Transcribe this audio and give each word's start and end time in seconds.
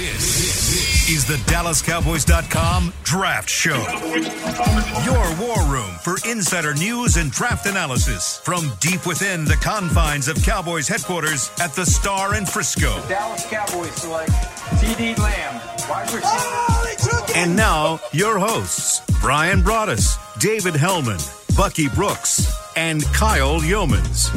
This 0.00 1.10
is 1.10 1.26
the 1.26 1.34
DallasCowboys.com 1.52 2.94
Draft 3.02 3.50
Show. 3.50 3.76
Your 5.04 5.36
war 5.38 5.62
room 5.66 5.90
for 6.02 6.16
insider 6.26 6.72
news 6.72 7.18
and 7.18 7.30
draft 7.30 7.66
analysis 7.66 8.38
from 8.38 8.72
deep 8.80 9.06
within 9.06 9.44
the 9.44 9.56
confines 9.56 10.26
of 10.28 10.42
Cowboys 10.42 10.88
headquarters 10.88 11.50
at 11.60 11.74
the 11.74 11.84
Star 11.84 12.34
in 12.34 12.46
Frisco. 12.46 13.06
Dallas 13.10 13.44
Cowboys 13.50 13.92
select 13.92 14.30
CeeDee 14.80 15.18
Lamb, 15.18 15.60
receiver. 16.14 17.38
And 17.38 17.54
now, 17.54 18.00
your 18.12 18.38
hosts, 18.38 19.02
Brian 19.20 19.60
Broaddus, 19.60 20.16
David 20.40 20.76
Helman, 20.76 21.20
Bucky 21.58 21.90
Brooks, 21.90 22.50
and 22.74 23.04
Kyle 23.12 23.60
Youmans. 23.60 24.30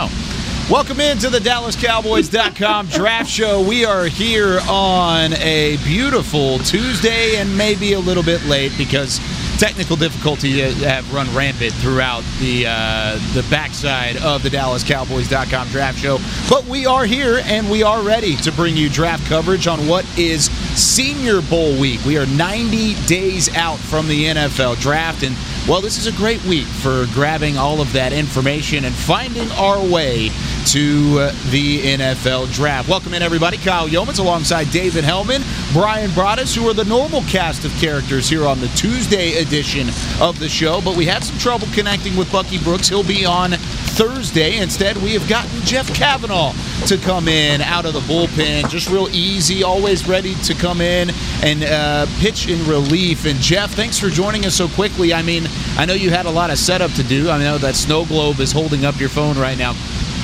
Oh. 0.00 0.68
Welcome 0.70 1.00
into 1.00 1.28
the 1.28 1.40
DallasCowboys.com 1.40 2.86
draft 2.90 3.28
show. 3.28 3.66
We 3.66 3.84
are 3.84 4.04
here 4.04 4.60
on 4.68 5.32
a 5.32 5.76
beautiful 5.78 6.60
Tuesday 6.60 7.36
and 7.36 7.56
maybe 7.56 7.94
a 7.94 7.98
little 7.98 8.22
bit 8.22 8.44
late 8.44 8.70
because 8.78 9.18
technical 9.58 9.96
difficulty 9.96 10.60
have 10.60 11.12
run 11.12 11.26
rampant 11.34 11.72
throughout 11.74 12.22
the 12.38 12.64
uh, 12.66 13.18
the 13.34 13.44
backside 13.50 14.16
of 14.18 14.42
the 14.44 14.48
DallasCowboys.com 14.48 15.68
draft 15.68 15.98
show. 15.98 16.18
But 16.48 16.64
we 16.66 16.86
are 16.86 17.04
here 17.04 17.40
and 17.44 17.68
we 17.68 17.82
are 17.82 18.00
ready 18.02 18.36
to 18.36 18.52
bring 18.52 18.76
you 18.76 18.88
draft 18.88 19.26
coverage 19.26 19.66
on 19.66 19.88
what 19.88 20.06
is 20.16 20.44
Senior 20.78 21.42
Bowl 21.42 21.78
week. 21.78 22.04
We 22.04 22.18
are 22.18 22.26
90 22.26 22.94
days 23.06 23.54
out 23.56 23.78
from 23.78 24.06
the 24.06 24.26
NFL 24.26 24.80
draft 24.80 25.24
and 25.24 25.36
well, 25.68 25.82
this 25.82 25.98
is 25.98 26.06
a 26.06 26.12
great 26.16 26.42
week 26.44 26.64
for 26.64 27.04
grabbing 27.12 27.58
all 27.58 27.82
of 27.82 27.92
that 27.92 28.14
information 28.14 28.86
and 28.86 28.94
finding 28.94 29.50
our 29.50 29.78
way 29.86 30.30
to 30.68 31.18
uh, 31.18 31.32
the 31.50 31.82
NFL 31.82 32.50
draft. 32.54 32.88
Welcome 32.88 33.12
in, 33.12 33.20
everybody. 33.20 33.58
Kyle 33.58 33.86
Youmans 33.86 34.18
alongside 34.18 34.70
David 34.70 35.04
Helman, 35.04 35.42
Brian 35.74 36.10
Broaddus, 36.12 36.56
who 36.56 36.66
are 36.70 36.72
the 36.72 36.86
normal 36.86 37.20
cast 37.24 37.66
of 37.66 37.72
characters 37.72 38.30
here 38.30 38.46
on 38.46 38.60
the 38.60 38.68
Tuesday 38.68 39.32
edition 39.48 39.88
of 40.20 40.38
the 40.38 40.48
show. 40.48 40.80
But 40.80 40.96
we 40.96 41.06
had 41.06 41.24
some 41.24 41.38
trouble 41.38 41.66
connecting 41.72 42.16
with 42.16 42.30
Bucky 42.30 42.58
Brooks. 42.58 42.88
He'll 42.88 43.02
be 43.02 43.24
on 43.24 43.52
Thursday. 43.52 44.58
Instead, 44.58 44.96
we 44.98 45.12
have 45.14 45.26
gotten 45.28 45.60
Jeff 45.62 45.92
Cavanaugh 45.94 46.52
to 46.86 46.98
come 46.98 47.28
in 47.28 47.60
out 47.62 47.86
of 47.86 47.94
the 47.94 48.00
bullpen. 48.00 48.68
Just 48.68 48.88
real 48.90 49.08
easy, 49.08 49.62
always 49.62 50.06
ready 50.06 50.34
to 50.44 50.54
come 50.54 50.80
in 50.80 51.10
and 51.42 51.64
uh, 51.64 52.06
pitch 52.20 52.48
in 52.48 52.64
relief. 52.68 53.24
And 53.24 53.38
Jeff, 53.40 53.72
thanks 53.72 53.98
for 53.98 54.08
joining 54.08 54.44
us 54.44 54.54
so 54.54 54.68
quickly. 54.68 55.14
I 55.14 55.22
mean, 55.22 55.44
I 55.76 55.86
know 55.86 55.94
you 55.94 56.10
had 56.10 56.26
a 56.26 56.30
lot 56.30 56.50
of 56.50 56.58
setup 56.58 56.92
to 56.92 57.02
do. 57.02 57.30
I 57.30 57.38
know 57.38 57.58
that 57.58 57.74
snow 57.74 58.04
globe 58.04 58.40
is 58.40 58.52
holding 58.52 58.84
up 58.84 59.00
your 59.00 59.08
phone 59.08 59.38
right 59.38 59.58
now 59.58 59.74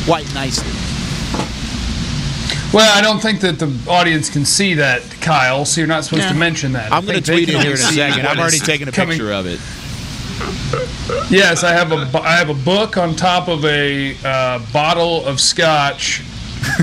quite 0.04 0.32
nicely. 0.34 0.93
Well, 2.74 2.98
I 2.98 3.00
don't 3.00 3.20
think 3.20 3.40
that 3.42 3.60
the 3.60 3.72
audience 3.88 4.28
can 4.28 4.44
see 4.44 4.74
that, 4.74 5.02
Kyle. 5.20 5.64
So 5.64 5.80
you're 5.80 5.86
not 5.88 6.02
supposed 6.04 6.24
Yeah. 6.24 6.32
to 6.32 6.38
mention 6.38 6.72
that. 6.72 6.92
I'm 6.92 7.04
going 7.06 7.20
to 7.20 7.24
think 7.24 7.46
tweet 7.46 7.48
it 7.48 7.52
can 7.52 7.60
here 7.62 7.70
in 7.70 7.78
a 7.78 7.92
second. 7.92 8.26
I've 8.26 8.38
already 8.38 8.58
taken 8.58 8.88
a 8.88 8.92
coming- 8.92 9.16
picture 9.16 9.32
of 9.32 9.46
it. 9.46 9.60
Yes, 11.30 11.62
I 11.62 11.70
have 11.72 11.92
a 11.92 12.04
bu- 12.06 12.18
I 12.18 12.32
have 12.32 12.48
a 12.48 12.54
book 12.54 12.96
on 12.96 13.14
top 13.14 13.46
of 13.46 13.64
a 13.64 14.16
uh, 14.24 14.58
bottle 14.72 15.24
of 15.24 15.38
scotch, 15.40 16.22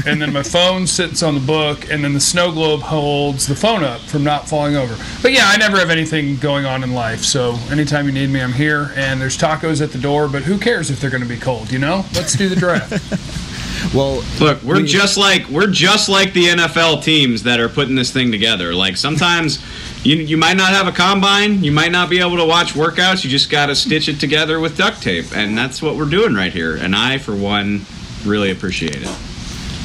and 0.06 0.22
then 0.22 0.32
my 0.32 0.44
phone 0.56 0.88
sits 0.88 1.22
on 1.24 1.34
the 1.34 1.42
book, 1.42 1.90
and 1.92 2.02
then 2.04 2.14
the 2.14 2.20
snow 2.22 2.52
globe 2.54 2.80
holds 2.82 3.46
the 3.48 3.56
phone 3.56 3.84
up 3.84 4.00
from 4.02 4.24
not 4.24 4.48
falling 4.48 4.78
over. 4.78 4.96
But 5.22 5.34
yeah, 5.34 5.44
I 5.48 5.58
never 5.58 5.78
have 5.78 5.90
anything 5.90 6.38
going 6.38 6.66
on 6.66 6.84
in 6.86 6.94
life, 6.94 7.26
so 7.26 7.58
anytime 7.70 8.06
you 8.06 8.14
need 8.14 8.30
me, 8.30 8.40
I'm 8.42 8.54
here. 8.54 8.94
And 8.96 9.20
there's 9.20 9.38
tacos 9.38 9.82
at 9.82 9.92
the 9.92 10.00
door, 10.00 10.30
but 10.30 10.44
who 10.44 10.58
cares 10.58 10.90
if 10.90 11.02
they're 11.02 11.10
going 11.10 11.24
to 11.24 11.28
be 11.30 11.38
cold? 11.38 11.70
You 11.70 11.80
know, 11.80 12.06
let's 12.14 12.34
do 12.38 12.48
the 12.48 12.56
draft. 12.56 12.94
Well, 13.94 14.24
Look, 14.40 14.62
we're 14.64 14.78
we- 14.78 14.86
just 14.86 15.18
like 15.18 15.48
we're 15.50 15.68
just 15.68 16.08
like 16.10 16.34
the 16.34 16.48
NFL 16.48 17.04
teams 17.04 17.44
that 17.44 17.60
are 17.60 17.70
putting 17.70 17.96
this 17.96 18.12
thing 18.12 18.32
together. 18.32 18.74
Like 18.74 18.98
sometimes 18.98 19.64
you 20.04 20.16
you 20.18 20.38
might 20.38 20.58
not 20.58 20.70
have 20.70 20.88
a 20.88 20.92
combine, 20.92 21.64
you 21.64 21.72
might 21.72 21.92
not 21.92 22.10
be 22.10 22.20
able 22.20 22.38
to 22.38 22.46
watch 22.46 22.74
workouts. 22.74 23.24
You 23.24 23.30
just 23.30 23.50
got 23.50 23.68
to 23.68 23.76
stitch 23.76 24.08
it 24.10 24.20
together 24.20 24.60
with 24.60 24.78
duct 24.78 25.02
tape, 25.02 25.36
and 25.36 25.58
that's 25.58 25.82
what 25.82 25.96
we're 25.96 26.10
doing 26.10 26.34
right 26.34 26.54
here. 26.54 26.76
And 26.76 26.96
I, 26.96 27.18
for 27.18 27.36
one, 27.36 27.86
really 28.26 28.52
appreciate 28.52 29.02
it. 29.02 29.10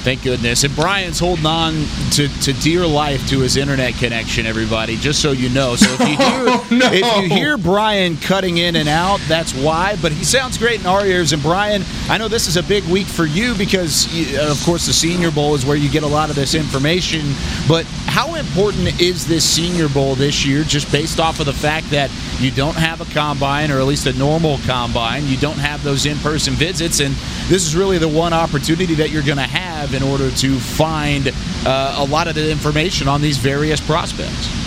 Thank 0.07 0.23
goodness. 0.23 0.63
And 0.63 0.73
Brian's 0.77 1.19
holding 1.19 1.47
on 1.47 1.73
to, 2.13 2.29
to 2.43 2.53
dear 2.53 2.87
life 2.87 3.29
to 3.31 3.41
his 3.41 3.57
internet 3.57 3.95
connection, 3.95 4.47
everybody, 4.47 4.95
just 4.95 5.21
so 5.21 5.33
you 5.33 5.49
know. 5.49 5.75
So 5.75 5.93
if 5.95 5.99
you 5.99 6.07
hear, 6.17 6.17
Oh, 6.49 6.69
no. 6.71 6.91
if 6.93 7.23
you 7.25 7.29
hear 7.37 7.59
Brian 7.59 8.17
cutting 8.17 8.59
in 8.59 8.77
and 8.77 8.89
out, 8.89 9.19
that's 9.27 9.53
why. 9.53 9.97
But 10.01 10.13
he 10.13 10.23
sounds 10.23 10.59
great 10.59 10.79
in 10.79 10.87
our 10.87 11.05
ears. 11.05 11.33
And 11.33 11.43
Brian, 11.43 11.83
I 12.09 12.19
know 12.19 12.29
this 12.29 12.47
is 12.47 12.57
a 12.57 12.63
big 12.63 12.85
week 12.85 13.09
for 13.09 13.25
you 13.27 13.57
because, 13.57 14.07
uh, 14.39 14.49
of 14.49 14.63
course, 14.65 14.87
the 14.87 14.93
Senior 14.93 15.33
Bowl 15.33 15.57
is 15.57 15.67
where 15.67 15.77
you 15.77 15.91
get 15.91 16.05
a 16.05 16.07
lot 16.07 16.31
of 16.31 16.37
this 16.37 16.55
information. 16.55 17.23
But 17.67 17.85
how 18.07 18.37
important 18.37 19.01
is 19.01 19.27
this 19.27 19.45
Senior 19.45 19.89
Bowl 19.89 20.15
this 20.15 20.47
year, 20.47 20.63
just 20.63 20.93
based 20.93 21.19
off 21.19 21.41
of 21.41 21.47
the 21.47 21.53
fact 21.53 21.91
that 21.91 22.13
you 22.39 22.53
don't 22.53 22.77
have 22.77 23.01
a 23.01 23.07
combine, 23.13 23.73
or 23.73 23.81
at 23.81 23.87
least 23.87 24.07
a 24.07 24.13
normal 24.13 24.59
combine? 24.67 25.27
You 25.27 25.37
don't 25.37 25.59
have 25.59 25.83
those 25.83 26.07
in 26.07 26.17
person 26.19 26.55
visits. 26.55 27.01
And 27.01 27.13
this 27.49 27.67
is 27.67 27.75
really 27.75 27.99
the 27.99 28.07
one 28.09 28.33
opportunity 28.33 28.95
that 28.95 29.11
you're 29.11 29.25
going 29.25 29.39
to 29.39 29.43
have 29.43 29.95
in 29.97 30.03
order 30.03 30.31
to 30.31 30.59
find 30.59 31.33
uh, 31.67 31.97
a 31.99 32.05
lot 32.05 32.29
of 32.29 32.35
the 32.35 32.51
information 32.51 33.09
on 33.09 33.21
these 33.21 33.39
various 33.39 33.81
prospects. 33.81 34.67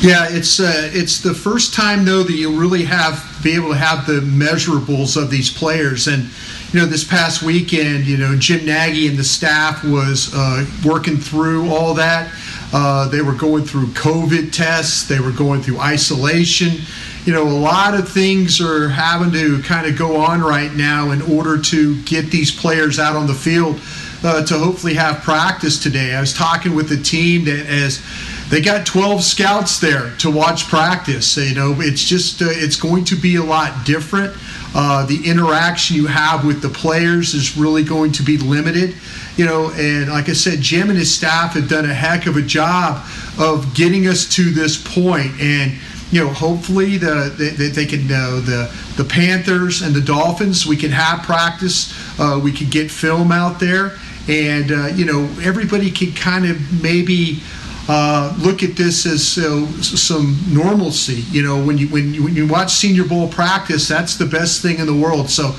Yeah, 0.00 0.28
it's 0.30 0.60
uh, 0.60 0.90
it's 0.92 1.20
the 1.20 1.34
first 1.34 1.74
time 1.74 2.04
though 2.04 2.22
that 2.22 2.32
you'll 2.32 2.58
really 2.58 2.84
have 2.84 3.24
be 3.42 3.54
able 3.54 3.70
to 3.70 3.76
have 3.76 4.06
the 4.06 4.20
measurables 4.20 5.20
of 5.20 5.30
these 5.30 5.50
players. 5.50 6.06
And 6.06 6.28
you 6.72 6.80
know, 6.80 6.86
this 6.86 7.02
past 7.02 7.42
weekend, 7.42 8.06
you 8.06 8.16
know, 8.16 8.36
Jim 8.36 8.64
Nagy 8.64 9.08
and 9.08 9.16
the 9.16 9.24
staff 9.24 9.82
was 9.84 10.32
uh, 10.34 10.66
working 10.84 11.16
through 11.16 11.70
all 11.70 11.94
that. 11.94 12.32
Uh, 12.72 13.08
they 13.08 13.22
were 13.22 13.34
going 13.34 13.64
through 13.64 13.86
COVID 13.88 14.52
tests. 14.52 15.08
They 15.08 15.20
were 15.20 15.32
going 15.32 15.62
through 15.62 15.78
isolation. 15.78 16.82
You 17.24 17.32
know, 17.32 17.42
a 17.42 17.48
lot 17.48 17.94
of 17.94 18.08
things 18.08 18.60
are 18.60 18.88
having 18.88 19.32
to 19.32 19.62
kind 19.62 19.86
of 19.86 19.98
go 19.98 20.16
on 20.16 20.40
right 20.40 20.72
now 20.72 21.10
in 21.10 21.22
order 21.22 21.60
to 21.60 22.02
get 22.02 22.30
these 22.30 22.50
players 22.50 22.98
out 22.98 23.16
on 23.16 23.26
the 23.26 23.34
field 23.34 23.80
uh, 24.22 24.44
to 24.46 24.58
hopefully 24.58 24.94
have 24.94 25.22
practice 25.22 25.82
today. 25.82 26.14
I 26.14 26.20
was 26.20 26.32
talking 26.32 26.74
with 26.74 26.88
the 26.88 27.02
team 27.02 27.44
that 27.44 27.66
as 27.66 28.02
they 28.50 28.62
got 28.62 28.86
12 28.86 29.22
scouts 29.22 29.78
there 29.78 30.14
to 30.18 30.30
watch 30.30 30.68
practice. 30.68 31.36
You 31.36 31.54
know, 31.54 31.76
it's 31.78 32.02
just 32.02 32.40
uh, 32.40 32.46
it's 32.48 32.76
going 32.76 33.04
to 33.06 33.16
be 33.16 33.36
a 33.36 33.42
lot 33.42 33.84
different. 33.84 34.34
Uh, 34.74 35.04
the 35.06 35.20
interaction 35.28 35.96
you 35.96 36.06
have 36.06 36.44
with 36.46 36.62
the 36.62 36.68
players 36.68 37.34
is 37.34 37.56
really 37.56 37.82
going 37.82 38.12
to 38.12 38.22
be 38.22 38.38
limited. 38.38 38.94
You 39.38 39.46
know, 39.46 39.70
and 39.70 40.10
like 40.10 40.28
I 40.28 40.34
said, 40.34 40.60
Jim 40.60 40.90
and 40.90 40.98
his 40.98 41.14
staff 41.14 41.54
have 41.54 41.68
done 41.68 41.84
a 41.84 41.94
heck 41.94 42.26
of 42.26 42.36
a 42.36 42.42
job 42.42 43.06
of 43.38 43.72
getting 43.72 44.08
us 44.08 44.28
to 44.34 44.50
this 44.50 44.76
point, 44.76 45.30
and 45.40 45.72
you 46.10 46.24
know, 46.24 46.28
hopefully 46.30 46.96
the 46.96 47.32
they, 47.38 47.68
they, 47.68 47.86
can 47.86 48.00
uh, 48.10 48.40
the 48.44 48.74
the 48.96 49.04
Panthers 49.04 49.82
and 49.82 49.94
the 49.94 50.00
Dolphins. 50.00 50.66
We 50.66 50.76
can 50.76 50.90
have 50.90 51.22
practice. 51.22 51.94
Uh, 52.18 52.40
we 52.42 52.50
can 52.50 52.68
get 52.68 52.90
film 52.90 53.30
out 53.30 53.60
there, 53.60 53.98
and 54.26 54.72
uh, 54.72 54.86
you 54.88 55.04
know, 55.04 55.24
everybody 55.40 55.90
can 55.90 56.12
kind 56.14 56.44
of 56.44 56.82
maybe 56.82 57.40
uh, 57.88 58.36
look 58.38 58.62
at 58.62 58.76
this 58.76 59.06
as 59.06 59.38
uh, 59.38 59.66
some 59.82 60.38
normalcy. 60.48 61.24
You 61.30 61.42
know, 61.42 61.64
when 61.64 61.78
you 61.78 61.88
when 61.88 62.12
you, 62.12 62.24
when 62.24 62.34
you 62.34 62.46
watch 62.46 62.72
Senior 62.72 63.04
Bowl 63.04 63.28
practice, 63.28 63.88
that's 63.88 64.16
the 64.16 64.26
best 64.26 64.62
thing 64.62 64.78
in 64.78 64.86
the 64.86 64.96
world. 64.96 65.30
So, 65.30 65.54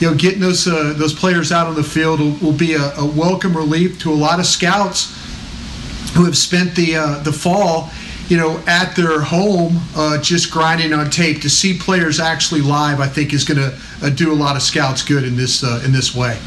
you 0.00 0.10
know, 0.10 0.16
getting 0.16 0.40
those 0.40 0.66
uh, 0.66 0.94
those 0.96 1.12
players 1.12 1.52
out 1.52 1.66
on 1.66 1.74
the 1.74 1.82
field 1.82 2.20
will, 2.20 2.36
will 2.42 2.56
be 2.56 2.74
a, 2.74 2.94
a 2.96 3.04
welcome 3.04 3.56
relief 3.56 3.98
to 4.00 4.12
a 4.12 4.14
lot 4.14 4.38
of 4.38 4.46
scouts 4.46 5.18
who 6.14 6.24
have 6.24 6.36
spent 6.36 6.74
the 6.74 6.96
uh, 6.96 7.22
the 7.22 7.32
fall. 7.32 7.90
You 8.28 8.38
know, 8.38 8.62
at 8.66 8.96
their 8.96 9.20
home, 9.20 9.78
uh, 9.94 10.16
just 10.22 10.50
grinding 10.50 10.94
on 10.94 11.10
tape 11.10 11.42
to 11.42 11.50
see 11.50 11.76
players 11.76 12.18
actually 12.18 12.62
live, 12.62 12.98
I 12.98 13.06
think 13.06 13.34
is 13.34 13.44
going 13.44 13.58
to 13.58 13.78
uh, 14.00 14.08
do 14.10 14.32
a 14.32 14.34
lot 14.34 14.56
of 14.56 14.62
scouts 14.62 15.02
good 15.02 15.24
in 15.24 15.36
this 15.36 15.62
uh, 15.62 15.82
in 15.84 15.92
this 15.92 16.14
way. 16.14 16.38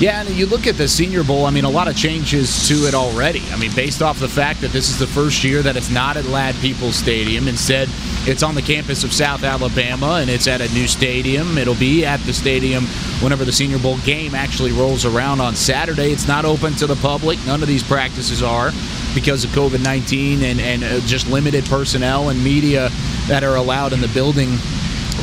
Yeah, 0.00 0.22
and 0.22 0.30
you 0.30 0.46
look 0.46 0.66
at 0.66 0.76
the 0.76 0.88
Senior 0.88 1.22
Bowl, 1.22 1.44
I 1.44 1.50
mean, 1.50 1.66
a 1.66 1.70
lot 1.70 1.86
of 1.86 1.94
changes 1.94 2.66
to 2.68 2.86
it 2.86 2.94
already. 2.94 3.42
I 3.50 3.56
mean, 3.56 3.70
based 3.74 4.00
off 4.00 4.18
the 4.18 4.30
fact 4.30 4.62
that 4.62 4.72
this 4.72 4.88
is 4.88 4.98
the 4.98 5.06
first 5.06 5.44
year 5.44 5.60
that 5.60 5.76
it's 5.76 5.90
not 5.90 6.16
at 6.16 6.24
Ladd-Peebles 6.24 6.96
Stadium. 6.96 7.46
Instead, 7.46 7.86
it's 8.26 8.42
on 8.42 8.54
the 8.54 8.62
campus 8.62 9.04
of 9.04 9.12
South 9.12 9.44
Alabama 9.44 10.14
and 10.22 10.30
it's 10.30 10.48
at 10.48 10.62
a 10.62 10.72
new 10.72 10.88
stadium. 10.88 11.58
It'll 11.58 11.74
be 11.74 12.06
at 12.06 12.18
the 12.20 12.32
stadium 12.32 12.86
whenever 13.20 13.44
the 13.44 13.52
Senior 13.52 13.78
Bowl 13.78 13.98
game 13.98 14.34
actually 14.34 14.72
rolls 14.72 15.04
around 15.04 15.42
on 15.42 15.54
Saturday. 15.54 16.12
It's 16.12 16.26
not 16.26 16.46
open 16.46 16.72
to 16.76 16.86
the 16.86 16.96
public. 16.96 17.38
None 17.44 17.60
of 17.60 17.68
these 17.68 17.82
practices 17.82 18.42
are 18.42 18.70
because 19.14 19.44
of 19.44 19.50
COVID 19.50 19.84
19 19.84 20.42
and, 20.42 20.60
and 20.60 20.82
uh, 20.82 21.00
just 21.00 21.28
limited 21.28 21.66
personnel 21.66 22.30
and 22.30 22.42
media 22.42 22.88
that 23.28 23.44
are 23.44 23.56
allowed 23.56 23.92
in 23.92 24.00
the 24.00 24.08
building 24.08 24.56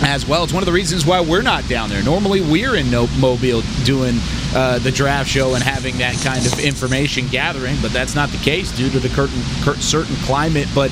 as 0.03 0.25
well. 0.25 0.43
It's 0.43 0.53
one 0.53 0.63
of 0.63 0.67
the 0.67 0.73
reasons 0.73 1.05
why 1.05 1.21
we're 1.21 1.41
not 1.41 1.67
down 1.67 1.89
there. 1.89 2.03
Normally, 2.03 2.41
we're 2.41 2.75
in 2.75 2.89
Mobile 3.19 3.61
doing 3.83 4.19
uh, 4.53 4.79
the 4.79 4.91
draft 4.91 5.29
show 5.29 5.53
and 5.55 5.63
having 5.63 5.97
that 5.97 6.15
kind 6.23 6.45
of 6.45 6.59
information 6.59 7.27
gathering, 7.27 7.75
but 7.81 7.91
that's 7.91 8.15
not 8.15 8.29
the 8.29 8.37
case 8.37 8.71
due 8.75 8.89
to 8.89 8.99
the 8.99 9.09
curtain, 9.09 9.41
cur- 9.61 9.75
certain 9.75 10.15
climate. 10.17 10.67
But 10.73 10.91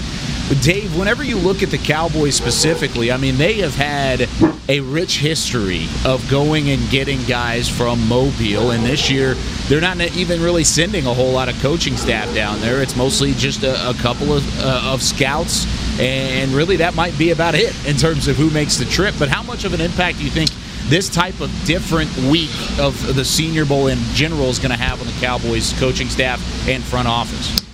Dave, 0.61 0.95
whenever 0.95 1.23
you 1.23 1.37
look 1.37 1.63
at 1.63 1.71
the 1.71 1.77
Cowboys 1.79 2.35
specifically, 2.35 3.11
I 3.11 3.17
mean, 3.17 3.37
they 3.37 3.53
have 3.61 3.73
had 3.73 4.29
a 4.69 4.79
rich 4.79 5.17
history 5.17 5.87
of 6.05 6.29
going 6.29 6.69
and 6.69 6.87
getting 6.91 7.23
guys 7.23 7.67
from 7.67 8.07
Mobile, 8.07 8.69
and 8.69 8.85
this 8.85 9.09
year 9.09 9.33
they're 9.67 9.81
not 9.81 9.99
even 9.99 10.43
really 10.43 10.63
sending 10.63 11.07
a 11.07 11.13
whole 11.13 11.31
lot 11.31 11.49
of 11.49 11.59
coaching 11.63 11.97
staff 11.97 12.31
down 12.35 12.61
there. 12.61 12.83
It's 12.83 12.95
mostly 12.95 13.33
just 13.33 13.63
a, 13.63 13.89
a 13.89 13.95
couple 13.95 14.33
of, 14.33 14.63
uh, 14.63 14.91
of 14.93 15.01
scouts, 15.01 15.65
and 15.99 16.51
really 16.51 16.75
that 16.75 16.93
might 16.93 17.17
be 17.17 17.31
about 17.31 17.55
it 17.55 17.73
in 17.87 17.95
terms 17.95 18.27
of 18.27 18.35
who 18.35 18.51
makes 18.51 18.77
the 18.77 18.85
trip. 18.85 19.15
But 19.17 19.29
how 19.29 19.41
much 19.41 19.65
of 19.65 19.73
an 19.73 19.81
impact 19.81 20.19
do 20.19 20.23
you 20.23 20.29
think 20.29 20.51
this 20.89 21.09
type 21.09 21.41
of 21.41 21.49
different 21.65 22.15
week 22.17 22.51
of 22.79 23.15
the 23.15 23.25
Senior 23.25 23.65
Bowl 23.65 23.87
in 23.87 23.97
general 24.13 24.49
is 24.49 24.59
going 24.59 24.69
to 24.69 24.77
have 24.77 25.01
on 25.01 25.07
the 25.07 25.19
Cowboys 25.19 25.73
coaching 25.79 26.07
staff 26.07 26.39
and 26.69 26.83
front 26.83 27.07
office? 27.07 27.65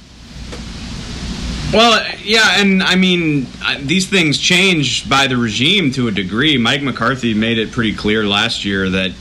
Well, 1.74 2.06
yeah, 2.22 2.60
and 2.60 2.84
I 2.84 2.96
mean, 2.96 3.48
these 3.80 4.10
things 4.10 4.38
change 4.38 5.10
by 5.10 5.28
the 5.28 5.38
regime 5.38 5.92
to 5.92 6.10
a 6.10 6.12
degree. 6.12 6.58
Mike 6.58 6.82
McCarthy 6.82 7.34
made 7.34 7.58
it 7.58 7.72
pretty 7.72 7.96
clear 7.96 8.26
last 8.28 8.66
year 8.66 8.90
that 8.90 9.12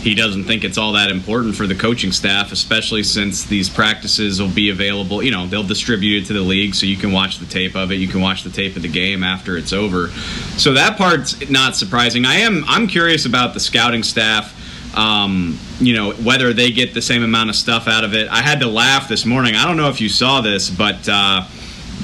he 0.00 0.14
doesn't 0.14 0.44
think 0.44 0.64
it's 0.64 0.78
all 0.78 0.92
that 0.94 1.10
important 1.10 1.56
for 1.56 1.66
the 1.66 1.74
coaching 1.74 2.10
staff, 2.10 2.52
especially 2.52 3.02
since 3.02 3.44
these 3.44 3.68
practices 3.68 4.40
will 4.40 4.48
be 4.48 4.70
available. 4.70 5.22
You 5.22 5.30
know, 5.30 5.46
they'll 5.46 5.62
distribute 5.62 6.22
it 6.22 6.26
to 6.28 6.32
the 6.32 6.40
league 6.40 6.74
so 6.74 6.86
you 6.86 6.96
can 6.96 7.12
watch 7.12 7.38
the 7.38 7.44
tape 7.44 7.76
of 7.76 7.92
it. 7.92 7.96
You 7.96 8.08
can 8.08 8.22
watch 8.22 8.44
the 8.44 8.50
tape 8.50 8.76
of 8.76 8.82
the 8.82 8.88
game 8.88 9.22
after 9.22 9.58
it's 9.58 9.74
over. 9.74 10.08
So 10.56 10.72
that 10.72 10.96
part's 10.96 11.50
not 11.50 11.76
surprising. 11.76 12.24
I 12.24 12.36
am 12.36 12.64
I'm 12.66 12.86
curious 12.86 13.26
about 13.26 13.52
the 13.52 13.60
scouting 13.60 14.04
staff. 14.04 14.56
Um, 14.96 15.58
you 15.80 15.94
know, 15.94 16.12
whether 16.12 16.54
they 16.54 16.70
get 16.70 16.94
the 16.94 17.02
same 17.02 17.22
amount 17.22 17.50
of 17.50 17.56
stuff 17.56 17.86
out 17.86 18.04
of 18.04 18.14
it. 18.14 18.26
I 18.28 18.40
had 18.40 18.60
to 18.60 18.66
laugh 18.68 19.06
this 19.06 19.26
morning. 19.26 19.54
I 19.54 19.66
don't 19.66 19.76
know 19.76 19.90
if 19.90 20.00
you 20.00 20.08
saw 20.08 20.40
this, 20.40 20.70
but. 20.70 21.06
Uh, 21.06 21.44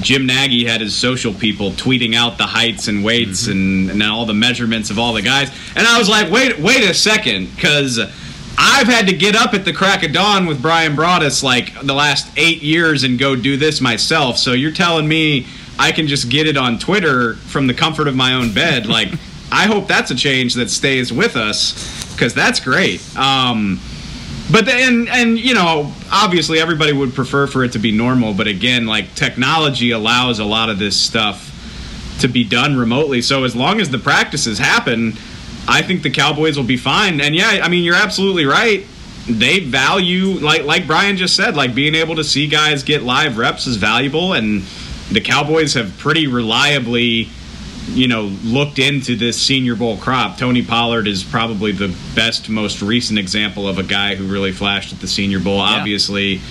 Jim 0.01 0.25
Nagy 0.25 0.65
had 0.65 0.81
his 0.81 0.95
social 0.95 1.33
people 1.33 1.71
tweeting 1.71 2.15
out 2.15 2.37
the 2.37 2.45
heights 2.45 2.87
and 2.87 3.03
weights 3.03 3.43
mm-hmm. 3.43 3.51
and, 3.51 3.89
and 3.91 4.03
all 4.03 4.25
the 4.25 4.33
measurements 4.33 4.89
of 4.89 4.99
all 4.99 5.13
the 5.13 5.21
guys. 5.21 5.49
And 5.75 5.87
I 5.87 5.97
was 5.97 6.09
like, 6.09 6.31
wait, 6.31 6.59
wait 6.59 6.83
a 6.83 6.93
second, 6.93 7.53
because 7.55 7.99
I've 8.57 8.87
had 8.87 9.07
to 9.07 9.15
get 9.15 9.35
up 9.35 9.53
at 9.53 9.65
the 9.65 9.73
crack 9.73 10.03
of 10.03 10.13
dawn 10.13 10.45
with 10.45 10.61
Brian 10.61 10.95
Broaddus 10.95 11.43
like 11.43 11.79
the 11.81 11.93
last 11.93 12.31
eight 12.37 12.61
years 12.61 13.03
and 13.03 13.19
go 13.19 13.35
do 13.35 13.57
this 13.57 13.81
myself. 13.81 14.37
So 14.37 14.53
you're 14.53 14.71
telling 14.71 15.07
me 15.07 15.47
I 15.79 15.91
can 15.91 16.07
just 16.07 16.29
get 16.29 16.47
it 16.47 16.57
on 16.57 16.79
Twitter 16.79 17.35
from 17.35 17.67
the 17.67 17.73
comfort 17.73 18.07
of 18.07 18.15
my 18.15 18.33
own 18.33 18.53
bed? 18.53 18.87
Like, 18.87 19.09
I 19.51 19.65
hope 19.67 19.87
that's 19.87 20.11
a 20.11 20.15
change 20.15 20.55
that 20.55 20.69
stays 20.69 21.13
with 21.13 21.35
us 21.35 22.11
because 22.13 22.33
that's 22.33 22.59
great. 22.59 23.01
Um, 23.15 23.79
but 24.51 24.65
then 24.65 25.07
and 25.09 25.37
you 25.37 25.53
know 25.53 25.91
obviously 26.11 26.59
everybody 26.59 26.93
would 26.93 27.13
prefer 27.13 27.47
for 27.47 27.63
it 27.63 27.73
to 27.73 27.79
be 27.79 27.91
normal 27.91 28.33
but 28.33 28.47
again 28.47 28.85
like 28.85 29.13
technology 29.15 29.91
allows 29.91 30.39
a 30.39 30.45
lot 30.45 30.69
of 30.69 30.79
this 30.79 30.99
stuff 30.99 31.53
to 32.19 32.27
be 32.27 32.43
done 32.43 32.75
remotely. 32.75 33.21
So 33.21 33.43
as 33.43 33.55
long 33.55 33.79
as 33.79 33.89
the 33.89 33.99
practices 33.99 34.57
happen 34.57 35.13
i 35.69 35.81
think 35.81 36.01
the 36.01 36.09
cowboys 36.09 36.57
will 36.57 36.65
be 36.65 36.77
fine. 36.77 37.19
And 37.21 37.35
yeah 37.35 37.59
i 37.63 37.67
mean 37.67 37.83
you're 37.83 37.95
absolutely 37.95 38.45
right. 38.45 38.85
They 39.29 39.59
value 39.59 40.39
like 40.39 40.63
like 40.63 40.87
brian 40.87 41.17
just 41.17 41.35
said 41.35 41.55
like 41.57 41.75
being 41.75 41.95
able 41.95 42.15
to 42.15 42.23
see 42.23 42.47
guys 42.47 42.83
get 42.83 43.03
live 43.03 43.37
reps 43.37 43.67
is 43.67 43.75
valuable 43.75 44.33
and 44.33 44.63
the 45.11 45.19
cowboys 45.19 45.73
have 45.73 45.97
pretty 45.97 46.27
reliably 46.27 47.29
you 47.87 48.07
know, 48.07 48.23
looked 48.43 48.79
into 48.79 49.15
this 49.15 49.41
Senior 49.41 49.75
Bowl 49.75 49.97
crop, 49.97 50.37
Tony 50.37 50.61
Pollard 50.61 51.07
is 51.07 51.23
probably 51.23 51.71
the 51.71 51.95
best, 52.15 52.49
most 52.49 52.81
recent 52.81 53.17
example 53.17 53.67
of 53.67 53.79
a 53.79 53.83
guy 53.83 54.15
who 54.15 54.27
really 54.27 54.51
flashed 54.51 54.93
at 54.93 54.99
the 54.99 55.07
Senior 55.07 55.39
Bowl. 55.39 55.57
Yeah. 55.57 55.77
Obviously, 55.79 56.41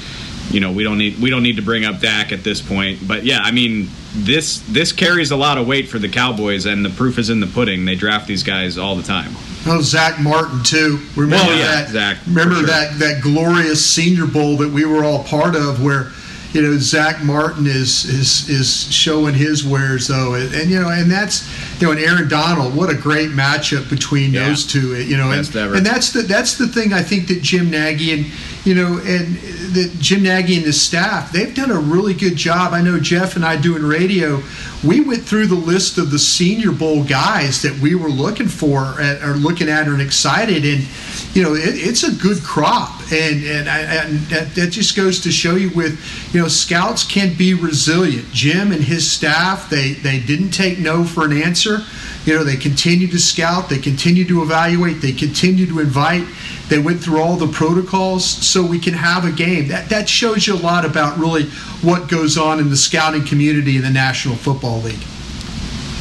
you 0.50 0.60
know, 0.60 0.72
we 0.72 0.84
don't 0.84 0.98
need 0.98 1.18
we 1.20 1.30
don't 1.30 1.42
need 1.42 1.56
to 1.56 1.62
bring 1.62 1.84
up 1.84 2.00
Dak 2.00 2.32
at 2.32 2.44
this 2.44 2.60
point, 2.60 3.06
but 3.06 3.24
yeah, 3.24 3.40
I 3.40 3.50
mean, 3.50 3.88
this 4.14 4.60
this 4.68 4.92
carries 4.92 5.30
a 5.30 5.36
lot 5.36 5.58
of 5.58 5.66
weight 5.66 5.88
for 5.88 5.98
the 5.98 6.08
Cowboys, 6.08 6.66
and 6.66 6.84
the 6.84 6.90
proof 6.90 7.18
is 7.18 7.30
in 7.30 7.40
the 7.40 7.46
pudding. 7.46 7.84
They 7.84 7.96
draft 7.96 8.26
these 8.26 8.42
guys 8.42 8.78
all 8.78 8.96
the 8.96 9.02
time. 9.02 9.32
Oh, 9.66 9.80
Zack 9.82 10.20
Martin 10.20 10.62
too. 10.62 11.00
Remember 11.16 11.48
well, 11.48 11.58
yeah, 11.58 11.82
that? 11.82 11.88
Zack, 11.88 12.18
remember 12.26 12.56
sure. 12.56 12.66
that 12.66 12.98
that 12.98 13.22
glorious 13.22 13.84
Senior 13.84 14.26
Bowl 14.26 14.56
that 14.58 14.70
we 14.70 14.84
were 14.84 15.04
all 15.04 15.24
part 15.24 15.56
of, 15.56 15.82
where 15.82 16.12
you 16.56 16.62
know 16.62 16.78
Zack 16.78 17.22
Martin 17.22 17.66
is 17.66 18.06
is 18.06 18.48
is 18.48 18.90
showing 18.90 19.34
his 19.34 19.62
wares 19.62 20.08
though, 20.08 20.34
and, 20.34 20.54
and, 20.54 20.70
you 20.70 20.80
know, 20.80 20.88
and 20.88 21.10
that's 21.10 21.46
you 21.78 21.86
know, 21.86 21.92
and 21.92 22.00
Aaron 22.00 22.28
Donald, 22.28 22.74
what 22.74 22.88
a 22.88 22.94
great 22.94 23.28
matchup 23.28 23.90
between 23.90 24.32
yeah. 24.32 24.48
those 24.48 24.64
two, 24.64 24.96
you 25.02 25.18
know, 25.18 25.30
and, 25.32 25.54
and, 25.54 25.84
that's 25.84 26.12
the 26.12 26.22
that's 26.22 26.56
the 26.56 26.66
thing 26.66 26.94
I 26.94 27.02
think 27.02 27.28
that 27.28 27.42
Jim 27.42 27.70
Nagy 27.70 28.12
and 28.14 28.26
you 28.66 28.74
know 28.74 28.98
and 28.98 29.36
that 29.74 29.94
Jim 30.00 30.22
Nagy 30.22 30.56
and 30.56 30.64
his 30.64 30.80
staff 30.80 31.32
they've 31.32 31.54
done 31.54 31.70
a 31.70 31.78
really 31.78 32.14
good 32.14 32.36
job. 32.36 32.72
I 32.72 32.82
know 32.82 32.98
Jeff 33.00 33.36
and 33.36 33.44
I 33.44 33.56
doing 33.60 33.82
radio, 33.82 34.42
we 34.84 35.00
went 35.00 35.22
through 35.22 35.46
the 35.46 35.54
list 35.54 35.98
of 35.98 36.10
the 36.10 36.18
Senior 36.18 36.72
Bowl 36.72 37.04
guys 37.04 37.62
that 37.62 37.78
we 37.78 37.94
were 37.94 38.10
looking 38.10 38.48
for 38.48 39.00
at, 39.00 39.22
or 39.22 39.34
looking 39.34 39.68
at 39.68 39.86
and 39.86 40.02
excited 40.02 40.64
and 40.64 40.84
you 41.36 41.42
know, 41.42 41.54
it, 41.54 41.74
it's 41.74 42.02
a 42.02 42.12
good 42.12 42.42
crop, 42.42 42.98
and 43.12 43.44
and, 43.44 43.68
and 43.68 44.18
that, 44.28 44.54
that, 44.54 44.70
just 44.70 44.96
goes 44.96 45.20
to 45.20 45.30
show 45.30 45.54
you 45.54 45.68
with, 45.76 46.00
you 46.34 46.40
know, 46.40 46.48
scouts 46.48 47.04
can 47.04 47.36
be 47.36 47.52
resilient. 47.52 48.32
Jim 48.32 48.72
and 48.72 48.82
his 48.82 49.10
staff, 49.10 49.68
they 49.68 49.92
they 49.92 50.18
didn't 50.18 50.52
take 50.52 50.78
no 50.78 51.04
for 51.04 51.26
an 51.26 51.34
answer. 51.34 51.80
You 52.24 52.36
know, 52.36 52.42
they 52.42 52.56
continue 52.56 53.06
to 53.08 53.18
scout, 53.18 53.68
they 53.68 53.78
continue 53.78 54.24
to 54.24 54.42
evaluate, 54.42 55.02
they 55.02 55.12
continue 55.12 55.66
to 55.66 55.80
invite. 55.80 56.26
They 56.68 56.78
went 56.78 57.00
through 57.00 57.20
all 57.20 57.36
the 57.36 57.46
protocols 57.46 58.24
so 58.24 58.64
we 58.66 58.80
can 58.80 58.94
have 58.94 59.24
a 59.24 59.30
game. 59.30 59.68
That 59.68 59.88
that 59.88 60.08
shows 60.08 60.46
you 60.46 60.54
a 60.54 60.58
lot 60.58 60.84
about 60.84 61.16
really 61.18 61.44
what 61.82 62.08
goes 62.08 62.36
on 62.36 62.58
in 62.58 62.70
the 62.70 62.76
scouting 62.76 63.24
community 63.24 63.76
in 63.76 63.82
the 63.82 63.90
National 63.90 64.34
Football 64.36 64.80
League. 64.80 65.04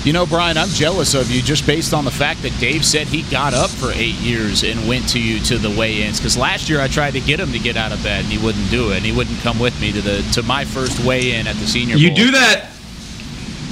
You 0.04 0.14
know, 0.14 0.28
Brian, 0.28 0.56
I'm 0.56 0.70
jealous 0.70 1.16
of 1.16 1.32
you 1.32 1.42
just 1.42 1.66
based 1.66 1.92
on 1.92 2.06
the 2.06 2.12
fact 2.12 2.44
that 2.44 2.56
Dave 2.60 2.86
said 2.86 3.08
he 3.08 3.24
got 3.32 3.56
up 3.56 3.72
for 3.72 3.92
eight 3.92 4.14
years 4.16 4.64
and 4.64 4.88
went 4.88 5.10
to 5.10 5.20
you 5.20 5.40
to 5.46 5.58
the 5.58 5.72
weigh-ins. 5.72 6.20
Because 6.20 6.38
last 6.38 6.70
year 6.70 6.80
I 6.80 6.88
tried 6.88 7.14
to 7.14 7.20
get 7.20 7.40
him 7.40 7.52
to 7.52 7.58
get 7.58 7.76
out 7.76 7.92
of 7.92 8.04
bed 8.04 8.24
and 8.24 8.32
he 8.32 8.38
wouldn't 8.38 8.70
do 8.70 8.92
it. 8.92 8.98
And 8.98 9.06
he 9.06 9.12
wouldn't 9.12 9.40
come 9.40 9.58
with 9.58 9.80
me 9.82 9.92
to 9.92 10.02
the 10.02 10.22
to 10.34 10.44
my 10.44 10.64
first 10.64 11.04
weigh-in 11.04 11.48
at 11.48 11.56
the 11.56 11.66
Senior 11.66 11.96
You 11.96 12.10
Bowl. 12.10 12.18
do 12.18 12.32
that. 12.32 12.70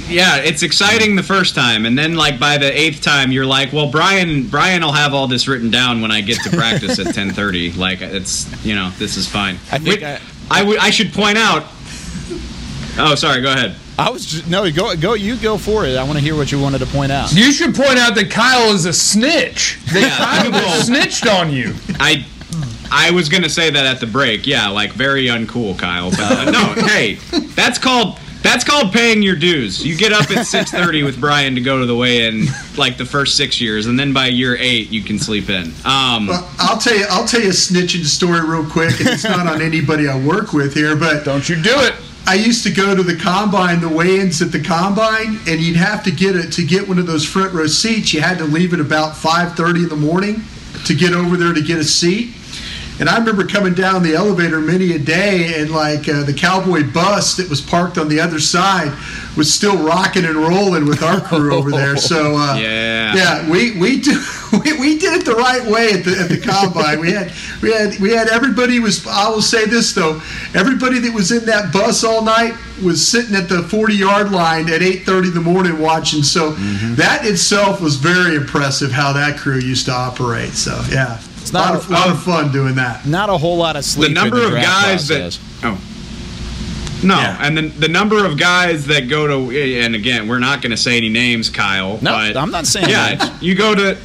Yeah, 0.08 0.36
it's 0.36 0.62
exciting 0.62 1.16
the 1.16 1.22
first 1.22 1.54
time, 1.54 1.86
and 1.86 1.96
then 1.96 2.14
like 2.14 2.38
by 2.38 2.58
the 2.58 2.70
eighth 2.78 3.00
time, 3.00 3.32
you're 3.32 3.46
like, 3.46 3.72
"Well, 3.72 3.90
Brian, 3.90 4.46
Brian 4.48 4.82
will 4.82 4.92
have 4.92 5.14
all 5.14 5.26
this 5.26 5.48
written 5.48 5.70
down 5.70 6.02
when 6.02 6.10
I 6.10 6.20
get 6.20 6.38
to 6.42 6.50
practice 6.50 6.98
at 6.98 7.06
10:30. 7.14 7.76
Like 7.84 8.02
it's, 8.02 8.46
you 8.64 8.74
know, 8.74 8.90
this 8.98 9.16
is 9.16 9.26
fine." 9.26 9.54
I 9.72 9.78
think 9.78 10.02
I, 10.02 10.20
I, 10.50 10.58
w- 10.60 10.78
I 10.78 10.90
should 10.90 11.12
point 11.12 11.38
out. 11.38 11.64
Oh, 12.98 13.14
sorry. 13.16 13.40
Go 13.42 13.52
ahead. 13.52 13.76
I 13.98 14.10
was 14.10 14.26
just, 14.26 14.48
no 14.48 14.70
go 14.70 14.94
go 14.96 15.14
you 15.14 15.36
go 15.36 15.56
for 15.56 15.86
it. 15.86 15.96
I 15.96 16.02
want 16.02 16.18
to 16.18 16.24
hear 16.24 16.36
what 16.36 16.50
you 16.52 16.60
wanted 16.60 16.78
to 16.80 16.86
point 16.86 17.12
out. 17.12 17.32
You 17.32 17.52
should 17.52 17.74
point 17.74 17.98
out 17.98 18.14
that 18.16 18.28
Kyle 18.30 18.72
is 18.72 18.86
a 18.86 18.92
snitch. 18.92 19.78
That 19.92 20.50
Kyle 20.52 20.82
snitched 20.82 21.26
on 21.28 21.50
you. 21.50 21.74
I 22.00 22.26
I 22.90 23.10
was 23.12 23.28
gonna 23.28 23.48
say 23.48 23.70
that 23.70 23.86
at 23.86 24.00
the 24.00 24.06
break. 24.06 24.46
Yeah, 24.46 24.68
like 24.68 24.92
very 24.92 25.26
uncool, 25.26 25.78
Kyle. 25.78 26.10
But 26.10 26.20
uh, 26.20 26.50
no, 26.50 26.82
hey, 26.86 27.14
that's 27.54 27.78
called 27.78 28.18
that's 28.44 28.62
called 28.62 28.92
paying 28.92 29.22
your 29.22 29.34
dues. 29.34 29.84
You 29.84 29.96
get 29.96 30.12
up 30.12 30.30
at 30.30 30.46
six 30.46 30.70
thirty 30.70 31.02
with 31.02 31.18
Brian 31.18 31.54
to 31.54 31.60
go 31.62 31.80
to 31.80 31.86
the 31.86 31.96
weigh-in, 31.96 32.44
like 32.76 32.98
the 32.98 33.06
first 33.06 33.36
six 33.36 33.60
years, 33.60 33.86
and 33.86 33.98
then 33.98 34.12
by 34.12 34.28
year 34.28 34.56
eight 34.60 34.90
you 34.90 35.02
can 35.02 35.18
sleep 35.18 35.48
in. 35.48 35.72
Um, 35.84 36.28
well, 36.28 36.48
I'll 36.58 36.78
tell 36.78 36.94
you, 36.96 37.06
I'll 37.08 37.26
tell 37.26 37.40
you 37.40 37.48
a 37.48 37.52
snitching 37.52 38.04
story 38.04 38.40
real 38.46 38.68
quick, 38.68 39.00
and 39.00 39.08
it's 39.08 39.24
not 39.24 39.46
on 39.46 39.62
anybody 39.62 40.08
I 40.08 40.24
work 40.24 40.52
with 40.52 40.74
here, 40.74 40.94
but 40.94 41.24
don't 41.24 41.48
you 41.48 41.56
do 41.56 41.72
it. 41.74 41.94
I 42.26 42.34
used 42.34 42.64
to 42.64 42.70
go 42.70 42.94
to 42.94 43.02
the 43.02 43.16
combine, 43.16 43.80
the 43.80 43.88
weigh-ins 43.88 44.40
at 44.40 44.50
the 44.52 44.62
combine, 44.62 45.38
and 45.46 45.60
you'd 45.60 45.76
have 45.76 46.02
to 46.04 46.10
get 46.10 46.36
it 46.36 46.52
to 46.52 46.64
get 46.64 46.86
one 46.88 46.98
of 46.98 47.06
those 47.06 47.26
front 47.26 47.52
row 47.52 47.66
seats. 47.66 48.14
You 48.14 48.20
had 48.20 48.38
to 48.38 48.44
leave 48.44 48.72
at 48.72 48.80
about 48.80 49.14
5:30 49.14 49.84
in 49.84 49.88
the 49.88 49.96
morning 49.96 50.42
to 50.84 50.94
get 50.94 51.12
over 51.12 51.36
there 51.36 51.52
to 51.52 51.62
get 51.62 51.78
a 51.78 51.84
seat. 51.84 52.34
And 53.00 53.08
I 53.08 53.18
remember 53.18 53.44
coming 53.44 53.74
down 53.74 54.04
the 54.04 54.14
elevator 54.14 54.60
many 54.60 54.92
a 54.92 54.98
day, 54.98 55.60
and 55.60 55.70
like 55.70 56.08
uh, 56.08 56.22
the 56.22 56.32
cowboy 56.32 56.90
bus 56.92 57.36
that 57.36 57.50
was 57.50 57.60
parked 57.60 57.98
on 57.98 58.08
the 58.08 58.20
other 58.20 58.38
side 58.38 58.96
was 59.36 59.52
still 59.52 59.76
rocking 59.84 60.24
and 60.24 60.36
rolling 60.36 60.86
with 60.86 61.02
our 61.02 61.20
crew 61.20 61.52
over 61.54 61.72
there. 61.72 61.96
So 61.96 62.36
uh, 62.36 62.56
yeah, 62.56 63.14
yeah, 63.14 63.50
we 63.50 63.76
we, 63.78 64.00
do, 64.00 64.22
we 64.52 64.78
we 64.78 64.98
did 64.98 65.20
it 65.20 65.24
the 65.24 65.34
right 65.34 65.64
way 65.68 65.90
at 65.90 66.04
the 66.04 66.16
at 66.18 66.28
the 66.28 66.38
combine. 66.38 67.00
we 67.00 67.10
had 67.10 67.32
we 67.60 67.72
had 67.72 67.98
we 68.00 68.10
had 68.12 68.28
everybody 68.28 68.78
was. 68.78 69.04
I 69.06 69.28
will 69.28 69.42
say 69.42 69.66
this 69.66 69.92
though, 69.92 70.22
everybody 70.54 71.00
that 71.00 71.12
was 71.12 71.32
in 71.32 71.44
that 71.46 71.72
bus 71.72 72.04
all 72.04 72.22
night 72.22 72.54
was 72.80 73.06
sitting 73.06 73.34
at 73.34 73.48
the 73.48 73.62
40 73.64 73.94
yard 73.94 74.30
line 74.30 74.68
at 74.68 74.82
8:30 74.82 75.28
in 75.28 75.34
the 75.34 75.40
morning 75.40 75.80
watching. 75.80 76.22
So 76.22 76.52
mm-hmm. 76.52 76.94
that 76.94 77.26
itself 77.26 77.80
was 77.80 77.96
very 77.96 78.36
impressive 78.36 78.92
how 78.92 79.12
that 79.14 79.36
crew 79.36 79.58
used 79.58 79.86
to 79.86 79.92
operate. 79.92 80.52
So 80.52 80.80
yeah. 80.90 81.20
It's 81.44 81.52
not 81.52 81.70
a 81.70 81.72
lot, 81.74 81.84
of, 81.84 81.90
lot 81.90 82.08
of 82.08 82.22
fun 82.22 82.52
doing 82.52 82.74
that. 82.76 83.04
Not 83.06 83.28
a 83.28 83.36
whole 83.36 83.56
lot 83.58 83.76
of 83.76 83.84
sleep. 83.84 84.08
The 84.08 84.14
number 84.14 84.40
the 84.40 84.46
of 84.46 84.52
guys 84.54 85.06
process. 85.08 85.38
that 85.60 85.68
oh 85.68 87.06
No, 87.06 87.16
Yeah. 87.18 87.36
and 87.40 87.54
then 87.56 87.72
the 87.78 87.88
number 87.88 88.24
of 88.24 88.38
guys 88.38 88.86
that 88.86 89.08
go 89.10 89.26
to, 89.26 89.54
and 89.82 89.94
again, 89.94 90.26
we're 90.26 90.38
not 90.38 90.62
going 90.62 90.70
to 90.70 90.76
say 90.78 90.96
any 90.96 91.10
names, 91.10 91.50
Kyle. 91.50 91.98
No, 92.00 92.12
but 92.12 92.36
I'm 92.38 92.50
not 92.50 92.66
saying 92.66 92.88
Yeah, 92.88 93.14
names. 93.16 93.42
you 93.42 93.54
go 93.54 93.74
to. 93.74 93.98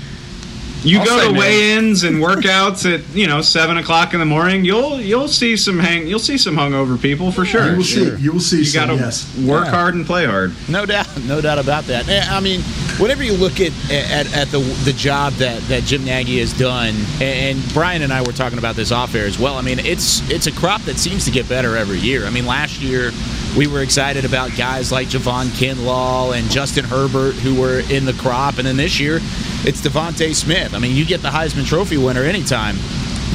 You 0.83 0.99
I'll 0.99 1.05
go 1.05 1.17
to 1.19 1.25
names. 1.27 1.37
weigh-ins 1.39 2.03
and 2.03 2.15
workouts 2.23 2.91
at 2.91 3.01
you 3.15 3.27
know 3.27 3.41
seven 3.41 3.77
o'clock 3.77 4.13
in 4.13 4.19
the 4.19 4.25
morning. 4.25 4.63
You'll 4.63 4.99
you'll 5.01 5.27
see 5.27 5.57
some 5.57 5.77
hang 5.79 6.07
you'll 6.07 6.19
see 6.19 6.37
some 6.37 6.55
hungover 6.55 6.99
people 7.01 7.31
for 7.31 7.45
sure. 7.45 7.69
You 7.71 7.77
will 7.77 7.83
see. 7.83 8.15
You 8.17 8.31
will 8.33 8.39
see. 8.39 8.63
You 8.63 8.73
got 8.73 8.85
to 8.87 8.95
yes. 8.95 9.25
work 9.39 9.65
Yeah. 9.65 9.71
hard 9.71 9.95
and 9.95 10.05
play 10.05 10.25
hard. 10.25 10.53
No 10.69 10.85
doubt, 10.85 11.07
no 11.23 11.41
doubt 11.41 11.59
about 11.59 11.83
that. 11.85 12.07
Eh, 12.07 12.25
I 12.29 12.39
mean, 12.39 12.61
whenever 12.97 13.23
you 13.23 13.33
look 13.33 13.59
at 13.59 13.73
at, 13.91 14.33
at 14.35 14.47
the 14.49 14.59
the 14.85 14.93
job 14.93 15.33
that, 15.33 15.61
that 15.63 15.83
Jim 15.83 16.05
Nagy 16.05 16.39
has 16.39 16.53
done, 16.57 16.95
and 17.21 17.61
Brian 17.73 18.01
and 18.01 18.13
I 18.13 18.21
were 18.21 18.31
talking 18.31 18.57
about 18.59 18.75
this 18.75 18.91
off 18.91 19.13
air 19.15 19.25
as 19.25 19.37
well. 19.37 19.55
I 19.57 19.61
mean, 19.61 19.79
it's 19.79 20.27
it's 20.29 20.47
a 20.47 20.51
crop 20.51 20.81
that 20.83 20.97
seems 20.97 21.25
to 21.25 21.31
get 21.31 21.49
better 21.49 21.75
every 21.75 21.99
year. 21.99 22.25
I 22.25 22.29
mean, 22.29 22.45
last 22.45 22.79
year 22.81 23.11
we 23.57 23.67
were 23.67 23.81
excited 23.81 24.23
about 24.25 24.55
guys 24.55 24.91
like 24.91 25.07
Javon 25.07 25.45
Kinlaw 25.47 26.37
and 26.37 26.49
Justin 26.51 26.85
Herbert 26.85 27.33
who 27.35 27.59
were 27.59 27.79
in 27.91 28.05
the 28.05 28.13
crop, 28.13 28.59
and 28.59 28.67
then 28.67 28.77
this 28.77 28.99
year 28.99 29.19
it's 29.65 29.81
DeVonta 29.81 30.33
Smith. 30.33 30.73
I 30.73 30.79
mean, 30.79 30.95
you 30.95 31.05
get 31.05 31.21
the 31.21 31.29
Heisman 31.29 31.65
Trophy 31.65 31.97
winner 31.97 32.23
anytime 32.23 32.77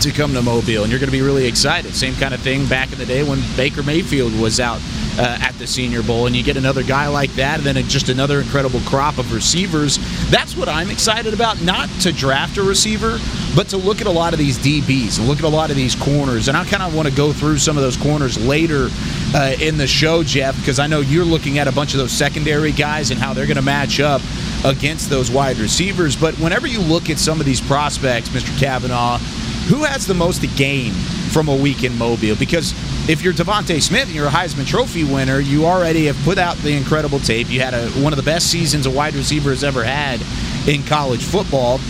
to 0.00 0.10
come 0.10 0.32
to 0.34 0.42
Mobile, 0.42 0.82
and 0.82 0.90
you're 0.90 1.00
going 1.00 1.10
to 1.10 1.16
be 1.16 1.22
really 1.22 1.46
excited. 1.46 1.94
Same 1.94 2.14
kind 2.14 2.34
of 2.34 2.40
thing 2.40 2.66
back 2.66 2.92
in 2.92 2.98
the 2.98 3.06
day 3.06 3.22
when 3.22 3.42
Baker 3.56 3.82
Mayfield 3.82 4.38
was 4.38 4.58
out 4.58 4.80
uh, 5.18 5.38
at 5.40 5.52
the 5.54 5.66
Senior 5.66 6.02
Bowl, 6.02 6.26
and 6.26 6.34
you 6.34 6.42
get 6.42 6.56
another 6.56 6.82
guy 6.82 7.08
like 7.08 7.30
that, 7.32 7.58
and 7.58 7.66
then 7.66 7.76
just 7.88 8.08
another 8.08 8.40
incredible 8.40 8.80
crop 8.80 9.18
of 9.18 9.32
receivers. 9.32 9.98
That's 10.30 10.56
what 10.56 10.68
I'm 10.68 10.90
excited 10.90 11.34
about. 11.34 11.62
Not 11.62 11.88
to 12.00 12.12
draft 12.12 12.56
a 12.58 12.62
receiver, 12.62 13.18
but 13.54 13.68
to 13.68 13.76
look 13.76 14.00
at 14.00 14.06
a 14.06 14.10
lot 14.10 14.32
of 14.32 14.38
these 14.38 14.58
DBs 14.58 15.24
look 15.26 15.38
at 15.38 15.44
a 15.44 15.48
lot 15.48 15.70
of 15.70 15.76
these 15.76 15.94
corners. 15.94 16.48
And 16.48 16.56
I 16.56 16.64
kind 16.64 16.82
of 16.82 16.94
want 16.94 17.08
to 17.08 17.14
go 17.14 17.32
through 17.32 17.58
some 17.58 17.76
of 17.76 17.82
those 17.82 17.96
corners 17.96 18.42
later 18.44 18.88
uh, 19.34 19.54
in 19.60 19.76
the 19.76 19.86
show, 19.86 20.22
Jeff, 20.22 20.56
because 20.58 20.78
I 20.78 20.86
know 20.86 21.00
you're 21.00 21.24
looking 21.24 21.58
at 21.58 21.68
a 21.68 21.72
bunch 21.72 21.94
of 21.94 21.98
those 21.98 22.12
secondary 22.12 22.72
guys 22.72 23.10
and 23.10 23.20
how 23.20 23.34
they're 23.34 23.46
going 23.46 23.56
to 23.56 23.62
match 23.62 24.00
up 24.00 24.22
against 24.64 25.10
those 25.10 25.30
wide 25.30 25.58
receivers. 25.58 26.16
But 26.16 26.34
whenever 26.38 26.66
you 26.66 26.80
look 26.80 27.10
at 27.10 27.18
some 27.18 27.40
of 27.40 27.46
these 27.46 27.60
prospects, 27.60 28.28
Mr. 28.30 28.56
Cavanaugh, 28.58 29.18
who 29.68 29.84
has 29.84 30.06
the 30.06 30.14
most 30.14 30.42
to 30.42 30.46
gain 30.46 30.92
from 31.34 31.48
a 31.48 31.56
week 31.56 31.82
in 31.82 31.98
Mobile? 31.98 32.36
Because 32.36 32.72
if 33.10 33.20
you're 33.20 33.32
DeVonta 33.32 33.82
Smith 33.82 34.04
and 34.04 34.14
you're 34.14 34.28
a 34.28 34.30
Heisman 34.30 34.66
Trophy 34.66 35.02
winner, 35.02 35.40
you 35.40 35.66
already 35.66 36.06
have 36.06 36.16
put 36.22 36.38
out 36.38 36.56
the 36.58 36.70
incredible 36.70 37.18
tape. 37.18 37.50
You 37.50 37.60
had 37.60 37.74
a, 37.74 37.88
one 38.02 38.12
of 38.12 38.16
the 38.16 38.22
best 38.22 38.52
seasons 38.52 38.86
a 38.86 38.90
wide 38.90 39.14
receiver 39.14 39.50
has 39.50 39.64
ever 39.64 39.82
had 39.82 40.22
in 40.68 40.84
college 40.84 41.24
football. 41.24 41.80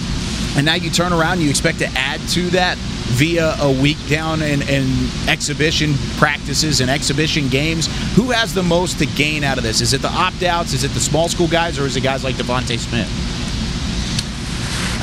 And 0.57 0.65
now 0.65 0.75
you 0.75 0.89
turn 0.89 1.13
around 1.13 1.35
and 1.35 1.43
you 1.43 1.51
expect 1.51 1.81
to 1.81 1.89
add 1.89 2.21
to 2.31 2.49
that 2.51 2.79
via 2.79 3.55
a 3.61 3.71
week 3.71 3.99
down 4.09 4.41
in, 4.41 4.63
in 4.63 4.89
exhibition 5.29 5.93
practices 6.17 6.81
and 6.81 6.91
exhibition 6.91 7.49
games. 7.49 7.87
Who 8.17 8.31
has 8.31 8.55
the 8.55 8.63
most 8.63 8.99
to 9.01 9.07
gain 9.07 9.45
out 9.45 9.59
of 9.59 9.63
this? 9.63 9.83
Is 9.83 9.93
it 9.93 10.01
the 10.01 10.09
opt 10.09 10.43
outs? 10.43 10.73
Is 10.73 10.85
it 10.85 10.93
the 10.93 11.01
small 11.01 11.29
school 11.29 11.49
guys? 11.49 11.79
Or 11.79 11.85
is 11.85 11.97
it 11.97 12.01
guys 12.01 12.25
like 12.25 12.37
DeVonta 12.37 12.79
Smith? 12.79 13.44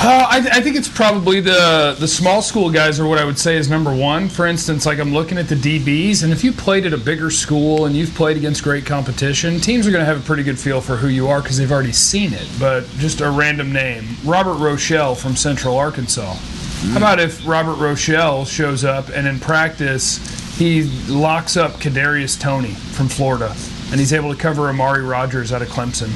Uh, 0.03 0.25
I, 0.27 0.37
I 0.37 0.61
think 0.61 0.77
it's 0.77 0.87
probably 0.87 1.41
the 1.41 1.95
the 1.99 2.07
small 2.07 2.41
school 2.41 2.71
guys 2.71 2.99
are 2.99 3.07
what 3.07 3.19
I 3.19 3.23
would 3.23 3.37
say 3.37 3.55
is 3.55 3.69
number 3.69 3.95
one. 3.95 4.29
For 4.29 4.47
instance, 4.47 4.87
like 4.87 4.97
I'm 4.97 5.13
looking 5.13 5.37
at 5.37 5.47
the 5.47 5.53
DBs, 5.53 6.23
and 6.23 6.33
if 6.33 6.43
you 6.43 6.51
played 6.51 6.87
at 6.87 6.93
a 6.93 6.97
bigger 6.97 7.29
school 7.29 7.85
and 7.85 7.95
you've 7.95 8.15
played 8.15 8.35
against 8.35 8.63
great 8.63 8.83
competition, 8.83 9.59
teams 9.59 9.85
are 9.85 9.91
going 9.91 10.01
to 10.01 10.05
have 10.05 10.19
a 10.19 10.25
pretty 10.25 10.41
good 10.41 10.57
feel 10.57 10.81
for 10.81 10.95
who 10.95 11.07
you 11.07 11.27
are 11.27 11.39
because 11.39 11.59
they've 11.59 11.71
already 11.71 11.91
seen 11.91 12.33
it. 12.33 12.49
But 12.59 12.87
just 12.97 13.21
a 13.21 13.29
random 13.29 13.71
name, 13.71 14.05
Robert 14.25 14.55
Rochell 14.55 15.15
from 15.15 15.35
Central 15.35 15.77
Arkansas. 15.77 16.33
How 16.33 16.97
about 16.97 17.19
if 17.19 17.45
Robert 17.45 17.75
Rochell 17.75 18.47
shows 18.47 18.83
up 18.83 19.09
and 19.09 19.27
in 19.27 19.39
practice 19.39 20.17
he 20.57 20.83
locks 21.09 21.57
up 21.57 21.73
Kadarius 21.73 22.39
Toney 22.39 22.73
from 22.73 23.07
Florida, 23.07 23.55
and 23.91 23.99
he's 23.99 24.13
able 24.13 24.33
to 24.33 24.39
cover 24.39 24.67
Amari 24.67 25.03
Rogers 25.03 25.53
out 25.53 25.61
of 25.61 25.67
Clemson. 25.67 26.09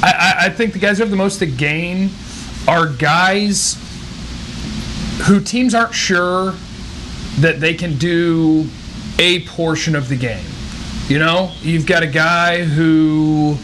I, 0.00 0.12
I, 0.12 0.46
I 0.46 0.48
think 0.48 0.74
the 0.74 0.78
guys 0.78 0.98
who 0.98 1.02
have 1.02 1.10
the 1.10 1.16
most 1.16 1.40
to 1.40 1.46
gain 1.46 2.10
are 2.68 2.86
guys 2.86 3.76
who 5.26 5.40
teams 5.40 5.74
aren't 5.74 5.94
sure 5.94 6.54
that 7.38 7.60
they 7.60 7.74
can 7.74 7.96
do 7.96 8.66
a 9.18 9.44
portion 9.46 9.94
of 9.94 10.08
the 10.08 10.16
game. 10.16 10.44
You 11.08 11.18
know, 11.18 11.52
you've 11.60 11.86
got 11.86 12.02
a 12.02 12.06
guy 12.06 12.64
who 12.64 13.56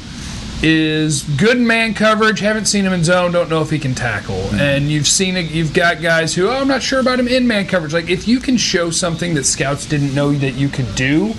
is 0.62 1.22
good 1.22 1.56
in 1.56 1.66
man 1.66 1.94
coverage, 1.94 2.40
haven't 2.40 2.66
seen 2.66 2.84
him 2.84 2.92
in 2.92 3.04
zone, 3.04 3.30
don't 3.30 3.48
know 3.48 3.62
if 3.62 3.70
he 3.70 3.78
can 3.78 3.94
tackle. 3.94 4.40
Hmm. 4.48 4.60
And 4.60 4.90
you've 4.90 5.06
seen 5.06 5.36
it, 5.36 5.50
you've 5.50 5.72
got 5.72 6.02
guys 6.02 6.34
who, 6.34 6.48
oh, 6.48 6.60
I'm 6.60 6.68
not 6.68 6.82
sure 6.82 7.00
about 7.00 7.20
him 7.20 7.28
in 7.28 7.46
man 7.46 7.66
coverage. 7.66 7.92
Like 7.92 8.10
if 8.10 8.26
you 8.26 8.40
can 8.40 8.56
show 8.56 8.90
something 8.90 9.34
that 9.34 9.44
scouts 9.44 9.86
didn't 9.86 10.14
know 10.14 10.32
that 10.32 10.54
you 10.54 10.68
could 10.68 10.92
do, 10.94 11.32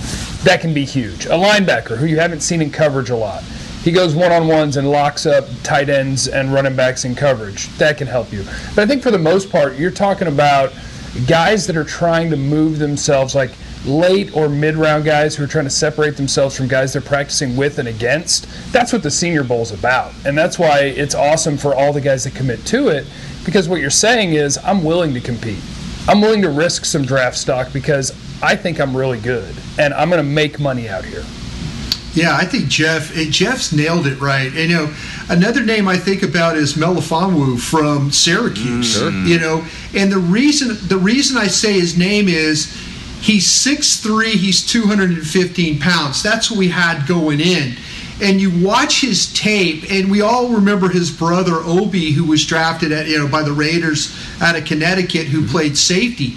that 0.43 0.61
can 0.61 0.73
be 0.73 0.85
huge. 0.85 1.25
A 1.25 1.29
linebacker 1.29 1.97
who 1.97 2.05
you 2.05 2.19
haven't 2.19 2.41
seen 2.41 2.61
in 2.61 2.71
coverage 2.71 3.09
a 3.09 3.15
lot. 3.15 3.43
He 3.83 3.91
goes 3.91 4.15
one 4.15 4.31
on 4.31 4.48
ones 4.48 4.77
and 4.77 4.89
locks 4.89 5.25
up 5.25 5.45
tight 5.63 5.89
ends 5.89 6.27
and 6.27 6.53
running 6.53 6.75
backs 6.75 7.05
in 7.05 7.15
coverage. 7.15 7.69
That 7.77 7.98
can 7.98 8.07
help 8.07 8.31
you. 8.33 8.43
But 8.75 8.79
I 8.79 8.86
think 8.86 9.01
for 9.01 9.12
the 9.12 9.17
most 9.17 9.50
part, 9.50 9.77
you're 9.77 9.91
talking 9.91 10.27
about 10.27 10.74
guys 11.27 11.65
that 11.67 11.77
are 11.77 11.86
trying 11.86 12.29
to 12.29 12.38
move 12.38 12.77
themselves, 12.77 13.36
like 13.36 13.51
late 13.86 14.36
or 14.36 14.50
mid 14.50 14.75
round 14.75 15.05
guys 15.05 15.36
who 15.36 15.43
are 15.43 15.48
trying 15.48 15.63
to 15.63 15.69
separate 15.69 16.17
themselves 16.17 16.57
from 16.57 16.67
guys 16.67 16.93
they're 16.93 17.01
practicing 17.01 17.55
with 17.55 17.79
and 17.79 17.88
against. 17.88 18.48
That's 18.74 18.91
what 18.91 19.01
the 19.01 19.12
Senior 19.12 19.43
Bowl 19.43 19.62
is 19.62 19.71
about. 19.71 20.13
And 20.25 20.38
that's 20.38 20.59
why 20.59 20.81
it's 20.81 21.15
awesome 21.15 21.57
for 21.57 21.74
all 21.74 21.93
the 21.93 22.01
guys 22.01 22.25
that 22.25 22.36
commit 22.36 22.65
to 22.67 22.89
it 22.89 23.07
because 23.45 23.69
what 23.69 23.81
you're 23.81 23.89
saying 23.89 24.33
is, 24.33 24.57
I'm 24.63 24.83
willing 24.83 25.13
to 25.13 25.21
compete. 25.21 25.63
I'm 26.07 26.21
willing 26.21 26.41
to 26.41 26.50
risk 26.50 26.86
some 26.86 27.03
draft 27.03 27.38
stock 27.38 27.71
because 27.74 28.12
I 28.41 28.55
think 28.55 28.79
I'm 28.79 28.95
really 28.95 29.19
good 29.19 29.55
and 29.77 29.93
I'm 29.93 30.09
going 30.09 30.24
to 30.24 30.29
make 30.29 30.59
money 30.59 30.89
out 30.89 31.05
here. 31.05 31.24
Yeah, 32.13 32.35
I 32.35 32.45
think 32.45 32.67
Jeff 32.67 33.15
eh, 33.15 33.29
Jeff's 33.29 33.71
nailed 33.71 34.07
it 34.07 34.19
right. 34.19 34.47
And, 34.47 34.69
you 34.69 34.75
know, 34.75 34.93
another 35.29 35.63
name 35.63 35.87
I 35.87 35.97
think 35.97 36.23
about 36.23 36.57
is 36.57 36.73
Melifonwu 36.73 37.59
from 37.59 38.11
Syracuse. 38.11 38.99
You 39.27 39.39
know, 39.39 39.65
and 39.95 40.11
the 40.11 40.17
reason 40.17 40.77
the 40.87 40.97
reason 40.97 41.37
I 41.37 41.47
say 41.47 41.73
his 41.73 41.97
name 41.97 42.27
is 42.27 42.75
he's 43.21 43.45
6'3", 43.47 44.31
he's 44.33 44.65
215 44.65 45.79
pounds. 45.79 46.23
That's 46.23 46.49
what 46.49 46.57
we 46.57 46.69
had 46.69 47.07
going 47.07 47.39
in. 47.39 47.75
And 48.21 48.41
you 48.41 48.51
watch 48.65 48.99
his 48.99 49.31
tape, 49.33 49.85
and 49.89 50.11
we 50.11 50.21
all 50.21 50.49
remember 50.49 50.89
his 50.89 51.09
brother 51.09 51.55
Obi, 51.63 52.11
who 52.11 52.25
was 52.25 52.45
drafted 52.45 52.91
at 52.91 53.07
you 53.07 53.17
know 53.17 53.27
by 53.27 53.43
the 53.43 53.53
Raiders 53.53 54.13
out 54.41 54.57
of 54.57 54.65
Connecticut, 54.65 55.27
who 55.27 55.47
played 55.47 55.77
safety. 55.77 56.35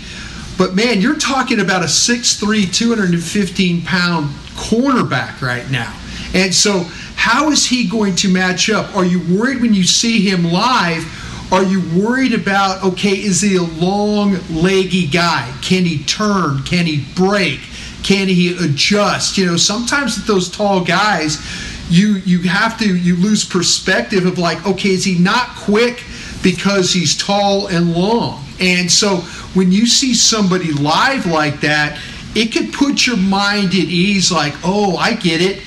But 0.58 0.74
man, 0.74 1.00
you're 1.00 1.18
talking 1.18 1.60
about 1.60 1.82
a 1.82 1.86
6'3", 1.86 2.72
215 2.72 3.82
pound 3.82 4.30
cornerback 4.54 5.40
right 5.40 5.68
now. 5.70 5.94
And 6.34 6.54
so, 6.54 6.86
how 7.16 7.50
is 7.50 7.66
he 7.66 7.88
going 7.88 8.16
to 8.16 8.28
match 8.28 8.70
up? 8.70 8.94
Are 8.96 9.04
you 9.04 9.20
worried 9.36 9.60
when 9.60 9.74
you 9.74 9.84
see 9.84 10.28
him 10.28 10.44
live? 10.44 11.06
Are 11.52 11.62
you 11.62 11.82
worried 11.94 12.32
about, 12.32 12.82
okay, 12.82 13.10
is 13.10 13.42
he 13.42 13.56
a 13.56 13.62
long, 13.62 14.38
leggy 14.50 15.06
guy? 15.06 15.52
Can 15.60 15.84
he 15.84 16.02
turn? 16.04 16.62
Can 16.62 16.86
he 16.86 17.04
break? 17.14 17.60
Can 18.02 18.26
he 18.26 18.56
adjust? 18.56 19.36
You 19.36 19.46
know, 19.46 19.56
sometimes 19.56 20.16
with 20.16 20.26
those 20.26 20.50
tall 20.50 20.82
guys, 20.82 21.38
you 21.90 22.14
you 22.24 22.40
have 22.48 22.78
to 22.78 22.96
you 22.96 23.16
lose 23.16 23.44
perspective 23.44 24.24
of 24.24 24.38
like, 24.38 24.66
okay, 24.66 24.90
is 24.90 25.04
he 25.04 25.18
not 25.18 25.48
quick 25.56 26.02
because 26.42 26.92
he's 26.92 27.16
tall 27.16 27.66
and 27.66 27.92
long? 27.92 28.42
And 28.58 28.90
so 28.90 29.22
when 29.54 29.70
you 29.70 29.86
see 29.86 30.14
somebody 30.14 30.72
live 30.72 31.26
like 31.26 31.60
that, 31.60 32.00
it 32.34 32.52
could 32.52 32.72
put 32.72 33.06
your 33.06 33.16
mind 33.16 33.68
at 33.68 33.74
ease 33.74 34.32
like, 34.32 34.54
oh, 34.64 34.96
I 34.96 35.14
get 35.14 35.42
it. 35.42 35.58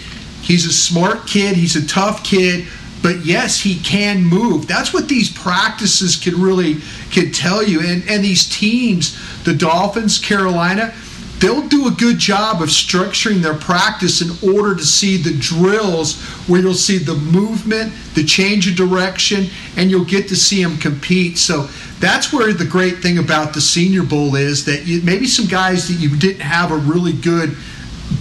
He's 0.42 0.66
a 0.66 0.74
smart 0.74 1.28
kid, 1.28 1.56
he's 1.56 1.76
a 1.76 1.88
tough 1.88 2.24
kid, 2.24 2.68
but 3.02 3.26
yes, 3.26 3.60
he 3.60 3.80
can 3.80 4.24
move. 4.24 4.68
That's 4.68 4.94
what 4.94 5.08
these 5.08 5.32
practices 5.32 6.16
can 6.16 6.42
really 6.42 6.78
can 7.12 7.32
tell 7.32 7.64
you. 7.64 7.82
And 7.82 8.04
and 8.10 8.24
these 8.24 8.50
teams, 8.50 9.18
the 9.44 9.54
Dolphins, 9.54 10.18
Carolina, 10.18 10.94
they'll 11.40 11.68
do 11.68 11.88
a 11.88 11.92
good 11.92 12.18
job 12.18 12.62
of 12.62 12.70
structuring 12.70 13.42
their 13.42 13.54
practice 13.54 14.22
in 14.22 14.54
order 14.56 14.76
to 14.76 14.86
see 14.86 15.18
the 15.18 15.38
drills 15.38 16.20
where 16.48 16.62
you'll 16.62 16.74
see 16.74 16.98
the 16.98 17.16
movement, 17.16 17.94
the 18.16 18.24
change 18.24 18.68
of 18.68 18.76
direction, 18.76 19.48
and 19.78 19.92
you'll 19.92 20.06
get 20.06 20.28
to 20.30 20.36
see 20.36 20.64
them 20.64 20.78
compete. 20.78 21.38
So 21.38 21.70
that's 22.00 22.34
where 22.34 22.52
the 22.54 22.66
great 22.66 22.98
thing 22.98 23.18
about 23.18 23.54
the 23.54 23.62
Senior 23.62 24.04
Bowl 24.04 24.36
is 24.36 24.66
that 24.66 24.86
you, 24.86 25.02
maybe 25.02 25.28
some 25.28 25.46
guys 25.46 25.88
that 25.88 25.96
you 25.96 26.16
didn't 26.16 26.42
have 26.42 26.72
a 26.72 26.78
really 26.78 27.14
good 27.14 27.56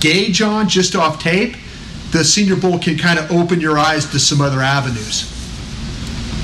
gauge 0.01 0.41
on 0.43 0.69
just 0.69 0.95
off 0.95 1.21
tape, 1.21 1.57
the 2.13 2.25
Senior 2.25 2.57
Bowl 2.57 2.79
can 2.79 2.97
kind 2.97 3.19
of 3.19 3.31
open 3.33 3.61
your 3.61 3.79
eyes 3.79 4.11
to 4.13 4.19
some 4.19 4.41
other 4.41 4.61
avenues. 4.61 5.31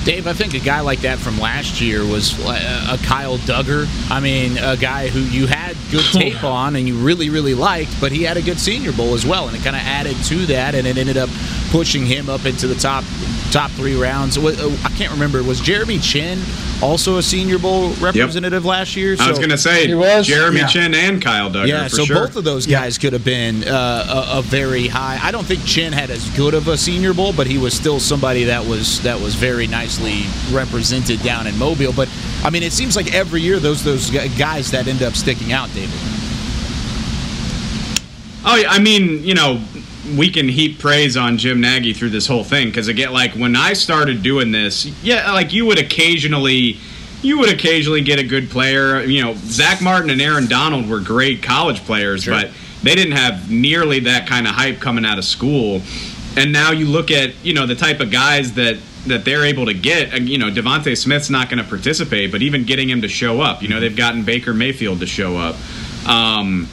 Dave, 0.05 0.27
I 0.27 0.33
think 0.33 0.55
a 0.55 0.59
guy 0.59 0.81
like 0.81 1.01
that 1.01 1.19
from 1.19 1.39
last 1.39 1.81
year 1.81 2.05
was 2.05 2.35
uh, 2.41 2.97
a 2.99 3.07
Kyle 3.07 3.37
Dugger. 3.39 3.87
I 4.11 4.19
mean, 4.19 4.57
a 4.57 4.77
guy 4.77 5.09
who 5.09 5.21
you 5.21 5.47
had 5.47 5.77
good 5.91 6.05
tape 6.13 6.43
on 6.43 6.75
and 6.75 6.89
you 6.89 6.97
really, 6.97 7.29
really 7.29 7.55
liked, 7.55 7.95
but 8.01 8.11
he 8.11 8.23
had 8.23 8.39
a 8.39 8.43
good 8.43 8.59
Senior 8.59 8.93
Bowl 8.93 9.15
as 9.15 9.27
well, 9.27 9.47
and 9.47 9.57
it 9.57 9.63
kind 9.63 9.77
of 9.77 9.83
added 9.83 10.17
to 10.25 10.47
that, 10.47 10.75
and 10.75 10.87
it 10.87 10.97
ended 10.97 11.19
up 11.19 11.29
pushing 11.71 12.07
him 12.07 12.31
up 12.31 12.47
into 12.47 12.67
the 12.67 12.75
top 12.75 13.05
top 13.51 13.71
three 13.73 14.01
rounds. 14.01 14.39
Uh, 14.39 14.77
I 14.85 14.89
can't 14.91 15.13
remember. 15.13 15.43
Was 15.43 15.61
Jeremy 15.61 15.99
Chinn 15.99 16.41
also 16.83 17.19
a 17.19 17.23
Senior 17.23 17.59
Bowl 17.59 17.91
representative 17.95 18.63
yep. 18.63 18.69
last 18.69 18.97
year? 18.97 19.17
So, 19.17 19.25
I 19.25 19.29
was 19.29 19.39
going 19.39 19.51
to 19.51 19.59
say 19.59 19.87
he 19.87 19.95
was. 19.95 20.27
Jeremy 20.27 20.61
yeah. 20.61 20.67
Chinn 20.67 20.95
and 20.95 21.23
Kyle 21.23 21.51
Dugger. 21.51 21.67
Yeah, 21.67 21.89
so 21.89 22.05
sure. 22.05 22.17
both 22.17 22.37
of 22.37 22.45
those 22.45 22.67
guys 22.67 22.97
yeah. 22.97 23.01
could 23.01 23.13
have 23.13 23.25
been 23.25 23.65
uh, 23.67 24.29
a, 24.35 24.39
a, 24.39 24.43
very 24.43 24.87
high. 24.87 25.19
I 25.23 25.31
don't 25.31 25.45
think 25.45 25.65
Chinn 25.65 25.93
had 25.93 26.11
as 26.11 26.29
good 26.37 26.55
of 26.55 26.69
a 26.69 26.77
Senior 26.77 27.13
Bowl, 27.13 27.33
but 27.33 27.47
he 27.47 27.59
was 27.59 27.75
still 27.75 28.01
somebody 28.01 28.45
that 28.45 28.65
was 28.65 29.03
that 29.03 29.21
was 29.21 29.35
very 29.35 29.67
nicely 29.67 30.23
represented 30.53 31.23
down 31.23 31.47
in 31.47 31.59
Mobile. 31.59 31.93
But 31.93 32.09
I 32.45 32.51
mean, 32.51 32.63
it 32.63 32.73
seems 32.73 32.97
like 32.97 33.13
every 33.15 33.41
year 33.41 33.59
those 33.59 33.85
those 33.85 34.11
guys 34.11 34.71
that 34.71 34.87
end 34.87 35.03
up 35.03 35.15
sticking 35.15 35.53
out, 35.53 35.73
David. 35.75 35.99
Oh, 38.43 38.63
I 38.67 38.79
mean, 38.79 39.23
you 39.23 39.35
know, 39.35 39.63
we 40.17 40.31
can 40.31 40.49
heap 40.49 40.79
praise 40.79 41.17
on 41.17 41.39
Jim 41.39 41.61
Nagy 41.61 41.93
through 41.93 42.11
this 42.11 42.27
whole 42.27 42.45
thing 42.45 42.69
because 42.69 42.89
again, 42.89 43.13
like 43.13 43.33
when 43.33 43.57
I 43.57 43.73
started 43.73 44.23
doing 44.23 44.53
this, 44.53 44.87
yeah, 45.03 45.33
like 45.33 45.53
you 45.53 45.67
would 45.67 45.79
occasionally, 45.79 46.79
you 47.23 47.39
would 47.39 47.53
occasionally 47.53 48.03
get 48.03 48.19
a 48.19 48.25
good 48.25 48.51
player. 48.51 49.03
You 49.03 49.23
know, 49.23 49.35
Zack 49.37 49.81
Martin 49.81 50.11
and 50.11 50.21
Aaron 50.21 50.47
Donald 50.47 50.89
were 50.89 51.01
great 51.01 51.43
college 51.43 51.81
players, 51.85 52.25
sure. 52.25 52.35
but 52.35 52.51
they 52.83 52.95
didn't 52.95 53.17
have 53.17 53.51
nearly 53.51 54.01
that 54.01 54.27
kind 54.27 54.47
of 54.47 54.55
hype 54.55 54.81
coming 54.81 55.05
out 55.05 55.19
of 55.19 55.25
school. 55.25 55.83
And 56.37 56.53
now 56.53 56.71
you 56.71 56.87
look 56.87 57.11
at 57.11 57.33
you 57.45 57.55
know 57.55 57.67
the 57.67 57.75
type 57.75 58.01
of 58.01 58.11
guys 58.11 58.55
that 58.55 58.79
that 59.07 59.25
they're 59.25 59.45
able 59.45 59.67
to 59.67 59.75
get. 59.75 60.21
You 60.21 60.39
know, 60.39 60.51
DeVonta 60.51 60.97
Smith's 60.97 61.31
not 61.31 61.49
going 61.49 61.63
to 61.63 61.69
participate, 61.69 62.33
but 62.33 62.43
even 62.43 62.65
getting 62.65 62.89
him 62.89 63.03
to 63.03 63.09
show 63.09 63.41
up, 63.41 63.63
you 63.63 63.69
know, 63.69 63.81
they've 63.81 63.97
gotten 63.97 64.25
Baker 64.25 64.53
Mayfield 64.53 65.01
to 65.01 65.07
show 65.07 65.37
up. 65.37 65.57
Um, 66.07 66.69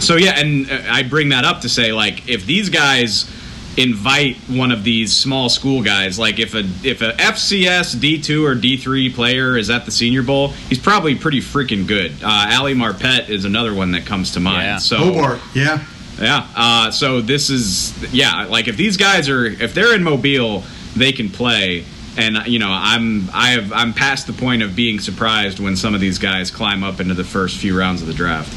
so 0.00 0.16
yeah, 0.16 0.38
and 0.38 0.70
uh, 0.70 0.82
I 0.90 1.02
bring 1.02 1.30
that 1.30 1.44
up 1.44 1.60
to 1.62 1.68
say 1.68 1.92
like 1.92 2.28
if 2.28 2.46
these 2.46 2.68
guys 2.68 3.30
invite 3.76 4.36
one 4.48 4.70
of 4.70 4.84
these 4.84 5.14
small 5.16 5.48
school 5.48 5.82
guys, 5.82 6.18
like 6.18 6.38
if 6.38 6.54
a 6.54 6.60
if 6.82 7.02
a 7.02 7.12
FCS 7.12 8.00
D 8.00 8.20
two 8.20 8.44
or 8.44 8.54
D 8.54 8.76
three 8.76 9.12
player 9.12 9.56
is 9.56 9.70
at 9.70 9.84
the 9.84 9.90
Senior 9.90 10.22
Bowl, 10.22 10.48
he's 10.48 10.78
probably 10.78 11.14
pretty 11.14 11.40
freaking 11.40 11.86
good. 11.86 12.12
Uh, 12.22 12.50
Ali 12.52 12.74
Marpet 12.74 13.28
is 13.28 13.44
another 13.44 13.74
one 13.74 13.92
that 13.92 14.06
comes 14.06 14.32
to 14.32 14.40
mind. 14.40 14.64
Yeah. 14.64 14.78
So 14.78 14.96
Hobart, 14.98 15.40
yeah, 15.54 15.84
yeah. 16.20 16.46
Uh, 16.56 16.90
so 16.90 17.20
this 17.20 17.50
is 17.50 17.96
yeah, 18.12 18.46
like 18.46 18.68
if 18.68 18.76
these 18.76 18.96
guys 18.96 19.28
are 19.28 19.44
if 19.44 19.74
they're 19.74 19.94
in 19.94 20.02
Mobile, 20.02 20.64
they 20.96 21.12
can 21.12 21.28
play. 21.28 21.84
And 22.16 22.46
you 22.46 22.60
know, 22.60 22.70
I'm 22.70 23.28
I 23.32 23.50
have 23.50 23.72
I'm 23.72 23.92
past 23.92 24.28
the 24.28 24.32
point 24.32 24.62
of 24.62 24.76
being 24.76 25.00
surprised 25.00 25.58
when 25.58 25.76
some 25.76 25.94
of 25.96 26.00
these 26.00 26.18
guys 26.18 26.50
climb 26.50 26.84
up 26.84 27.00
into 27.00 27.14
the 27.14 27.24
first 27.24 27.56
few 27.56 27.76
rounds 27.76 28.02
of 28.02 28.08
the 28.08 28.14
draft. 28.14 28.52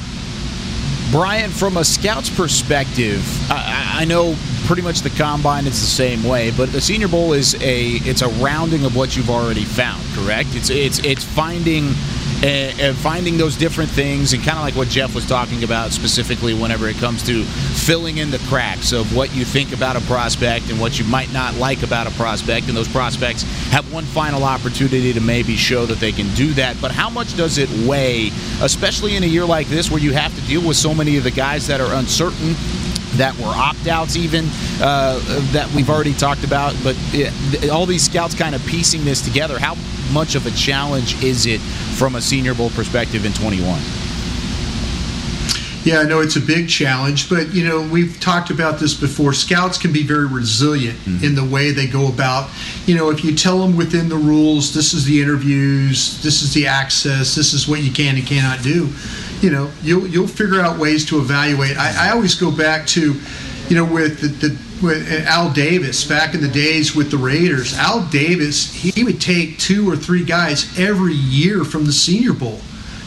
Brian, 1.12 1.52
from 1.52 1.78
a 1.78 1.86
scout's 1.86 2.30
perspective, 2.30 3.24
I, 3.50 4.02
I, 4.02 4.06
know 4.06 4.36
pretty 4.66 4.82
much 4.82 5.02
the 5.02 5.10
combine 5.12 5.66
is 5.66 5.80
the 5.80 5.88
same 5.88 6.22
way, 6.24 6.52
but 6.52 6.74
the 6.74 6.82
Senior 6.82 7.08
Bowl 7.08 7.32
is 7.32 7.56
a 7.62 7.92
it's 8.04 8.22
a 8.22 8.28
rounding 8.28 8.84
of 8.84 8.94
what 8.94 9.16
you've 9.16 9.30
already 9.30 9.64
found. 9.64 10.04
Correct? 10.14 10.50
It's 10.54 10.70
it's 10.70 11.00
it's 11.00 11.24
finding 11.24 11.94
and, 12.44 12.98
finding 12.98 13.38
those 13.38 13.56
different 13.56 13.90
things 13.90 14.34
and 14.34 14.44
kind 14.44 14.58
of 14.58 14.64
like 14.64 14.76
what 14.76 14.88
Jeff 14.88 15.14
was 15.14 15.26
talking 15.26 15.64
about 15.64 15.92
specifically 15.92 16.54
whenever 16.54 16.88
it 16.88 16.96
comes 16.98 17.24
to 17.24 17.44
filling 17.44 18.18
in 18.18 18.32
the 18.32 18.40
cracks 18.50 18.92
of 18.92 19.16
what 19.16 19.34
you 19.36 19.46
think 19.46 19.74
about 19.74 19.96
a 19.96 20.02
prospect 20.02 20.70
and 20.70 20.80
what 20.80 20.98
you 21.00 21.06
might 21.06 21.32
not 21.32 21.56
like 21.56 21.84
about 21.84 22.08
a 22.08 22.12
prospect 22.12 22.68
and 22.68 22.76
those 22.76 22.88
prospects 22.88 23.44
have 23.70 23.92
one 23.94 24.04
final 24.04 24.44
opportunity 24.44 25.14
to 25.14 25.22
maybe 25.22 25.56
show 25.56 25.86
that 25.86 26.00
they 26.00 26.12
can 26.12 26.28
do 26.34 26.54
that 26.54 26.76
but 26.82 26.92
how 26.92 27.10
much 27.10 27.36
does 27.38 27.58
it 27.58 27.70
weigh 27.88 28.30
especially 28.62 29.16
in 29.16 29.24
a 29.24 29.28
year 29.28 29.46
like 29.46 29.68
this 29.68 29.92
where 29.92 30.02
you 30.02 30.14
have 30.14 30.34
to 30.36 30.42
deal 30.48 30.66
with 30.66 30.78
so 30.78 30.94
many 30.94 31.18
of 31.18 31.24
the 31.24 31.32
guys 31.32 31.68
that 31.68 31.80
are 31.80 31.94
uncertain 31.96 32.56
that 33.18 33.36
were 33.38 33.46
opt 33.48 33.88
outs, 33.88 34.16
even 34.16 34.46
uh, 34.80 35.20
that 35.52 35.72
we've 35.74 35.90
already 35.90 36.14
talked 36.14 36.44
about. 36.44 36.76
But 36.84 36.96
it, 37.14 37.70
all 37.70 37.86
these 37.86 38.04
scouts 38.04 38.36
kind 38.36 38.54
of 38.54 38.64
piecing 38.66 39.06
this 39.06 39.22
together. 39.22 39.58
How 39.60 39.76
much 40.12 40.36
of 40.36 40.46
a 40.46 40.52
challenge 40.52 41.22
is 41.24 41.46
it 41.46 41.60
from 41.60 42.16
a 42.16 42.22
Senior 42.22 42.54
Bowl 42.54 42.70
perspective 42.72 43.26
in 43.26 43.34
21? 43.34 43.80
Yeah, 45.84 46.00
I 46.00 46.04
know 46.04 46.20
it's 46.20 46.36
a 46.36 46.42
big 46.42 46.68
challenge, 46.68 47.30
but 47.30 47.54
you 47.54 47.66
know 47.66 47.82
we've 47.82 48.20
talked 48.20 48.50
about 48.50 48.78
this 48.78 48.94
before. 48.94 49.32
Scouts 49.32 49.78
can 49.78 49.94
be 49.94 50.04
very 50.04 50.28
resilient 50.28 50.98
mm-hmm. 51.00 51.24
in 51.24 51.34
the 51.34 51.46
way 51.46 51.72
they 51.72 51.88
go 51.88 52.10
about. 52.10 52.50
You 52.86 52.96
know, 52.96 53.10
if 53.10 53.24
you 53.24 53.34
tell 53.34 53.60
them 53.60 53.78
within 53.78 54.10
the 54.10 54.18
rules, 54.18 54.74
this 54.74 54.94
is 54.94 55.06
the 55.06 55.22
interviews, 55.22 56.22
this 56.22 56.42
is 56.42 56.54
the 56.54 56.68
access, 56.68 57.36
this 57.36 57.54
is 57.54 57.70
what 57.70 57.84
you 57.84 57.92
can 57.92 58.18
and 58.18 58.26
cannot 58.26 58.62
do 58.64 58.90
you 59.42 59.52
know, 59.52 59.70
you'll 59.84 60.08
you'll 60.08 60.28
figure 60.28 60.62
out 60.62 60.80
ways 60.80 61.06
to 61.06 61.20
evaluate. 61.20 61.78
I, 61.78 62.08
I 62.08 62.12
always 62.12 62.36
go 62.36 62.52
back 62.52 62.88
to, 62.88 63.14
you 63.70 63.76
know, 63.76 63.86
with 63.86 64.22
the, 64.22 64.28
the 64.28 64.58
with 64.82 65.10
Al 65.26 65.52
Davis 65.52 66.04
back 66.08 66.34
in 66.34 66.42
the 66.42 66.48
days 66.48 66.96
with 66.96 67.12
the 67.12 67.18
Raiders. 67.18 67.78
Al 67.78 68.06
Davis, 68.08 68.74
he 68.74 69.04
would 69.04 69.20
take 69.20 69.58
two 69.58 69.90
or 69.90 69.96
three 69.96 70.24
guys 70.24 70.78
every 70.78 71.14
year 71.14 71.64
from 71.64 71.86
the 71.86 71.92
Senior 71.92 72.34
Bowl. 72.34 72.60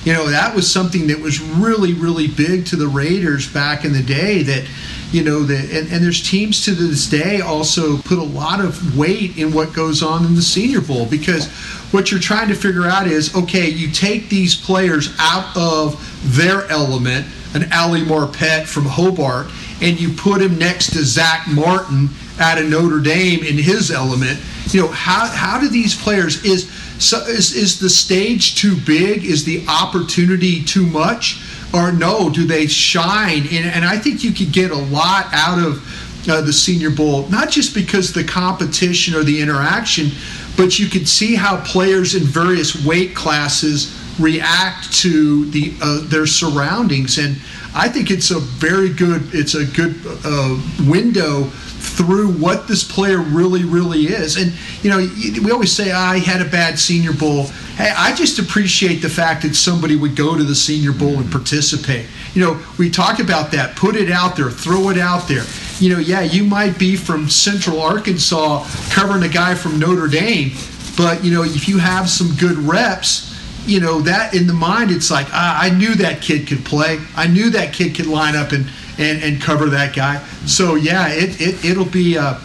You 0.05 0.15
know, 0.15 0.31
that 0.31 0.55
was 0.55 0.71
something 0.71 1.07
that 1.09 1.21
was 1.21 1.41
really, 1.41 1.93
really 1.93 2.27
big 2.27 2.67
to 2.67 2.77
the 2.77 2.89
Raiders 2.89 3.53
back 3.53 3.85
in 3.85 3.93
the 3.93 4.03
day. 4.03 4.43
That, 4.43 4.67
you 5.13 5.23
know, 5.23 5.41
that 5.41 5.65
and, 5.71 5.93
and 5.93 6.03
there's 6.03 6.29
teams 6.29 6.65
to 6.65 6.73
this 6.73 7.07
day 7.07 7.41
also 7.41 7.99
put 7.99 8.19
a 8.19 8.23
lot 8.23 8.65
of 8.65 8.97
weight 8.97 9.37
in 9.37 9.53
what 9.53 9.75
goes 9.75 10.03
on 10.03 10.25
in 10.25 10.35
the 10.35 10.43
Senior 10.43 10.81
Bowl 10.81 11.07
because 11.07 11.49
what 11.93 12.11
you're 12.11 12.21
trying 12.21 12.49
to 12.49 12.55
figure 12.55 12.87
out 12.87 13.07
is 13.07 13.35
okay, 13.35 13.69
you 13.69 13.91
take 13.91 14.29
these 14.29 14.55
players 14.55 15.15
out 15.19 15.55
of 15.57 15.99
their 16.37 16.67
element, 16.69 17.27
an 17.55 17.71
Ali 17.73 18.01
Marpet 18.01 18.67
from 18.67 18.87
Hobart, 18.87 19.51
and 19.81 20.01
you 20.01 20.13
put 20.15 20.43
him 20.43 20.59
next 20.59 20.93
to 20.93 21.05
Zack 21.05 21.47
Martin 21.49 22.09
out 22.39 22.59
of 22.59 22.69
Notre 22.69 23.01
Dame 23.01 23.43
in 23.45 23.57
his 23.57 23.91
element. 23.91 24.39
You 24.67 24.83
know, 24.83 24.89
how, 24.89 25.27
how 25.27 25.61
do 25.61 25.69
these 25.69 26.01
players 26.01 26.45
is 26.45 26.71
so 27.01 27.19
is, 27.21 27.55
is 27.55 27.81
the 27.81 27.89
stage 27.89 28.57
too 28.57 28.77
big? 28.77 29.25
Is 29.25 29.45
the 29.45 29.65
opportunity 29.69 30.63
too 30.63 30.85
much? 30.87 31.43
Or 31.73 31.93
no, 31.93 32.29
do 32.29 32.47
they 32.47 32.67
shine? 32.67 33.43
And, 33.51 33.67
and 33.67 33.85
I 33.85 33.97
think 33.97 34.23
you 34.23 34.33
could 34.33 34.53
get 34.53 34.71
a 34.71 34.77
lot 34.77 35.27
out 35.33 35.59
of 35.59 36.29
uh, 36.29 36.43
the 36.43 36.53
Senior 36.53 36.91
Bowl, 36.91 37.27
not 37.29 37.49
just 37.49 37.75
because 37.75 38.13
the 38.13 38.25
competition 38.25 39.15
or 39.15 39.23
the 39.25 39.41
interaction, 39.41 40.11
but 40.57 40.79
you 40.79 40.89
could 40.89 41.09
see 41.09 41.35
how 41.35 41.63
players 41.65 42.15
in 42.15 42.23
various 42.23 42.85
weight 42.85 43.15
classes 43.15 43.97
react 44.21 44.93
to 44.93 45.47
the 45.47 45.73
uh, 45.81 46.01
their 46.05 46.27
surroundings 46.27 47.17
and 47.17 47.37
I 47.75 47.89
think 47.89 48.11
it's 48.11 48.31
a 48.31 48.41
very 48.41 48.93
good 48.93 49.23
it's 49.33 49.55
a 49.55 49.65
good 49.65 49.95
uh, 50.25 50.61
window 50.89 51.45
through 51.45 52.33
what 52.33 52.69
this 52.69 52.85
player 52.85 53.19
really 53.19 53.65
really 53.65 54.07
is. 54.07 54.37
And 54.37 54.53
you 54.83 54.91
know 54.91 54.99
we 55.43 55.51
always 55.51 55.73
say 55.73 55.93
I 55.93 56.19
had 56.19 56.41
a 56.41 56.49
bad 56.51 56.79
senior 56.79 57.13
bowl. 57.13 57.45
Hey 57.77 57.93
I 57.97 58.15
just 58.15 58.39
appreciate 58.39 58.97
the 58.97 59.09
fact 59.09 59.43
that 59.43 59.55
somebody 59.55 59.97
would 59.97 60.17
go 60.17 60.37
to 60.37 60.45
the 60.45 60.55
senior 60.55 60.93
bowl 60.93 61.19
and 61.19 61.31
participate. 61.31 62.07
You 62.35 62.43
know 62.43 62.61
we 62.79 62.91
talk 62.91 63.19
about 63.21 63.53
that. 63.53 63.77
Put 63.77 63.97
it 63.97 64.11
out 64.11 64.37
there. 64.37 64.51
Throw 64.51 64.91
it 64.91 64.99
out 64.99 65.29
there. 65.29 65.45
You 65.79 65.95
know 65.95 66.01
yeah 66.01 66.23
you 66.23 66.45
might 66.45 66.79
be 66.79 66.97
from 66.97 67.29
central 67.29 67.81
arkansas 67.81 68.67
covering 68.91 69.23
a 69.23 69.29
guy 69.29 69.55
from 69.55 69.79
notre 69.79 70.09
dame 70.09 70.53
but 70.97 71.25
you 71.25 71.33
know 71.33 71.45
if 71.45 71.69
you 71.69 71.79
have 71.79 72.11
some 72.11 72.35
good 72.37 72.59
reps 72.59 73.30
you 73.71 73.81
know 73.81 74.01
that 74.01 74.35
in 74.35 74.47
the 74.47 74.53
mind 74.53 74.91
it's 74.91 75.11
like 75.11 75.27
ah, 75.31 75.59
i 75.63 75.71
knew 75.71 75.95
that 75.95 76.21
kid 76.21 76.47
could 76.47 76.65
play. 76.65 76.99
I 77.17 77.27
knew 77.27 77.51
that 77.51 77.73
kid 77.73 77.95
could 77.95 78.07
line 78.07 78.37
up 78.37 78.53
and 78.53 78.67
and, 78.99 79.23
and 79.23 79.41
cover 79.41 79.67
that 79.71 79.95
guy. 79.95 80.19
So 80.47 80.75
yeah 80.75 81.09
it, 81.09 81.41
it 81.41 81.65
it'll 81.65 81.85
be 81.85 82.19
uh, 82.19 82.39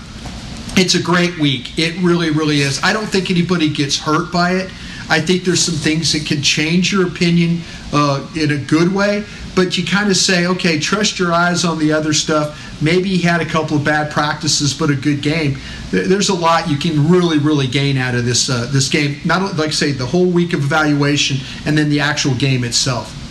it's 0.78 0.96
a 0.96 1.02
great 1.02 1.38
week. 1.40 1.78
It 1.80 1.98
really 2.02 2.30
really 2.30 2.62
is. 2.62 2.82
I 2.84 2.94
don't 2.94 3.08
think 3.08 3.32
anybody 3.32 3.70
gets 3.70 3.98
hurt 3.98 4.32
by 4.32 4.52
it. 4.52 4.70
I 5.10 5.20
think 5.20 5.44
there's 5.44 5.62
some 5.62 5.76
things 5.76 6.14
that 6.14 6.26
can 6.26 6.42
change 6.42 6.92
your 6.92 7.08
opinion 7.08 7.62
uh, 7.94 8.26
in 8.36 8.52
a 8.52 8.58
good 8.58 8.94
way 8.94 9.24
but 9.56 9.78
you 9.78 9.86
kind 9.86 10.10
of 10.10 10.18
say 10.18 10.46
okay 10.46 10.80
trust 10.80 11.18
your 11.18 11.32
eyes 11.32 11.63
on 11.65 11.80
the 11.80 11.91
other 11.91 12.13
stuff 12.13 12.82
maybe 12.82 13.10
he 13.10 13.22
had 13.22 13.41
a 13.41 13.46
couple 13.46 13.78
of 13.78 13.84
bad 13.84 14.12
practices 14.12 14.74
but 14.74 14.89
a 14.89 14.96
good 14.96 15.22
game 15.22 15.58
there's 16.04 16.30
a 16.30 16.34
lot 16.34 16.70
you 16.70 16.78
can 16.78 17.10
really, 17.10 17.38
really 17.38 17.68
gain 17.68 17.98
out 17.98 18.15
of 18.15 18.26
this 18.26 18.50
uh, 18.50 18.70
this 18.72 18.89
game. 18.89 19.20
Not 19.26 19.58
like 19.58 19.70
I 19.70 19.72
say 19.72 19.91
the 19.91 20.06
whole 20.06 20.26
week 20.26 20.54
of 20.54 20.63
evaluation 20.63 21.38
and 21.65 21.78
then 21.78 21.89
the 21.89 22.00
actual 22.00 22.36
game 22.36 22.63
itself. 22.63 23.25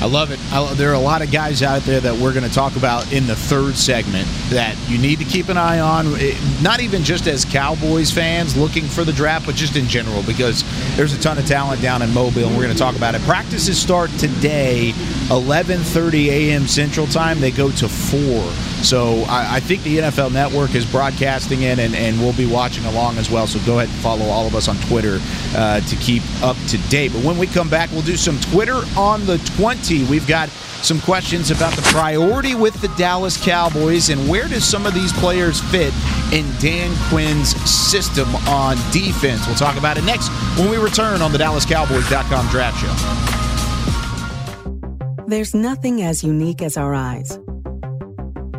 I 0.00 0.06
love 0.06 0.30
it. 0.30 0.40
I, 0.50 0.72
there 0.74 0.90
are 0.90 0.94
a 0.94 0.98
lot 0.98 1.20
of 1.20 1.30
guys 1.30 1.62
out 1.62 1.82
there 1.82 2.00
that 2.00 2.16
we're 2.16 2.32
going 2.32 2.48
to 2.48 2.54
talk 2.54 2.76
about 2.76 3.12
in 3.12 3.26
the 3.26 3.36
third 3.36 3.76
segment 3.76 4.26
that 4.48 4.74
you 4.88 4.96
need 4.96 5.18
to 5.18 5.26
keep 5.26 5.50
an 5.50 5.58
eye 5.58 5.78
on. 5.78 6.06
It, 6.16 6.38
not 6.62 6.80
even 6.80 7.04
just 7.04 7.26
as 7.26 7.44
Cowboys 7.44 8.10
fans 8.10 8.56
looking 8.56 8.84
for 8.84 9.04
the 9.04 9.12
draft, 9.12 9.44
but 9.44 9.56
just 9.56 9.76
in 9.76 9.86
general 9.88 10.22
because 10.22 10.64
there's 10.96 11.12
a 11.12 11.20
ton 11.20 11.36
of 11.36 11.46
talent 11.46 11.82
down 11.82 12.00
in 12.00 12.14
Mobile, 12.14 12.46
and 12.46 12.56
we're 12.56 12.62
going 12.62 12.72
to 12.72 12.78
talk 12.78 12.96
about 12.96 13.14
it. 13.14 13.20
Practices 13.22 13.78
start 13.78 14.10
today, 14.12 14.92
11:30 15.28 16.28
a.m. 16.28 16.66
Central 16.66 17.06
Time. 17.06 17.38
They 17.38 17.50
go 17.50 17.70
to 17.70 17.86
four 17.86 18.50
So 18.82 19.24
I, 19.28 19.56
I 19.56 19.60
think 19.60 19.82
the 19.82 19.98
NFL 19.98 20.32
Network 20.32 20.74
is 20.74 20.90
broadcasting 20.90 21.62
it, 21.62 21.78
and, 21.78 21.94
and 21.94 22.18
we'll 22.18 22.32
be 22.32 22.46
watching 22.46 22.84
along 22.86 23.18
as 23.18 23.30
well. 23.30 23.46
So 23.46 23.58
go 23.66 23.78
ahead 23.78 23.88
and 23.88 23.98
follow 23.98 24.26
all 24.26 24.46
of 24.46 24.54
us 24.54 24.68
on 24.68 24.76
Twitter 24.88 25.18
uh, 25.54 25.80
to 25.80 25.96
keep 25.96 26.22
up 26.42 26.56
to 26.68 26.78
date. 26.88 27.12
But 27.12 27.24
when 27.24 27.38
we 27.38 27.46
come 27.46 27.68
back, 27.68 27.90
we'll 27.92 28.02
do 28.02 28.16
some 28.16 28.38
Twitter 28.40 28.82
on 28.96 29.26
the 29.26 29.38
20. 29.56 30.04
We've 30.04 30.26
got 30.26 30.48
some 30.82 31.00
questions 31.00 31.50
about 31.50 31.74
the 31.74 31.82
priority 31.82 32.54
with 32.54 32.80
the 32.80 32.88
Dallas 32.96 33.36
Cowboys 33.42 34.08
and 34.08 34.28
where 34.28 34.48
does 34.48 34.64
some 34.64 34.86
of 34.86 34.94
these 34.94 35.12
players 35.12 35.60
fit 35.60 35.92
in 36.32 36.46
Dan 36.58 36.96
Quinn's 37.08 37.50
system 37.70 38.34
on 38.48 38.76
defense. 38.90 39.46
We'll 39.46 39.56
talk 39.56 39.76
about 39.76 39.98
it 39.98 40.04
next 40.04 40.28
when 40.58 40.70
we 40.70 40.78
return 40.78 41.20
on 41.20 41.32
the 41.32 41.38
DallasCowboys.com 41.38 42.48
Draft 42.48 42.80
Show. 42.80 43.40
There's 45.26 45.54
nothing 45.54 46.02
as 46.02 46.24
unique 46.24 46.60
as 46.60 46.76
our 46.76 46.92
eyes, 46.94 47.38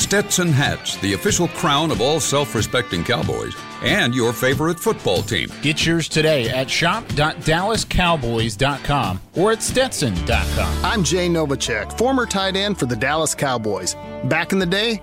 Stetson 0.00 0.48
hats, 0.48 0.96
the 0.96 1.12
official 1.12 1.46
crown 1.48 1.90
of 1.90 2.00
all 2.00 2.20
self 2.20 2.54
respecting 2.54 3.04
cowboys, 3.04 3.54
and 3.82 4.14
your 4.14 4.32
favorite 4.32 4.80
football 4.80 5.20
team. 5.22 5.50
Get 5.60 5.84
yours 5.84 6.08
today 6.08 6.48
at 6.48 6.70
shop.dallascowboys.com 6.70 9.20
or 9.36 9.52
at 9.52 9.62
stetson.com. 9.62 10.84
I'm 10.84 11.04
Jay 11.04 11.28
Novacek, 11.28 11.98
former 11.98 12.24
tight 12.26 12.56
end 12.56 12.78
for 12.78 12.86
the 12.86 12.96
Dallas 12.96 13.34
Cowboys. 13.34 13.94
Back 14.24 14.52
in 14.52 14.58
the 14.58 14.66
day, 14.66 15.02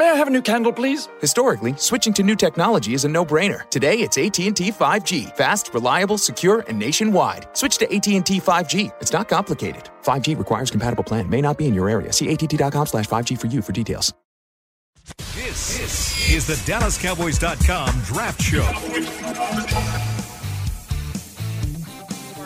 May 0.00 0.08
I 0.08 0.14
have 0.14 0.28
a 0.28 0.30
new 0.30 0.40
candle, 0.40 0.72
please? 0.72 1.10
Historically, 1.20 1.74
switching 1.76 2.14
to 2.14 2.22
new 2.22 2.34
technology 2.34 2.94
is 2.94 3.04
a 3.04 3.08
no-brainer. 3.08 3.68
Today, 3.68 3.96
it's 3.98 4.16
AT&T 4.16 4.72
5G. 4.72 5.36
Fast, 5.36 5.74
reliable, 5.74 6.16
secure, 6.16 6.64
and 6.68 6.78
nationwide. 6.78 7.46
Switch 7.52 7.76
to 7.76 7.84
AT&T 7.84 8.40
5G. 8.40 8.90
It's 9.02 9.12
not 9.12 9.28
complicated. 9.28 9.90
5G 10.02 10.38
requires 10.38 10.70
compatible 10.70 11.04
plan. 11.04 11.28
May 11.28 11.42
not 11.42 11.58
be 11.58 11.66
in 11.68 11.74
your 11.74 11.90
area. 11.90 12.14
See 12.14 12.32
att.com 12.32 12.86
slash 12.86 13.08
5G 13.08 13.38
for 13.38 13.48
you 13.48 13.60
for 13.60 13.72
details. 13.72 14.14
This, 15.34 15.76
this 15.76 16.30
is 16.30 16.46
the 16.46 16.54
DallasCowboys.com 16.72 18.00
Draft 18.04 18.40
Show. 18.40 20.09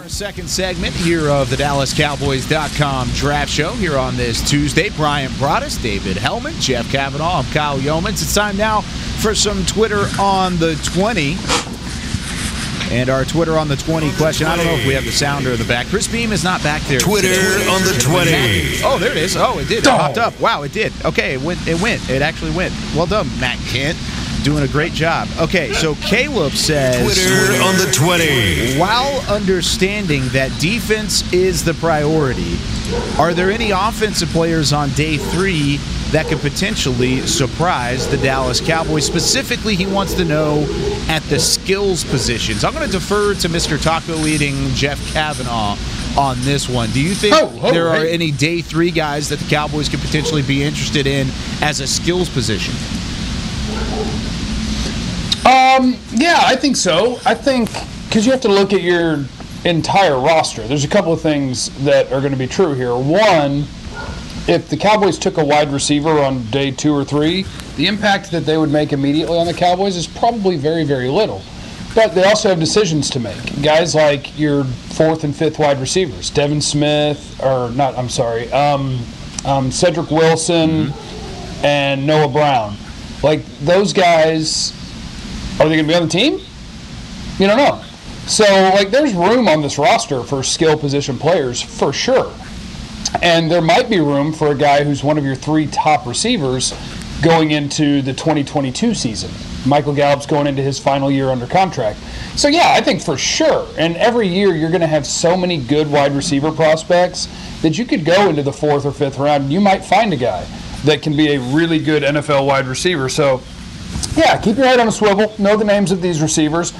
Our 0.04 0.10
second 0.10 0.50
segment 0.50 0.94
here 0.94 1.30
of 1.30 1.48
the 1.48 1.56
DallasCowboys.com 1.56 3.08
Draft 3.14 3.50
Show 3.50 3.72
here 3.72 3.96
on 3.96 4.18
this 4.18 4.46
Tuesday. 4.46 4.90
Brian 4.90 5.30
Broaddus, 5.32 5.82
David 5.82 6.18
Helman, 6.18 6.52
Jeff 6.60 6.86
Cavanaugh, 6.92 7.38
I'm 7.38 7.44
Kyle 7.52 7.78
Youmans. 7.78 8.20
It's 8.20 8.34
time 8.34 8.58
now 8.58 8.82
for 8.82 9.34
some 9.34 9.64
Twitter 9.64 10.04
on 10.20 10.58
the 10.58 10.74
20. 10.92 11.36
And 12.90 13.08
our 13.08 13.24
Twitter 13.24 13.58
on 13.58 13.68
the 13.68 13.76
20 13.76 14.12
question. 14.12 14.46
I 14.46 14.56
don't 14.56 14.66
know 14.66 14.74
if 14.74 14.86
we 14.86 14.94
have 14.94 15.04
the 15.04 15.12
sounder 15.12 15.52
in 15.52 15.58
the 15.58 15.64
back. 15.64 15.86
Chris 15.86 16.06
Beam 16.06 16.32
is 16.32 16.44
not 16.44 16.62
back 16.62 16.82
there. 16.82 17.00
Twitter 17.00 17.28
on 17.70 17.82
the 17.82 17.98
20. 18.00 18.82
Oh, 18.84 18.98
there 19.00 19.10
it 19.10 19.16
is. 19.16 19.36
Oh, 19.36 19.58
it 19.58 19.68
did. 19.68 19.78
It 19.78 19.84
popped 19.84 20.18
up. 20.18 20.38
Wow, 20.40 20.62
it 20.62 20.72
did. 20.72 20.92
Okay, 21.04 21.34
it 21.34 21.40
went. 21.42 21.66
It 21.66 21.80
went. 21.80 22.08
It 22.10 22.22
actually 22.22 22.52
went. 22.52 22.74
Well 22.94 23.06
done, 23.06 23.28
Matt 23.40 23.58
Kent. 23.66 23.98
Doing 24.44 24.62
a 24.62 24.68
great 24.68 24.92
job. 24.92 25.26
Okay, 25.40 25.72
so 25.72 25.94
Caleb 25.96 26.52
says 26.52 27.02
Twitter 27.02 27.62
on 27.64 27.76
the 27.78 27.90
20. 27.94 28.78
While 28.78 29.20
understanding 29.30 30.28
that 30.28 30.50
defense 30.60 31.32
is 31.32 31.64
the 31.64 31.72
priority, 31.72 32.58
are 33.18 33.32
there 33.32 33.50
any 33.50 33.70
offensive 33.70 34.28
players 34.28 34.74
on 34.74 34.90
day 34.90 35.16
three 35.16 35.80
that 36.14 36.26
could 36.26 36.38
potentially 36.38 37.20
surprise 37.26 38.06
the 38.06 38.16
Dallas 38.18 38.60
Cowboys? 38.60 39.04
Specifically, 39.04 39.74
he 39.74 39.84
wants 39.84 40.14
to 40.14 40.24
know 40.24 40.64
at 41.08 41.22
the 41.24 41.40
skills 41.40 42.04
positions. 42.04 42.62
I'm 42.62 42.72
going 42.72 42.86
to 42.86 42.92
defer 42.92 43.34
to 43.34 43.48
Mr. 43.48 43.82
Taco 43.82 44.24
Eating 44.24 44.68
Jeff 44.74 45.04
Cavanaugh 45.12 45.76
on 46.16 46.40
this 46.42 46.68
one. 46.68 46.90
Do 46.90 47.00
you 47.00 47.14
think 47.14 47.34
there 47.72 47.88
are 47.88 48.04
hey. 48.04 48.12
any 48.12 48.30
day 48.30 48.60
three 48.60 48.92
guys 48.92 49.28
that 49.30 49.40
the 49.40 49.48
Cowboys 49.50 49.88
could 49.88 49.98
potentially 49.98 50.42
be 50.42 50.62
interested 50.62 51.08
in 51.08 51.26
as 51.60 51.80
a 51.80 51.86
skills 51.86 52.28
position? 52.28 52.74
Um, 55.44 55.96
yeah, 56.12 56.42
I 56.44 56.54
think 56.54 56.76
so. 56.76 57.18
I 57.26 57.34
think 57.34 57.70
because 58.06 58.24
you 58.24 58.30
have 58.30 58.40
to 58.42 58.48
look 58.48 58.72
at 58.72 58.82
your 58.82 59.24
entire 59.64 60.18
roster. 60.20 60.66
There's 60.68 60.84
a 60.84 60.88
couple 60.88 61.12
of 61.12 61.20
things 61.20 61.70
that 61.84 62.12
are 62.12 62.20
going 62.20 62.32
to 62.32 62.38
be 62.38 62.46
true 62.46 62.74
here. 62.74 62.94
One, 62.94 63.64
if 64.46 64.68
the 64.68 64.76
Cowboys 64.76 65.18
took 65.18 65.38
a 65.38 65.44
wide 65.44 65.70
receiver 65.72 66.22
on 66.22 66.44
day 66.50 66.70
two 66.70 66.94
or 66.94 67.04
three, 67.04 67.46
the 67.76 67.86
impact 67.86 68.30
that 68.30 68.44
they 68.44 68.56
would 68.56 68.70
make 68.70 68.92
immediately 68.92 69.38
on 69.38 69.46
the 69.46 69.54
Cowboys 69.54 69.96
is 69.96 70.06
probably 70.06 70.56
very, 70.56 70.84
very 70.84 71.08
little. 71.08 71.42
But 71.94 72.14
they 72.14 72.24
also 72.24 72.48
have 72.48 72.58
decisions 72.58 73.08
to 73.10 73.20
make. 73.20 73.62
Guys 73.62 73.94
like 73.94 74.38
your 74.38 74.64
fourth 74.64 75.24
and 75.24 75.34
fifth 75.34 75.58
wide 75.58 75.80
receivers, 75.80 76.28
Devin 76.30 76.60
Smith, 76.60 77.40
or 77.42 77.70
not, 77.70 77.96
I'm 77.96 78.08
sorry, 78.08 78.52
um, 78.52 79.00
um, 79.44 79.70
Cedric 79.70 80.10
Wilson 80.10 80.92
and 81.62 82.06
Noah 82.06 82.28
Brown. 82.28 82.76
Like, 83.22 83.44
those 83.60 83.92
guys 83.92 84.72
are 85.60 85.68
they 85.68 85.76
going 85.76 85.86
to 85.86 85.92
be 85.92 85.94
on 85.94 86.02
the 86.02 86.08
team? 86.08 86.40
You 87.38 87.46
don't 87.46 87.56
know. 87.56 87.82
So, 88.26 88.44
like, 88.74 88.90
there's 88.90 89.14
room 89.14 89.46
on 89.46 89.62
this 89.62 89.78
roster 89.78 90.24
for 90.24 90.42
skill 90.42 90.76
position 90.76 91.16
players 91.16 91.62
for 91.62 91.92
sure. 91.92 92.34
And 93.22 93.50
there 93.50 93.62
might 93.62 93.88
be 93.88 94.00
room 94.00 94.32
for 94.32 94.48
a 94.48 94.54
guy 94.54 94.84
who's 94.84 95.04
one 95.04 95.18
of 95.18 95.24
your 95.24 95.34
three 95.34 95.66
top 95.66 96.06
receivers 96.06 96.72
going 97.22 97.52
into 97.52 98.02
the 98.02 98.12
2022 98.12 98.94
season. 98.94 99.30
Michael 99.66 99.94
Gallup's 99.94 100.26
going 100.26 100.46
into 100.46 100.62
his 100.62 100.78
final 100.78 101.10
year 101.10 101.30
under 101.30 101.46
contract. 101.46 101.98
So, 102.36 102.48
yeah, 102.48 102.74
I 102.76 102.82
think 102.82 103.00
for 103.00 103.16
sure. 103.16 103.66
And 103.78 103.96
every 103.96 104.28
year 104.28 104.54
you're 104.54 104.70
going 104.70 104.82
to 104.82 104.86
have 104.86 105.06
so 105.06 105.36
many 105.36 105.58
good 105.58 105.90
wide 105.90 106.12
receiver 106.12 106.52
prospects 106.52 107.28
that 107.62 107.78
you 107.78 107.86
could 107.86 108.04
go 108.04 108.28
into 108.28 108.42
the 108.42 108.52
fourth 108.52 108.84
or 108.84 108.92
fifth 108.92 109.18
round 109.18 109.44
and 109.44 109.52
you 109.52 109.60
might 109.60 109.84
find 109.84 110.12
a 110.12 110.16
guy 110.16 110.44
that 110.84 111.00
can 111.00 111.16
be 111.16 111.34
a 111.34 111.40
really 111.40 111.78
good 111.78 112.02
NFL 112.02 112.46
wide 112.46 112.66
receiver. 112.66 113.08
So, 113.08 113.40
yeah, 114.16 114.38
keep 114.38 114.56
your 114.56 114.66
head 114.66 114.80
on 114.80 114.88
a 114.88 114.92
swivel. 114.92 115.34
Know 115.38 115.56
the 115.56 115.64
names 115.64 115.92
of 115.92 116.02
these 116.02 116.20
receivers. 116.20 116.72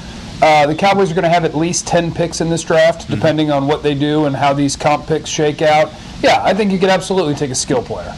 Uh, 0.43 0.67
the 0.67 0.75
Cowboys 0.75 1.11
are 1.11 1.15
going 1.15 1.25
to 1.25 1.31
have 1.31 1.45
at 1.45 1.55
least 1.55 1.87
10 1.87 2.13
picks 2.13 2.41
in 2.41 2.51
this 2.51 2.63
draft, 2.63 3.09
depending 3.09 3.51
on 3.51 3.67
what 3.67 3.83
they 3.83 3.95
do 3.95 4.27
and 4.27 4.37
how 4.37 4.53
these 4.53 4.77
comp 4.77 5.07
picks 5.07 5.31
shake 5.31 5.63
out. 5.63 5.93
Yeah, 6.23 6.43
I 6.43 6.55
think 6.55 6.73
you 6.73 6.79
could 6.79 6.91
absolutely 6.91 7.35
take 7.35 7.51
a 7.51 7.55
skill 7.55 7.83
player. 7.83 8.15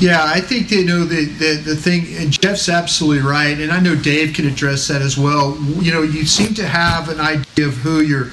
Yeah, 0.00 0.22
I 0.22 0.40
think 0.40 0.68
they 0.68 0.84
know 0.84 1.04
the, 1.04 1.24
the, 1.24 1.62
the 1.64 1.76
thing, 1.76 2.06
and 2.16 2.30
Jeff's 2.30 2.68
absolutely 2.68 3.22
right, 3.22 3.58
and 3.58 3.70
I 3.70 3.80
know 3.80 3.94
Dave 3.94 4.34
can 4.34 4.46
address 4.46 4.88
that 4.88 5.02
as 5.02 5.16
well. 5.16 5.56
You 5.80 5.92
know, 5.92 6.02
you 6.02 6.26
seem 6.26 6.52
to 6.54 6.66
have 6.66 7.08
an 7.08 7.20
idea 7.20 7.66
of 7.66 7.74
who 7.74 8.00
your 8.00 8.30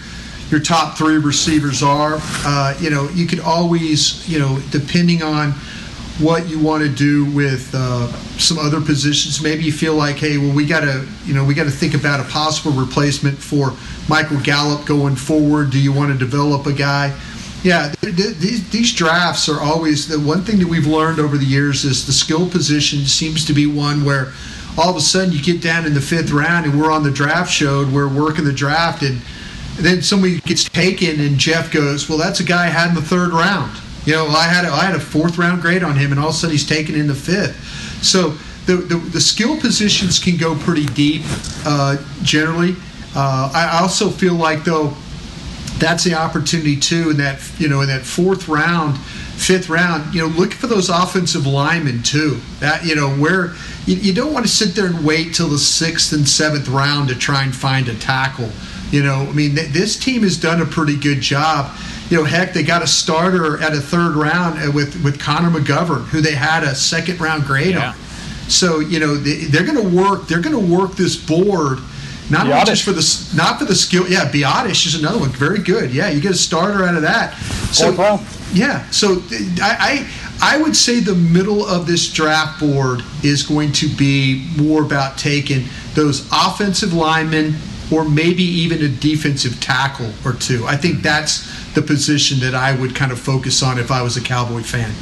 your 0.50 0.60
top 0.60 0.98
three 0.98 1.18
receivers 1.18 1.82
are. 1.82 2.18
Uh, 2.20 2.78
you 2.80 2.90
know, 2.90 3.08
you 3.10 3.26
could 3.26 3.40
always, 3.40 4.28
you 4.28 4.38
know, 4.38 4.60
depending 4.70 5.24
on 5.24 5.54
what 6.22 6.48
you 6.48 6.60
want 6.60 6.84
to 6.84 6.90
do 6.90 7.26
with 7.32 7.72
uh, 7.74 8.08
some 8.38 8.60
other 8.60 8.80
positions. 8.80 9.42
Maybe 9.42 9.64
you 9.64 9.72
feel 9.72 9.96
like, 9.96 10.18
hey, 10.18 10.38
well, 10.38 10.54
we 10.54 10.66
got 10.66 10.82
to, 10.82 11.06
you 11.26 11.34
know, 11.34 11.44
we 11.44 11.54
got 11.54 11.64
to 11.64 11.72
think 11.72 11.94
about 11.94 12.20
a 12.20 12.24
possible 12.30 12.72
replacement 12.72 13.38
for 13.38 13.74
Michael 14.08 14.40
Gallup 14.42 14.86
going 14.86 15.16
forward. 15.16 15.72
Do 15.72 15.82
you 15.82 15.92
want 15.92 16.12
to 16.12 16.18
develop 16.18 16.66
a 16.68 16.74
guy? 16.74 17.18
Yeah, 17.64 17.94
these, 18.02 18.70
these 18.70 18.94
drafts 18.94 19.48
are 19.48 19.60
always 19.60 20.08
the 20.08 20.20
one 20.20 20.42
thing 20.42 20.58
that 20.60 20.68
we've 20.68 20.88
learned 20.88 21.20
over 21.20 21.38
the 21.38 21.46
years 21.46 21.86
is 21.86 22.06
the 22.06 22.12
skill 22.12 22.50
position 22.50 23.00
seems 23.06 23.46
to 23.46 23.54
be 23.54 23.68
one 23.68 24.04
where 24.04 24.34
all 24.78 24.90
of 24.90 24.96
a 24.96 25.02
sudden 25.02 25.32
you 25.32 25.42
get 25.42 25.62
down 25.62 25.86
in 25.86 25.94
the 25.94 26.02
fifth 26.02 26.32
round 26.32 26.66
and 26.66 26.80
we're 26.80 26.92
on 26.92 27.04
the 27.04 27.12
draft 27.12 27.52
show 27.52 27.82
and 27.82 27.94
we're 27.94 28.08
working 28.08 28.46
the 28.46 28.54
draft 28.54 29.04
and 29.04 29.22
then 29.76 30.02
somebody 30.02 30.40
gets 30.42 30.64
taken 30.64 31.20
and 31.20 31.38
Jeff 31.38 31.72
goes, 31.72 32.10
well, 32.10 32.18
that's 32.18 32.40
a 32.40 32.44
guy 32.44 32.66
I 32.66 32.70
had 32.70 32.90
in 32.90 32.96
the 32.96 33.02
third 33.02 33.32
round. 33.32 33.80
You 34.06 34.14
know, 34.14 34.28
I 34.28 34.46
had 34.46 34.66
a, 34.66 34.70
I 34.70 34.86
had 34.86 34.96
a 34.96 35.00
fourth 35.00 35.38
round 35.38 35.62
grade 35.62 35.84
on 35.84 35.96
him, 35.96 36.12
and 36.12 36.20
all 36.20 36.30
of 36.30 36.36
a 36.36 36.38
sudden 36.38 36.52
he's 36.52 36.68
taken 36.68 36.96
in 36.96 37.08
the 37.08 37.16
fifth. 37.16 37.56
So 38.04 38.30
the 38.66 38.78
the, 38.78 38.96
the 38.98 39.22
skill 39.22 39.60
positions 39.60 40.20
can 40.20 40.38
go 40.38 40.56
pretty 40.56 40.86
deep 40.88 41.22
uh, 41.66 41.98
generally. 42.24 42.76
Uh, 43.16 43.52
I 43.54 43.80
also 43.82 44.10
feel 44.10 44.36
like 44.36 44.64
though 44.64 44.96
that's 45.82 46.04
the 46.04 46.14
opportunity 46.14 46.78
too 46.78 47.10
in 47.10 47.18
that 47.18 47.42
you 47.58 47.68
know 47.68 47.82
in 47.82 47.88
that 47.88 48.04
fourth 48.04 48.48
round 48.48 48.98
fifth 48.98 49.68
round 49.68 50.14
you 50.14 50.22
know 50.22 50.28
look 50.28 50.54
for 50.54 50.68
those 50.68 50.90
offensive 50.90 51.48
linemen 51.48 52.04
too 52.04 52.40
that 52.60 52.86
you 52.86 52.96
know 52.96 53.10
where 53.16 53.56
you, 53.88 53.96
you, 53.96 54.14
don't 54.14 54.32
want 54.32 54.46
to 54.46 54.52
sit 54.52 54.76
there 54.76 54.86
and 54.86 55.04
wait 55.04 55.34
till 55.34 55.48
the 55.48 55.58
sixth 55.58 56.14
and 56.14 56.30
seventh 56.30 56.68
round 56.68 57.10
to 57.10 57.16
try 57.16 57.44
and 57.44 57.56
find 57.56 57.88
a 57.88 57.96
tackle 57.96 58.50
you 58.92 59.02
know 59.02 59.26
i 59.28 59.32
mean 59.32 59.56
th- 59.56 59.70
this 59.70 59.98
team 59.98 60.22
has 60.22 60.38
done 60.38 60.62
a 60.62 60.66
pretty 60.66 60.96
good 60.96 61.20
job 61.20 61.76
you 62.12 62.18
know, 62.18 62.26
heck, 62.26 62.54
they 62.54 62.62
got 62.62 62.84
a 62.84 62.88
starter 62.88 63.62
at 63.64 63.72
a 63.72 63.80
third 63.80 64.16
round 64.16 64.60
uh, 64.60 64.70
with 64.70 65.02
with 65.02 65.18
Connor 65.18 65.50
McGovern, 65.50 66.04
who 66.08 66.20
they 66.20 66.34
had 66.36 66.64
a 66.64 66.76
second 66.76 67.22
round 67.22 67.46
grade 67.46 67.74
yeah. 67.74 67.92
on. 67.92 67.96
So 68.50 68.80
you 68.80 69.00
know 69.00 69.16
they, 69.16 69.46
are 69.58 69.66
going 69.66 69.82
to 69.82 69.96
work. 69.96 70.28
They're 70.28 70.42
going 70.42 70.60
to 70.60 70.76
work 70.76 70.98
this 70.98 71.16
board. 71.16 71.80
Not 72.30 72.68
just 72.68 72.84
for 72.84 72.92
the 72.92 73.34
not 73.36 73.60
for 73.60 73.66
the 73.66 73.76
skill. 73.76 74.10
Yeah, 74.10 74.30
Biadasz 74.30 74.86
is 74.86 75.00
another 75.00 75.20
one. 75.20 75.30
Very 75.30 75.60
good. 75.60 75.94
Yeah, 75.94 76.10
you 76.10 76.22
get 76.22 76.32
a 76.32 76.36
starter 76.36 76.84
out 76.84 76.96
of 76.96 77.02
that. 77.02 77.34
So 77.72 78.20
yeah. 78.54 78.90
So 78.90 79.22
I, 79.62 80.06
I 80.42 80.56
I 80.56 80.62
would 80.62 80.76
say 80.76 81.00
the 81.00 81.16
middle 81.16 81.66
of 81.66 81.88
this 81.88 82.12
draft 82.12 82.60
board 82.60 83.04
is 83.24 83.44
going 83.44 83.72
to 83.74 83.88
be 83.88 84.50
more 84.58 84.84
about 84.84 85.18
taking 85.18 85.66
those 85.94 86.28
offensive 86.32 86.94
linemen 86.94 87.56
or 87.92 88.08
maybe 88.08 88.44
even 88.44 88.82
a 88.84 88.88
defensive 88.88 89.60
tackle 89.60 90.12
or 90.26 90.34
two. 90.34 90.66
I 90.66 90.78
think 90.78 91.02
that's 91.02 91.51
the 91.74 91.82
position 91.82 92.40
that 92.40 92.56
I 92.56 92.76
would 92.76 92.96
kind 92.96 93.12
of 93.12 93.20
focus 93.20 93.62
on 93.64 93.80
if 93.80 93.92
I 93.92 94.02
was 94.02 94.18
a 94.18 94.22
Cowboy 94.22 94.62
fan. 94.62 94.94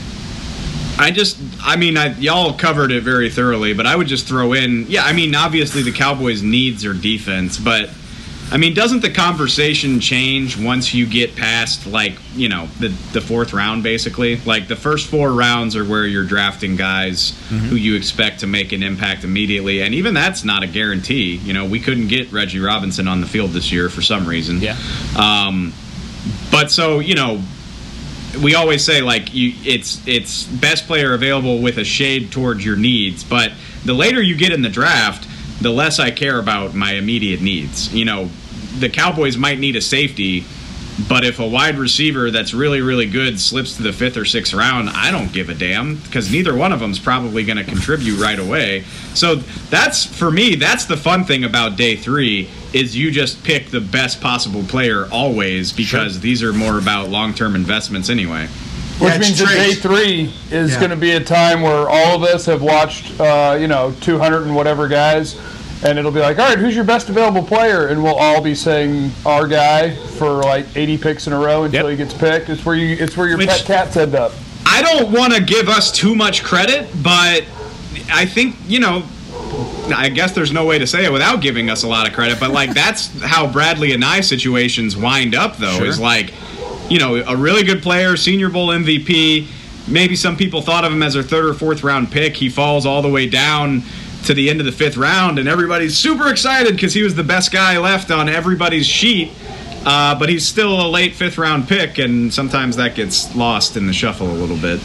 I 1.00 1.12
just, 1.12 1.40
I 1.62 1.78
mean, 1.78 1.96
I, 1.98 2.14
y'all 2.20 2.54
covered 2.54 2.92
it 2.92 3.04
very 3.04 3.30
thoroughly, 3.30 3.74
but 3.74 3.86
I 3.86 3.96
would 3.96 4.08
just 4.08 4.28
throw 4.28 4.52
in, 4.52 4.86
yeah, 4.90 5.04
I 5.04 5.14
mean, 5.14 5.34
obviously 5.34 5.82
the 5.82 5.94
Cowboys' 5.94 6.44
needs 6.44 6.84
are 6.84 6.94
defense, 6.94 7.58
but 7.58 7.90
I 8.52 8.58
mean, 8.58 8.74
doesn't 8.74 9.02
the 9.02 9.12
conversation 9.12 10.00
change 10.00 10.58
once 10.58 10.94
you 10.94 11.06
get 11.06 11.36
past 11.36 11.86
like 11.86 12.18
you 12.34 12.50
know 12.50 12.66
the 12.80 12.88
the 13.14 13.22
fourth 13.22 13.54
round 13.54 13.84
basically? 13.84 14.38
Like 14.38 14.68
the 14.68 14.76
first 14.76 15.08
four 15.08 15.32
rounds 15.32 15.76
are 15.76 15.86
where 15.86 16.08
you're 16.08 16.26
drafting 16.26 16.76
guys 16.76 17.32
mm-hmm. 17.32 17.58
who 17.68 17.76
you 17.76 17.96
expect 17.96 18.40
to 18.40 18.48
make 18.48 18.72
an 18.72 18.82
impact 18.82 19.24
immediately, 19.24 19.82
and 19.84 19.94
even 19.94 20.16
that's 20.16 20.44
not 20.44 20.64
a 20.64 20.68
guarantee. 20.68 21.36
You 21.36 21.54
know, 21.54 21.66
we 21.66 21.80
couldn't 21.80 22.08
get 22.08 22.32
Reggie 22.32 22.60
Robinson 22.60 23.08
on 23.08 23.22
the 23.22 23.28
field 23.28 23.52
this 23.52 23.72
year 23.72 23.88
for 23.88 24.02
some 24.02 24.28
reason. 24.28 24.60
Yeah. 24.62 24.78
Um, 25.16 25.74
but 26.52 26.72
so 26.72 27.00
you 27.00 27.16
know, 27.16 27.42
we 28.42 28.56
always 28.56 28.84
say 28.84 29.02
like 29.02 29.34
you, 29.34 29.54
it's 29.64 30.06
it's 30.08 30.44
best 30.46 30.88
player 30.88 31.14
available 31.14 31.60
with 31.62 31.78
a 31.78 31.84
shade 31.86 32.32
towards 32.32 32.64
your 32.64 32.76
needs. 32.76 33.24
But 33.24 33.52
the 33.86 33.94
later 33.94 34.22
you 34.22 34.36
get 34.36 34.52
in 34.52 34.62
the 34.62 34.70
draft, 34.70 35.28
the 35.62 35.72
less 35.72 36.00
I 36.00 36.12
care 36.12 36.40
about 36.40 36.74
my 36.74 36.94
immediate 36.94 37.42
needs. 37.42 37.94
You 37.94 38.06
know, 38.06 38.30
the 38.80 38.90
Cowboys 38.90 39.38
might 39.38 39.60
need 39.60 39.76
a 39.76 39.82
safety. 39.82 40.46
But 41.08 41.24
if 41.24 41.40
a 41.40 41.48
wide 41.48 41.78
receiver 41.78 42.32
that's 42.32 42.54
really, 42.54 42.82
really 42.82 43.06
good 43.06 43.40
slips 43.40 43.78
to 43.78 43.84
the 43.84 43.94
fifth 43.94 44.18
or 44.18 44.26
sixth 44.26 44.54
round, 44.54 44.90
I 44.90 45.12
don't 45.12 45.32
give 45.32 45.50
a 45.50 45.54
damn 45.54 45.96
because 45.96 46.32
neither 46.32 46.56
one 46.56 46.74
of 46.74 46.80
them 46.80 46.92
is 46.92 47.00
probably 47.00 47.46
going 47.46 47.58
to 47.58 47.64
contribute 47.64 48.20
right 48.20 48.40
away. 48.40 48.84
So 49.14 49.36
that's 49.70 50.06
for 50.06 50.30
me. 50.32 50.56
That's 50.56 50.86
the 50.86 50.98
fun 50.98 51.24
thing 51.24 51.44
about 51.44 51.78
day 51.78 51.96
three 51.96 52.50
is 52.74 52.96
you 52.98 53.12
just 53.12 53.44
pick 53.44 53.68
the 53.68 53.82
best 53.82 54.20
possible 54.20 54.64
player 54.64 55.08
always 55.12 55.72
because 55.72 56.14
sure. 56.14 56.22
these 56.22 56.44
are 56.44 56.54
more 56.54 56.78
about 56.78 57.10
long-term 57.10 57.56
investments 57.56 58.10
anyway. 58.10 58.48
Which 59.00 59.14
yeah, 59.14 59.20
means 59.20 59.40
that 59.40 59.48
day 59.48 59.74
three 59.76 60.34
is 60.52 60.74
yeah. 60.74 60.80
going 60.80 60.90
to 60.90 60.98
be 60.98 61.12
a 61.12 61.24
time 61.24 61.62
where 61.62 61.88
all 61.90 62.18
of 62.18 62.24
us 62.24 62.46
have 62.48 62.62
watched, 62.62 63.18
uh, 63.20 63.58
you 63.58 63.68
know, 63.68 63.94
200 64.02 64.44
and 64.44 64.54
whatever 64.54 64.90
guys, 64.90 65.40
and 65.84 65.98
it'll 65.98 66.12
be 66.12 66.20
like, 66.20 66.38
all 66.40 66.50
right, 66.50 66.58
who's 66.58 66.76
your 66.76 66.84
best 66.84 67.10
available 67.10 67.44
player? 67.44 67.88
And 67.88 68.04
we'll 68.04 68.16
all 68.16 68.42
be 68.42 68.54
saying 68.54 69.12
our 69.26 69.48
guy 69.48 69.96
for 69.96 70.44
like 70.44 70.66
80 70.76 70.98
picks 70.98 71.28
in 71.28 71.34
a 71.34 71.40
row 71.40 71.64
until 71.64 71.90
yep. 71.90 71.98
he 71.98 72.04
gets 72.04 72.14
picked. 72.14 72.50
It's 72.50 72.66
where 72.66 72.76
you, 72.76 72.98
it's 73.00 73.16
where 73.16 73.28
your 73.28 73.38
Which, 73.38 73.50
pet 73.50 73.66
cats 73.66 73.98
end 73.98 74.16
up. 74.16 74.34
I 74.66 74.82
don't 74.82 75.12
want 75.12 75.34
to 75.34 75.42
give 75.42 75.70
us 75.70 75.92
too 75.92 76.16
much 76.16 76.44
credit, 76.44 76.90
but 77.02 77.46
I 78.12 78.26
think 78.26 78.56
you 78.68 78.80
know 78.80 79.04
I 79.94 80.10
guess 80.10 80.34
there's 80.34 80.52
no 80.52 80.66
way 80.66 80.80
to 80.80 80.88
say 80.88 81.06
it 81.06 81.12
without 81.12 81.42
giving 81.42 81.70
us 81.70 81.84
a 81.84 81.88
lot 81.88 82.08
of 82.08 82.14
credit, 82.14 82.40
but 82.40 82.52
like 82.52 82.74
that's 82.74 83.22
how 83.22 83.52
Bradley 83.52 83.92
Anae 83.92 84.24
situations 84.24 84.96
wind 84.96 85.36
up 85.36 85.58
though, 85.58 85.78
sure. 85.78 85.86
is 85.86 86.00
like, 86.00 86.34
you 86.90 87.00
know, 87.00 87.16
a 87.16 87.36
really 87.36 87.64
good 87.64 87.82
player, 87.82 88.18
senior 88.18 88.50
bowl 88.50 88.68
MVP, 88.68 89.48
maybe 89.88 90.16
some 90.16 90.38
people 90.38 90.62
thought 90.62 90.86
of 90.86 90.92
him 90.92 91.04
as 91.04 91.14
their 91.14 91.24
third 91.24 91.46
or 91.46 91.54
fourth 91.54 91.84
round 91.84 92.12
pick. 92.12 92.36
He 92.36 92.50
falls 92.50 92.86
all 92.86 93.02
the 93.02 93.10
way 93.10 93.28
down 93.28 93.84
to 94.26 94.34
the 94.34 94.50
end 94.50 94.60
of 94.60 94.66
the 94.66 94.72
fifth 94.72 94.98
round, 94.98 95.40
and 95.40 95.48
everybody's 95.48 95.98
super 95.98 96.30
excited 96.30 96.74
because 96.74 96.94
he 96.94 97.04
was 97.04 97.16
the 97.16 97.24
best 97.24 97.52
guy 97.52 97.78
left 97.78 98.12
on 98.12 98.30
everybody's 98.30 98.88
sheet. 98.88 99.32
Uh, 99.86 100.18
but 100.20 100.28
he's 100.28 100.46
still 100.46 100.86
a 100.86 100.90
late 100.90 101.16
fifth 101.16 101.38
round 101.38 101.68
pick, 101.68 101.98
and 101.98 102.34
sometimes 102.34 102.76
that 102.76 102.96
gets 102.96 103.34
lost 103.36 103.78
in 103.78 103.88
the 103.88 103.94
shuffle 103.94 104.30
a 104.30 104.34
little 104.34 104.58
bit. 104.58 104.80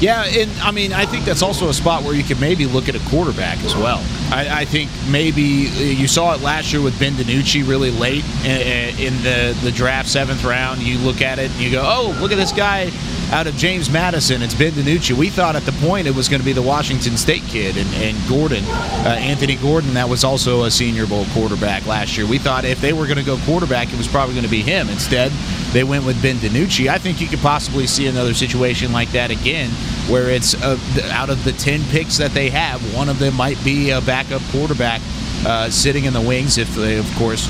Yeah, 0.00 0.24
and 0.24 0.50
I 0.60 0.70
mean, 0.70 0.92
I 0.92 1.06
think 1.06 1.24
that's 1.24 1.42
also 1.42 1.68
a 1.68 1.74
spot 1.74 2.02
where 2.02 2.14
you 2.14 2.24
could 2.24 2.40
maybe 2.40 2.66
look 2.66 2.88
at 2.88 2.94
a 2.94 3.08
quarterback 3.08 3.58
as 3.64 3.74
well. 3.76 4.04
I, 4.30 4.62
I 4.62 4.64
think 4.64 4.90
maybe 5.08 5.68
uh, 5.68 5.80
you 5.80 6.08
saw 6.08 6.34
it 6.34 6.40
last 6.40 6.72
year 6.72 6.82
with 6.82 6.98
Ben 6.98 7.12
DiNucci 7.12 7.66
really 7.66 7.90
late 7.90 8.24
in, 8.44 8.98
in 8.98 9.22
the, 9.22 9.56
the 9.62 9.70
draft, 9.70 10.08
seventh 10.08 10.42
round. 10.44 10.82
You 10.82 10.98
look 10.98 11.22
at 11.22 11.38
it 11.38 11.50
and 11.52 11.60
you 11.60 11.70
go, 11.70 11.82
oh, 11.84 12.16
look 12.20 12.32
at 12.32 12.36
this 12.36 12.52
guy 12.52 12.90
out 13.32 13.46
of 13.46 13.56
James 13.56 13.90
Madison. 13.90 14.42
It's 14.42 14.54
Ben 14.54 14.72
DiNucci. 14.72 15.16
We 15.16 15.28
thought 15.28 15.56
at 15.56 15.64
the 15.64 15.72
point 15.72 16.06
it 16.06 16.14
was 16.14 16.28
going 16.28 16.40
to 16.40 16.44
be 16.44 16.52
the 16.52 16.62
Washington 16.62 17.16
State 17.16 17.42
kid 17.42 17.76
and, 17.76 17.88
and 17.94 18.16
Gordon, 18.28 18.64
uh, 18.64 19.16
Anthony 19.18 19.56
Gordon, 19.56 19.94
that 19.94 20.08
was 20.08 20.24
also 20.24 20.64
a 20.64 20.70
Senior 20.70 21.06
Bowl 21.06 21.24
quarterback 21.32 21.86
last 21.86 22.16
year. 22.16 22.26
We 22.26 22.38
thought 22.38 22.64
if 22.64 22.80
they 22.80 22.92
were 22.92 23.06
going 23.06 23.18
to 23.18 23.24
go 23.24 23.36
quarterback, 23.44 23.92
it 23.92 23.96
was 23.96 24.08
probably 24.08 24.34
going 24.34 24.44
to 24.44 24.50
be 24.50 24.62
him. 24.62 24.88
Instead, 24.88 25.32
they 25.72 25.84
went 25.84 26.04
with 26.04 26.20
Ben 26.22 26.36
DiNucci. 26.36 26.88
I 26.88 26.98
think 26.98 27.20
you 27.20 27.26
could 27.26 27.40
possibly 27.40 27.86
see 27.86 28.06
another 28.06 28.34
situation 28.34 28.92
like 28.92 29.10
that 29.12 29.30
again, 29.30 29.70
where 30.08 30.30
it's 30.30 30.54
uh, 30.54 30.78
out 31.10 31.30
of 31.30 31.42
the 31.44 31.52
10 31.52 31.82
picks 31.90 32.18
that 32.18 32.32
they 32.32 32.50
have, 32.50 32.80
one 32.94 33.08
of 33.08 33.18
them 33.18 33.34
might 33.34 33.62
be 33.64 33.90
a 33.90 34.00
backup 34.00 34.42
quarterback 34.50 35.00
uh, 35.46 35.70
sitting 35.70 36.04
in 36.04 36.12
the 36.12 36.20
wings 36.20 36.58
if 36.58 36.74
they, 36.74 36.98
of 36.98 37.14
course, 37.16 37.48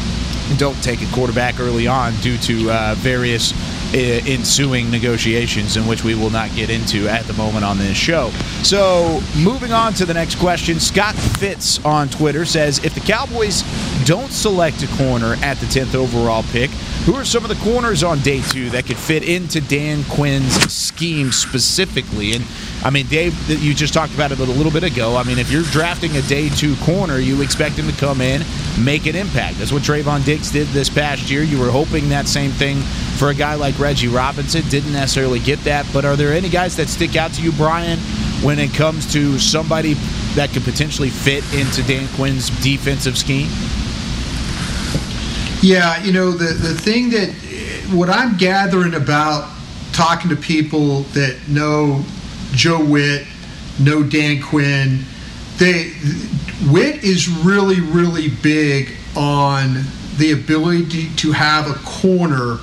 don't 0.57 0.81
take 0.83 1.03
a 1.03 1.07
quarterback 1.13 1.59
early 1.61 1.87
on 1.87 2.15
due 2.21 2.37
to 2.39 2.71
uh, 2.71 2.95
various 2.99 3.53
ensuing 3.95 4.91
negotiations 4.91 5.77
in 5.77 5.87
which 5.87 6.03
we 6.03 6.15
will 6.15 6.31
not 6.31 6.53
get 6.55 6.71
into 6.71 7.09
at 7.09 7.25
the 7.27 7.33
moment 7.35 7.65
on 7.65 7.79
this 7.79 7.97
show. 7.97 8.31
So, 8.63 9.21
moving 9.37 9.73
on 9.73 9.93
to 9.95 10.05
the 10.05 10.15
next 10.15 10.37
question, 10.37 10.81
Scott 10.81 11.15
Fitz 11.15 11.85
on 11.85 12.09
Twitter 12.09 12.45
says 12.45 12.85
If 12.85 12.95
the 12.95 13.01
Cowboys 13.01 13.63
don't 14.05 14.33
select 14.33 14.83
a 14.83 14.89
corner 14.97 15.37
at 15.43 15.59
the 15.59 15.67
10th 15.67 15.95
overall 15.95 16.43
pick, 16.45 16.71
who 17.05 17.15
are 17.15 17.25
some 17.25 17.45
of 17.45 17.51
the 17.51 17.71
corners 17.71 18.03
on 18.03 18.19
day 18.21 18.41
two 18.41 18.71
that 18.71 18.87
could 18.87 18.97
fit 18.97 19.29
into 19.29 19.61
Dan 19.61 20.05
Quinn's 20.05 20.73
scheme 20.73 21.33
specifically? 21.33 22.33
And 22.33 22.45
I 22.83 22.89
mean, 22.89 23.07
Dave, 23.07 23.35
you 23.49 23.75
just 23.75 23.93
talked 23.93 24.15
about 24.15 24.33
it 24.33 24.39
a 24.39 24.45
little 24.45 24.73
bit 24.73 24.85
ago. 24.85 25.17
I 25.17 25.23
mean, 25.23 25.39
if 25.39 25.51
you're 25.51 25.65
drafting 25.65 26.17
a 26.17 26.23
day 26.23 26.49
two 26.49 26.77
corner, 26.77 27.19
you 27.19 27.43
expect 27.43 27.77
him 27.77 27.87
to 27.87 27.97
come 27.99 28.23
in, 28.23 28.43
make 28.83 29.07
an 29.07 29.17
impact. 29.17 29.59
That's 29.59 29.71
what 29.71 29.83
Trevon 29.83 30.25
Diggs 30.25 30.51
did 30.51 30.67
this 30.69 30.89
past 30.89 31.31
year. 31.31 31.43
You 31.43 31.61
were 31.61 31.71
hoping 31.71 32.09
that 32.09 32.27
same 32.27 32.51
thing 32.53 32.81
for 33.19 33.29
a 33.29 33.35
guy 33.35 33.55
like 33.55 33.79
Reggie 33.79 34.09
Robinson. 34.09 34.63
Didn't 34.69 34.93
necessarily 34.93 35.41
get 35.41 35.59
that. 35.65 35.87
But 35.93 36.07
are 36.07 36.17
there 36.17 36.33
any 36.33 36.49
guys 36.49 36.75
that 36.77 36.89
stick 36.89 37.17
out 37.17 37.33
to 37.35 37.43
you, 37.43 37.53
Brian, 37.53 37.99
when 38.43 38.59
it 38.59 38.73
comes 38.73 39.13
to 39.13 39.39
somebody 39.39 39.95
that 40.37 40.51
could 40.51 40.65
potentially 40.65 41.11
fit 41.11 41.45
into 41.53 41.83
Dan 41.83 42.09
Quinn's 42.17 42.49
defensive 42.63 43.19
scheme? 43.19 43.51
Yeah, 45.65 46.05
you 46.05 46.13
know, 46.13 46.31
the, 46.31 46.53
the 46.53 46.75
thing 46.75 47.09
that, 47.13 47.31
what 47.91 48.11
I'm 48.11 48.37
gathering 48.37 48.93
about 48.93 49.51
talking 49.95 50.29
to 50.29 50.37
people 50.37 51.05
that 51.15 51.39
know 51.49 52.05
Joe 52.53 52.85
Whitt, 52.85 53.27
know 53.81 54.03
Dan 54.03 54.43
Quinn, 54.43 55.05
they, 55.57 55.85
Whitt 56.71 57.03
is 57.03 57.31
really, 57.31 57.81
really 57.81 58.29
big 58.43 58.93
on 59.17 59.85
the 60.19 60.33
ability 60.33 61.09
to 61.17 61.33
have 61.33 61.71
a 61.71 61.79
corner 61.83 62.59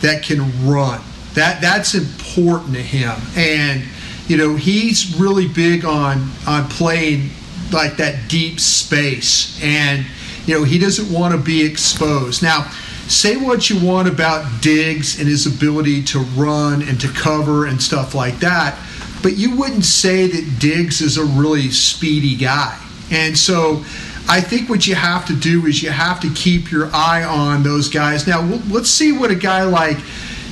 that 0.00 0.22
can 0.22 0.64
run. 0.64 1.00
That 1.32 1.60
that's 1.60 1.96
important 1.96 2.74
to 2.74 2.82
him. 2.82 3.16
And 3.36 3.82
you 4.28 4.36
know, 4.36 4.54
he's 4.54 5.18
really 5.18 5.48
big 5.48 5.84
on 5.84 6.30
on 6.46 6.68
playing 6.68 7.30
like 7.72 7.96
that 7.96 8.28
deep 8.28 8.60
space, 8.60 9.60
and 9.60 10.06
you 10.46 10.54
know, 10.54 10.64
he 10.64 10.78
doesn't 10.78 11.12
want 11.12 11.32
to 11.34 11.38
be 11.38 11.64
exposed. 11.64 12.42
Now, 12.42 12.70
say 13.06 13.36
what 13.36 13.68
you 13.70 13.84
want 13.84 14.08
about 14.08 14.62
Diggs 14.62 15.18
and 15.18 15.28
his 15.28 15.46
ability 15.46 16.02
to 16.04 16.20
run 16.20 16.82
and 16.82 17.00
to 17.00 17.08
cover 17.08 17.66
and 17.66 17.80
stuff 17.80 18.14
like 18.14 18.38
that, 18.40 18.78
but 19.22 19.36
you 19.36 19.56
wouldn't 19.56 19.84
say 19.84 20.26
that 20.26 20.58
Diggs 20.58 21.00
is 21.00 21.16
a 21.16 21.24
really 21.24 21.70
speedy 21.70 22.36
guy. 22.36 22.78
And 23.10 23.36
so 23.36 23.84
I 24.28 24.40
think 24.40 24.68
what 24.68 24.86
you 24.86 24.94
have 24.94 25.26
to 25.26 25.34
do 25.34 25.66
is 25.66 25.82
you 25.82 25.90
have 25.90 26.20
to 26.20 26.32
keep 26.34 26.70
your 26.70 26.90
eye 26.94 27.24
on 27.24 27.62
those 27.62 27.88
guys. 27.88 28.26
Now, 28.26 28.42
let's 28.70 28.88
see 28.88 29.12
what 29.12 29.30
a 29.30 29.34
guy 29.34 29.64
like 29.64 29.98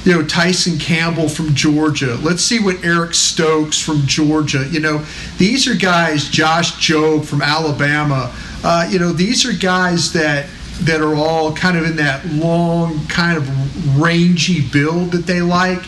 you 0.05 0.13
know 0.13 0.27
Tyson 0.27 0.79
Campbell 0.79 1.29
from 1.29 1.55
Georgia. 1.55 2.17
Let's 2.17 2.43
see 2.43 2.59
what 2.59 2.85
Eric 2.85 3.15
Stokes 3.15 3.81
from 3.81 4.03
Georgia. 4.07 4.67
You 4.71 4.81
know, 4.81 5.05
these 5.39 5.69
are 5.69 5.75
guys. 5.75 6.29
Josh 6.29 6.73
Jobe 6.73 7.25
from 7.25 7.41
Alabama. 7.41 8.35
Uh, 8.65 8.89
you 8.91 8.99
know, 8.99 9.13
these 9.13 9.45
are 9.45 9.53
guys 9.53 10.13
that 10.13 10.47
that 10.83 11.01
are 11.01 11.15
all 11.15 11.55
kind 11.55 11.77
of 11.77 11.85
in 11.85 11.97
that 11.97 12.27
long, 12.27 13.07
kind 13.07 13.37
of 13.37 14.01
rangy 14.01 14.67
build 14.69 15.13
that 15.13 15.27
they 15.27 15.41
like. 15.41 15.83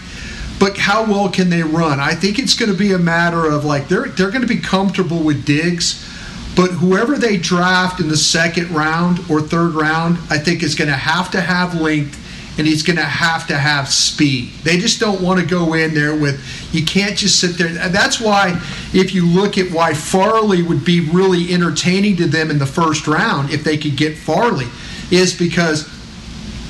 But 0.60 0.78
how 0.78 1.04
well 1.04 1.28
can 1.28 1.50
they 1.50 1.62
run? 1.62 1.98
I 1.98 2.14
think 2.14 2.38
it's 2.38 2.54
going 2.54 2.70
to 2.70 2.78
be 2.78 2.92
a 2.92 2.98
matter 2.98 3.46
of 3.46 3.64
like 3.64 3.88
they're 3.88 4.06
they're 4.08 4.30
going 4.30 4.42
to 4.42 4.48
be 4.48 4.60
comfortable 4.60 5.22
with 5.22 5.44
Diggs, 5.44 6.04
but 6.56 6.70
whoever 6.70 7.16
they 7.16 7.37
draft 7.37 8.00
in 8.00 8.08
the 8.08 8.16
second 8.16 8.70
round 8.70 9.18
or 9.28 9.40
third 9.40 9.74
round, 9.74 10.18
I 10.30 10.38
think 10.38 10.62
is 10.62 10.74
going 10.74 10.90
to 10.90 10.96
have 10.96 11.30
to 11.32 11.40
have 11.40 11.80
length 11.80 12.20
and 12.56 12.66
he's 12.66 12.82
going 12.82 12.96
to 12.96 13.02
have 13.02 13.46
to 13.48 13.56
have 13.56 13.88
speed. 13.88 14.50
They 14.62 14.78
just 14.78 15.00
don't 15.00 15.20
want 15.20 15.40
to 15.40 15.46
go 15.46 15.74
in 15.74 15.92
there 15.92 16.14
with, 16.14 16.40
you 16.72 16.84
can't 16.84 17.16
just 17.16 17.40
sit 17.40 17.58
there. 17.58 17.68
That's 17.88 18.20
why, 18.20 18.60
if 18.92 19.14
you 19.14 19.26
look 19.26 19.58
at 19.58 19.72
why 19.72 19.94
Farley 19.94 20.62
would 20.62 20.84
be 20.84 21.00
really 21.00 21.52
entertaining 21.52 22.16
to 22.16 22.26
them 22.26 22.50
in 22.50 22.58
the 22.58 22.66
first 22.66 23.06
round, 23.08 23.50
if 23.50 23.64
they 23.64 23.76
could 23.76 23.96
get 23.96 24.16
Farley, 24.16 24.66
is 25.10 25.36
because 25.36 25.88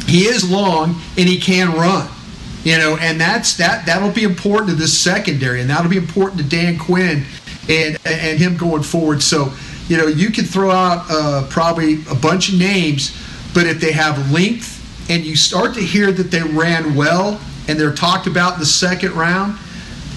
he 0.07 0.25
is 0.25 0.51
long 0.51 1.01
and 1.17 1.29
he 1.29 1.39
can 1.39 1.73
run. 1.73 2.09
You 2.63 2.79
know, 2.79 2.97
and 2.97 3.21
that's 3.21 3.59
that. 3.59 3.85
That'll 3.85 4.11
be 4.11 4.25
important 4.25 4.71
to 4.71 4.75
this 4.75 4.99
secondary, 4.99 5.61
and 5.61 5.69
that'll 5.69 5.91
be 5.91 5.99
important 5.99 6.41
to 6.41 6.49
Dan 6.49 6.79
Quinn 6.79 7.27
and 7.69 7.99
and 8.07 8.39
him 8.39 8.57
going 8.57 8.83
forward. 8.83 9.23
So, 9.23 9.53
you 9.87 9.99
know, 9.99 10.07
you 10.07 10.31
can 10.31 10.47
throw 10.47 10.71
out 10.71 11.05
uh, 11.11 11.47
probably 11.51 11.99
a 12.11 12.15
bunch 12.15 12.51
of 12.51 12.59
names, 12.59 13.15
but 13.53 13.67
if 13.67 13.83
they 13.83 13.93
have 13.93 14.33
length 14.33 14.74
and 15.09 15.25
you 15.25 15.37
start 15.37 15.75
to 15.75 15.81
hear 15.81 16.13
that 16.13 16.31
they 16.31 16.43
ran 16.43 16.95
well 16.95 17.41
and 17.69 17.79
they're 17.79 17.95
talked 17.95 18.27
about 18.27 18.55
in 18.55 18.61
the 18.61 18.67
second 18.67 19.13
round, 19.13 19.59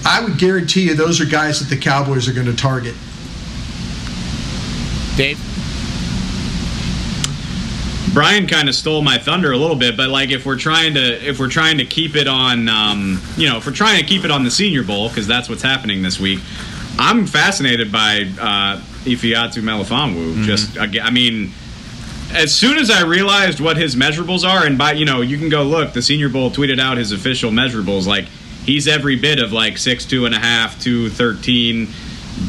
I 0.04 0.22
would 0.22 0.38
guarantee 0.38 0.88
you 0.88 0.94
those 0.94 1.20
are 1.20 1.26
guys 1.26 1.60
that 1.60 1.74
the 1.74 1.80
Cowboys 1.80 2.28
are 2.28 2.32
going 2.32 2.46
to 2.46 2.56
target. 2.56 2.94
Dave? 5.16 5.38
Brian 8.14 8.46
kind 8.46 8.68
of 8.68 8.74
stole 8.74 9.02
my 9.02 9.18
thunder 9.18 9.52
a 9.52 9.56
little 9.56 9.76
bit, 9.76 9.96
but 9.96 10.08
like 10.08 10.30
if 10.30 10.46
we're 10.46 10.58
trying 10.58 10.94
to 10.94 11.28
if 11.28 11.38
we're 11.38 11.48
trying 11.48 11.78
to 11.78 11.84
keep 11.84 12.16
it 12.16 12.26
on, 12.26 12.68
um, 12.68 13.20
you 13.36 13.48
know, 13.48 13.58
if 13.58 13.66
we're 13.66 13.72
trying 13.72 14.00
to 14.00 14.06
keep 14.06 14.24
it 14.24 14.30
on 14.30 14.44
the 14.44 14.50
Senior 14.50 14.82
Bowl 14.82 15.08
because 15.08 15.26
that's 15.26 15.48
what's 15.48 15.62
happening 15.62 16.02
this 16.02 16.18
week, 16.18 16.40
I'm 16.98 17.26
fascinated 17.26 17.92
by 17.92 18.22
uh, 18.40 18.80
Ifeatu 19.04 19.62
Melifonwu. 19.62 20.34
Mm-hmm. 20.34 20.42
Just, 20.44 20.78
I 20.78 21.10
mean, 21.10 21.52
as 22.32 22.54
soon 22.54 22.78
as 22.78 22.90
I 22.90 23.02
realized 23.02 23.60
what 23.60 23.76
his 23.76 23.96
measurables 23.96 24.48
are, 24.48 24.66
and 24.66 24.76
by 24.76 24.92
you 24.92 25.04
know, 25.04 25.20
you 25.20 25.38
can 25.38 25.48
go 25.48 25.62
look. 25.62 25.92
The 25.92 26.02
Senior 26.02 26.28
Bowl 26.28 26.50
tweeted 26.50 26.78
out 26.78 26.98
his 26.98 27.12
official 27.12 27.50
measurables. 27.50 28.06
Like 28.06 28.26
he's 28.64 28.86
every 28.86 29.16
bit 29.16 29.38
of 29.38 29.52
like 29.52 29.78
six 29.78 30.04
two 30.04 30.26
and 30.26 30.34
a 30.34 30.38
half, 30.38 30.80
two 30.80 31.08
thirteen, 31.10 31.88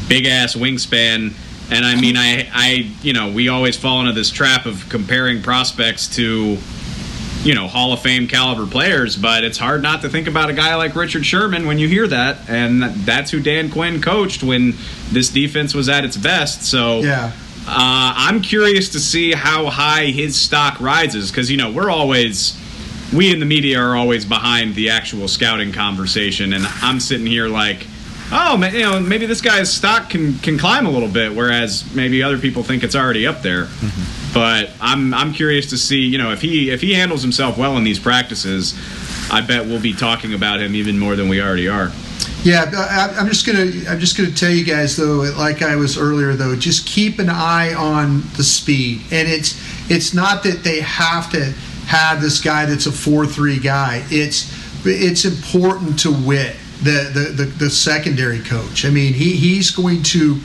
big 0.08 0.26
ass 0.26 0.54
wingspan. 0.54 1.32
And 1.72 1.84
I 1.84 2.00
mean, 2.00 2.16
I, 2.16 2.48
I, 2.52 2.90
you 3.00 3.12
know, 3.12 3.30
we 3.30 3.48
always 3.48 3.76
fall 3.76 4.00
into 4.00 4.12
this 4.12 4.28
trap 4.28 4.66
of 4.66 4.88
comparing 4.88 5.40
prospects 5.40 6.08
to, 6.16 6.58
you 7.44 7.54
know, 7.54 7.68
Hall 7.68 7.92
of 7.92 8.00
Fame 8.00 8.26
caliber 8.26 8.66
players. 8.66 9.16
But 9.16 9.44
it's 9.44 9.56
hard 9.56 9.80
not 9.80 10.02
to 10.02 10.08
think 10.08 10.26
about 10.26 10.50
a 10.50 10.52
guy 10.52 10.74
like 10.74 10.96
Richard 10.96 11.24
Sherman 11.24 11.68
when 11.68 11.78
you 11.78 11.86
hear 11.86 12.08
that, 12.08 12.50
and 12.50 12.82
that's 12.82 13.30
who 13.30 13.40
Dan 13.40 13.70
Quinn 13.70 14.02
coached 14.02 14.42
when 14.42 14.74
this 15.12 15.28
defense 15.28 15.72
was 15.72 15.88
at 15.88 16.04
its 16.04 16.16
best. 16.16 16.64
So 16.64 17.00
yeah. 17.00 17.32
Uh, 17.72 18.12
I'm 18.16 18.42
curious 18.42 18.88
to 18.90 19.00
see 19.00 19.32
how 19.32 19.66
high 19.66 20.06
his 20.06 20.34
stock 20.34 20.80
rises 20.80 21.30
because 21.30 21.48
you 21.48 21.56
know 21.56 21.70
we're 21.70 21.88
always 21.88 22.58
we 23.14 23.32
in 23.32 23.38
the 23.38 23.46
media 23.46 23.78
are 23.78 23.96
always 23.96 24.24
behind 24.24 24.74
the 24.74 24.90
actual 24.90 25.28
scouting 25.28 25.72
conversation, 25.72 26.52
and 26.52 26.64
I'm 26.66 26.98
sitting 26.98 27.26
here 27.26 27.46
like, 27.46 27.86
oh, 28.32 28.56
man, 28.56 28.74
you 28.74 28.80
know, 28.80 28.98
maybe 28.98 29.26
this 29.26 29.40
guy's 29.40 29.72
stock 29.72 30.10
can 30.10 30.38
can 30.40 30.58
climb 30.58 30.84
a 30.84 30.90
little 30.90 31.08
bit, 31.08 31.34
whereas 31.34 31.94
maybe 31.94 32.24
other 32.24 32.38
people 32.38 32.64
think 32.64 32.82
it's 32.82 32.96
already 32.96 33.24
up 33.24 33.42
there. 33.42 33.66
Mm-hmm. 33.66 34.34
But 34.34 34.70
I'm 34.80 35.14
I'm 35.14 35.32
curious 35.32 35.70
to 35.70 35.78
see, 35.78 36.00
you 36.00 36.18
know, 36.18 36.32
if 36.32 36.40
he 36.40 36.70
if 36.70 36.80
he 36.80 36.94
handles 36.94 37.22
himself 37.22 37.56
well 37.56 37.76
in 37.76 37.84
these 37.84 38.00
practices, 38.00 38.74
I 39.30 39.42
bet 39.42 39.66
we'll 39.66 39.80
be 39.80 39.92
talking 39.92 40.34
about 40.34 40.60
him 40.60 40.74
even 40.74 40.98
more 40.98 41.14
than 41.14 41.28
we 41.28 41.40
already 41.40 41.68
are. 41.68 41.92
Yeah, 42.42 42.70
uh, 42.74 43.12
I, 43.16 43.20
am 43.20 43.28
just 43.28 43.46
gonna 43.46 43.70
I'm 43.88 44.00
just 44.00 44.16
gonna 44.16 44.30
tell 44.30 44.50
you 44.50 44.64
guys 44.64 44.96
though, 44.96 45.30
like 45.36 45.60
I 45.60 45.76
was 45.76 45.98
earlier 45.98 46.32
though, 46.34 46.56
just 46.56 46.86
keep 46.86 47.18
an 47.18 47.28
eye 47.28 47.74
on 47.74 48.22
the 48.36 48.42
speed, 48.42 49.02
and 49.10 49.28
it's 49.28 49.60
it's 49.90 50.14
not 50.14 50.42
that 50.44 50.64
they 50.64 50.80
have 50.80 51.30
to 51.32 51.52
have 51.86 52.22
this 52.22 52.40
guy 52.40 52.64
that's 52.64 52.86
a 52.86 52.92
four 52.92 53.26
three 53.26 53.58
guy. 53.58 54.02
It's 54.10 54.56
it's 54.86 55.26
important 55.26 55.98
to 56.00 56.12
Whitt 56.12 56.56
the, 56.82 57.10
the 57.12 57.44
the, 57.44 57.50
the 57.64 57.70
secondary 57.70 58.40
coach. 58.40 58.86
I 58.86 58.90
mean, 58.90 59.12
he 59.12 59.36
he's 59.36 59.70
going 59.70 60.02
to 60.04 60.40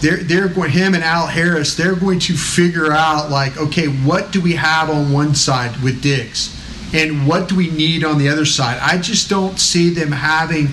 they're 0.00 0.18
they're 0.18 0.48
going 0.48 0.70
him 0.70 0.94
and 0.94 1.02
Al 1.02 1.26
Harris. 1.26 1.74
They're 1.74 1.96
going 1.96 2.20
to 2.20 2.34
figure 2.34 2.92
out 2.92 3.30
like, 3.30 3.56
okay, 3.56 3.86
what 3.86 4.30
do 4.30 4.40
we 4.40 4.52
have 4.52 4.90
on 4.90 5.12
one 5.12 5.34
side 5.34 5.76
with 5.82 6.00
Diggs, 6.02 6.56
and 6.94 7.26
what 7.26 7.48
do 7.48 7.56
we 7.56 7.68
need 7.70 8.04
on 8.04 8.18
the 8.18 8.28
other 8.28 8.44
side? 8.44 8.78
I 8.80 8.98
just 8.98 9.28
don't 9.28 9.58
see 9.58 9.90
them 9.90 10.12
having 10.12 10.68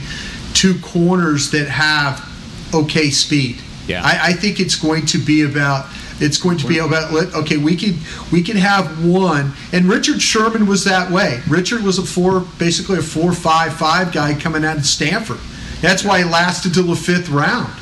two 0.54 0.80
corners 0.80 1.52
that 1.52 1.68
have 1.68 2.28
okay 2.74 3.10
speed. 3.10 3.58
Yeah. 3.88 4.02
I, 4.04 4.30
I 4.30 4.34
think 4.34 4.60
it's 4.60 4.76
going 4.76 5.06
to 5.08 5.18
be 5.18 5.44
about 5.44 5.88
it's 6.22 6.38
going 6.38 6.58
to 6.58 6.68
be 6.68 6.80
about 6.80 7.14
okay 7.34 7.58
we 7.58 7.76
can 7.76 7.96
we 8.32 8.44
can 8.44 8.58
have 8.58 9.06
one 9.06 9.54
and 9.72 9.86
richard 9.86 10.22
sherman 10.22 10.68
was 10.68 10.84
that 10.84 11.12
way. 11.12 11.42
Richard 11.48 11.82
was 11.82 11.98
a 11.98 12.06
four 12.06 12.42
basically 12.60 13.00
a 13.00 13.02
four 13.02 13.34
five 13.34 13.74
five 13.74 14.12
guy 14.12 14.40
coming 14.40 14.64
out 14.64 14.78
of 14.78 14.86
stanford. 14.86 15.40
That's 15.82 16.04
why 16.04 16.20
he 16.20 16.24
lasted 16.26 16.74
till 16.74 16.88
the 16.88 16.96
fifth 16.96 17.30
round. 17.30 17.74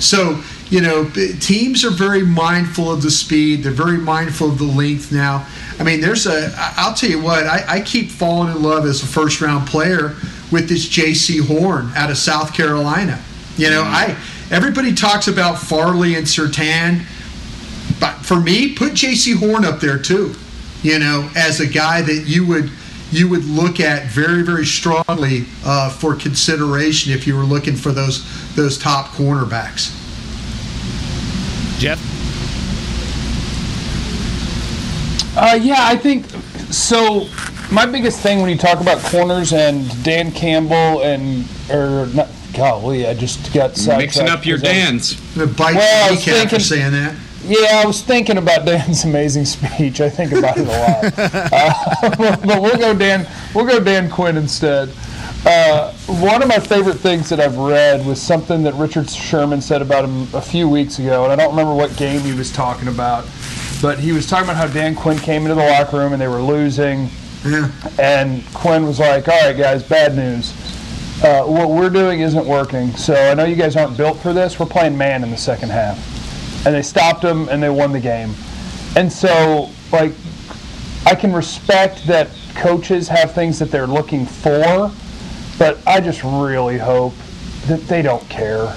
So 0.00 0.40
you 0.70 0.80
know 0.80 1.08
teams 1.40 1.84
are 1.84 1.90
very 1.90 2.22
mindful 2.22 2.90
of 2.90 3.02
the 3.02 3.10
speed. 3.10 3.62
They're 3.62 3.72
very 3.72 3.98
mindful 3.98 4.48
of 4.48 4.58
the 4.58 4.64
length 4.64 5.12
now. 5.12 5.46
I 5.78 5.84
mean 5.84 6.00
there's 6.00 6.26
a 6.26 6.52
i'll 6.76 6.94
tell 6.94 7.10
you 7.10 7.20
what 7.20 7.46
i, 7.46 7.64
I 7.68 7.80
keep 7.80 8.10
falling 8.10 8.54
in 8.54 8.62
love 8.62 8.84
as 8.86 9.02
a 9.02 9.06
first 9.06 9.40
round 9.40 9.68
player 9.68 10.16
with 10.52 10.68
this 10.68 10.86
J.C. 10.86 11.38
Horn 11.38 11.90
out 11.96 12.10
of 12.10 12.18
South 12.18 12.54
Carolina. 12.54 13.20
You 13.56 13.70
know, 13.70 13.82
I 13.82 14.16
everybody 14.50 14.94
talks 14.94 15.28
about 15.28 15.58
Farley 15.58 16.14
and 16.14 16.26
Surtain, 16.26 17.04
but 17.98 18.14
for 18.24 18.38
me, 18.38 18.74
put 18.74 18.94
J.C. 18.94 19.32
Horn 19.32 19.64
up 19.64 19.80
there 19.80 19.98
too. 19.98 20.34
You 20.82 20.98
know, 20.98 21.30
as 21.34 21.60
a 21.60 21.66
guy 21.66 22.02
that 22.02 22.24
you 22.26 22.46
would 22.46 22.70
you 23.10 23.28
would 23.28 23.44
look 23.44 23.80
at 23.80 24.06
very 24.06 24.42
very 24.42 24.66
strongly 24.66 25.46
uh, 25.64 25.90
for 25.90 26.14
consideration 26.14 27.12
if 27.12 27.26
you 27.26 27.36
were 27.36 27.44
looking 27.44 27.76
for 27.76 27.92
those 27.92 28.24
those 28.54 28.78
top 28.78 29.08
cornerbacks. 29.08 29.98
Jeff. 31.78 32.00
Uh, 35.34 35.58
yeah, 35.60 35.78
I 35.78 35.96
think 35.96 36.26
so 36.70 37.26
my 37.72 37.86
biggest 37.86 38.20
thing 38.20 38.40
when 38.40 38.50
you 38.50 38.58
talk 38.58 38.80
about 38.80 38.98
corners 38.98 39.52
and 39.52 40.04
Dan 40.04 40.30
Campbell 40.30 41.02
and 41.02 41.46
or 41.70 42.06
not, 42.08 42.28
golly, 42.52 43.06
I 43.06 43.14
just 43.14 43.52
got 43.54 43.76
mixing 43.86 44.28
up 44.28 44.44
your 44.44 44.58
Dan's. 44.58 45.16
The 45.34 45.46
bite 45.46 45.74
well, 45.74 46.08
I 46.08 46.10
was 46.12 46.24
thinking, 46.24 46.60
saying 46.60 46.92
that. 46.92 47.16
Yeah, 47.44 47.80
I 47.82 47.86
was 47.86 48.02
thinking 48.02 48.36
about 48.36 48.66
Dan's 48.66 49.04
amazing 49.04 49.46
speech. 49.46 50.00
I 50.00 50.10
think 50.10 50.32
about 50.32 50.58
it 50.58 50.66
a 50.66 50.70
lot. 50.70 51.18
uh, 51.52 52.36
but 52.46 52.60
we'll 52.62 52.78
go 52.78 52.96
Dan. 52.96 53.26
We'll 53.54 53.66
go 53.66 53.82
Dan 53.82 54.10
Quinn 54.10 54.36
instead. 54.36 54.90
Uh, 55.44 55.92
one 56.06 56.40
of 56.40 56.48
my 56.48 56.58
favorite 56.58 56.98
things 56.98 57.28
that 57.30 57.40
I've 57.40 57.56
read 57.56 58.06
was 58.06 58.20
something 58.20 58.62
that 58.62 58.74
Richard 58.74 59.10
Sherman 59.10 59.60
said 59.60 59.82
about 59.82 60.04
him 60.04 60.28
a 60.34 60.40
few 60.40 60.68
weeks 60.68 61.00
ago, 61.00 61.24
and 61.24 61.32
I 61.32 61.36
don't 61.36 61.50
remember 61.50 61.74
what 61.74 61.96
game 61.96 62.20
he 62.20 62.32
was 62.32 62.52
talking 62.52 62.86
about, 62.86 63.26
but 63.80 63.98
he 63.98 64.12
was 64.12 64.28
talking 64.28 64.44
about 64.44 64.56
how 64.56 64.72
Dan 64.72 64.94
Quinn 64.94 65.18
came 65.18 65.42
into 65.42 65.56
the 65.56 65.66
locker 65.66 65.98
room 65.98 66.12
and 66.12 66.22
they 66.22 66.28
were 66.28 66.40
losing 66.40 67.10
yeah. 67.44 67.70
And 67.98 68.44
Quinn 68.54 68.86
was 68.86 68.98
like, 68.98 69.28
"All 69.28 69.40
right, 69.40 69.56
guys, 69.56 69.82
bad 69.82 70.16
news. 70.16 70.52
Uh, 71.22 71.44
what 71.44 71.70
we're 71.70 71.90
doing 71.90 72.20
isn't 72.20 72.46
working. 72.46 72.94
So 72.96 73.14
I 73.14 73.34
know 73.34 73.44
you 73.44 73.56
guys 73.56 73.76
aren't 73.76 73.96
built 73.96 74.18
for 74.18 74.32
this. 74.32 74.58
We're 74.58 74.66
playing 74.66 74.96
man 74.96 75.22
in 75.22 75.30
the 75.30 75.36
second 75.36 75.70
half." 75.70 75.98
And 76.66 76.74
they 76.74 76.82
stopped 76.82 77.22
them 77.22 77.48
and 77.48 77.62
they 77.62 77.70
won 77.70 77.92
the 77.92 78.00
game. 78.00 78.34
And 78.94 79.12
so, 79.12 79.70
like, 79.90 80.12
I 81.06 81.14
can 81.14 81.32
respect 81.32 82.06
that 82.06 82.28
coaches 82.54 83.08
have 83.08 83.32
things 83.32 83.58
that 83.58 83.70
they're 83.70 83.86
looking 83.86 84.26
for, 84.26 84.92
but 85.58 85.78
I 85.86 86.00
just 86.00 86.22
really 86.22 86.78
hope 86.78 87.14
that 87.66 87.80
they 87.88 88.02
don't 88.02 88.26
care 88.28 88.74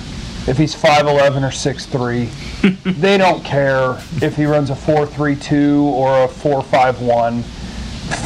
if 0.48 0.58
he's 0.58 0.76
5'11 0.76 1.44
or 1.44 1.52
6'3. 1.52 2.84
they 3.02 3.18
don't 3.18 3.44
care 3.44 3.98
if 4.22 4.36
he 4.36 4.46
runs 4.46 4.70
a 4.70 4.74
4'3'2 4.74 5.82
or 5.84 6.24
a 6.24 6.28
4'5'1. 6.28 7.44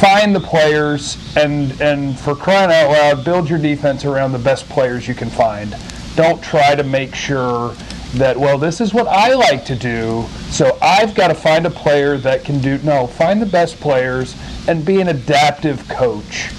Find 0.00 0.34
the 0.34 0.40
players 0.40 1.16
and 1.36 1.78
and 1.80 2.18
for 2.18 2.34
crying 2.34 2.70
out 2.70 2.90
loud, 2.90 3.24
build 3.24 3.48
your 3.48 3.58
defense 3.58 4.04
around 4.04 4.32
the 4.32 4.38
best 4.38 4.68
players 4.68 5.08
you 5.08 5.14
can 5.14 5.30
find. 5.30 5.76
Don't 6.16 6.42
try 6.42 6.74
to 6.74 6.82
make 6.82 7.14
sure 7.14 7.74
that 8.14 8.36
well 8.36 8.58
this 8.58 8.80
is 8.80 8.92
what 8.92 9.06
I 9.06 9.34
like 9.34 9.64
to 9.66 9.76
do, 9.76 10.26
so 10.50 10.76
I've 10.82 11.14
got 11.14 11.28
to 11.28 11.34
find 11.34 11.66
a 11.66 11.70
player 11.70 12.18
that 12.18 12.44
can 12.44 12.60
do 12.60 12.78
no, 12.78 13.06
find 13.06 13.40
the 13.40 13.46
best 13.46 13.80
players 13.80 14.36
and 14.68 14.84
be 14.84 15.00
an 15.00 15.08
adaptive 15.08 15.88
coach. 15.88 16.50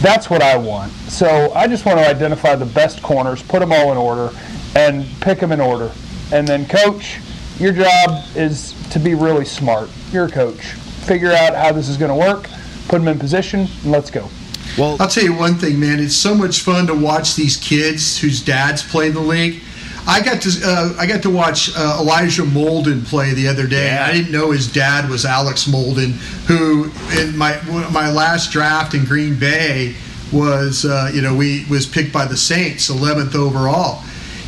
That's 0.00 0.30
what 0.30 0.40
I 0.40 0.56
want. 0.56 0.92
So 1.08 1.52
I 1.52 1.66
just 1.66 1.84
want 1.84 1.98
to 1.98 2.08
identify 2.08 2.54
the 2.54 2.64
best 2.64 3.02
corners, 3.02 3.42
put 3.42 3.60
them 3.60 3.70
all 3.70 3.92
in 3.92 3.98
order, 3.98 4.34
and 4.74 5.04
pick 5.20 5.38
them 5.38 5.52
in 5.52 5.60
order. 5.60 5.92
And 6.32 6.48
then, 6.48 6.66
coach, 6.66 7.18
your 7.58 7.72
job 7.72 8.24
is 8.34 8.74
to 8.90 8.98
be 8.98 9.14
really 9.14 9.44
smart. 9.44 9.90
You're 10.10 10.24
a 10.24 10.30
coach. 10.30 10.60
Figure 11.04 11.32
out 11.32 11.54
how 11.54 11.72
this 11.72 11.88
is 11.88 11.98
going 11.98 12.08
to 12.08 12.14
work, 12.14 12.48
put 12.90 12.98
them 12.98 13.08
in 13.08 13.18
position, 13.18 13.60
and 13.60 13.92
let's 13.92 14.10
go. 14.10 14.28
Well, 14.76 14.96
I'll 15.00 15.08
tell 15.08 15.24
you 15.24 15.34
one 15.34 15.54
thing, 15.54 15.80
man. 15.80 16.00
It's 16.00 16.14
so 16.14 16.34
much 16.34 16.60
fun 16.60 16.86
to 16.88 16.94
watch 16.94 17.36
these 17.36 17.56
kids 17.56 18.18
whose 18.18 18.42
dads 18.42 18.82
play 18.82 19.08
in 19.08 19.14
the 19.14 19.20
league. 19.20 19.62
I 20.06 20.20
got 20.22 20.42
to 20.42 20.50
uh, 20.64 20.94
I 20.98 21.06
got 21.06 21.22
to 21.22 21.30
watch 21.30 21.70
uh, 21.76 21.98
Elijah 22.00 22.42
Molden 22.42 23.04
play 23.04 23.32
the 23.32 23.48
other 23.48 23.66
day. 23.66 23.86
Yeah. 23.86 24.06
I 24.06 24.12
didn't 24.12 24.32
know 24.32 24.50
his 24.50 24.72
dad 24.72 25.08
was 25.08 25.24
Alex 25.24 25.66
Molden, 25.66 26.12
who 26.46 26.90
in 27.20 27.36
my 27.36 27.60
my 27.90 28.10
last 28.10 28.50
draft 28.50 28.94
in 28.94 29.04
Green 29.04 29.38
Bay 29.38 29.94
was 30.32 30.84
uh, 30.84 31.10
you 31.14 31.22
know 31.22 31.34
we 31.34 31.64
was 31.70 31.86
picked 31.86 32.12
by 32.12 32.24
the 32.24 32.36
Saints 32.36 32.90
11th 32.90 33.34
overall. 33.34 34.02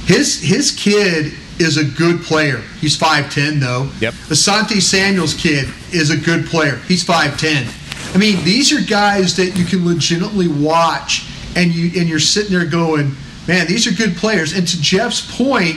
His 0.06 0.40
his 0.42 0.72
kid 0.72 1.32
is 1.58 1.76
a 1.76 1.84
good 1.84 2.22
player. 2.22 2.58
He's 2.80 2.98
5'10 2.98 3.60
though. 3.60 3.90
Yep. 4.00 4.14
Asante 4.30 4.80
Samuel's 4.80 5.34
kid 5.34 5.68
is 5.92 6.10
a 6.10 6.16
good 6.16 6.46
player. 6.46 6.76
He's 6.88 7.04
5'10. 7.04 7.81
I 8.14 8.18
mean, 8.18 8.44
these 8.44 8.72
are 8.72 8.80
guys 8.80 9.36
that 9.36 9.56
you 9.56 9.64
can 9.64 9.86
legitimately 9.86 10.48
watch 10.48 11.26
and 11.56 11.72
you 11.74 12.00
and 12.00 12.08
you're 12.08 12.18
sitting 12.18 12.52
there 12.52 12.66
going, 12.66 13.16
"Man, 13.46 13.66
these 13.66 13.86
are 13.86 13.92
good 13.92 14.16
players." 14.16 14.52
And 14.52 14.66
to 14.68 14.80
Jeff's 14.80 15.20
point, 15.36 15.76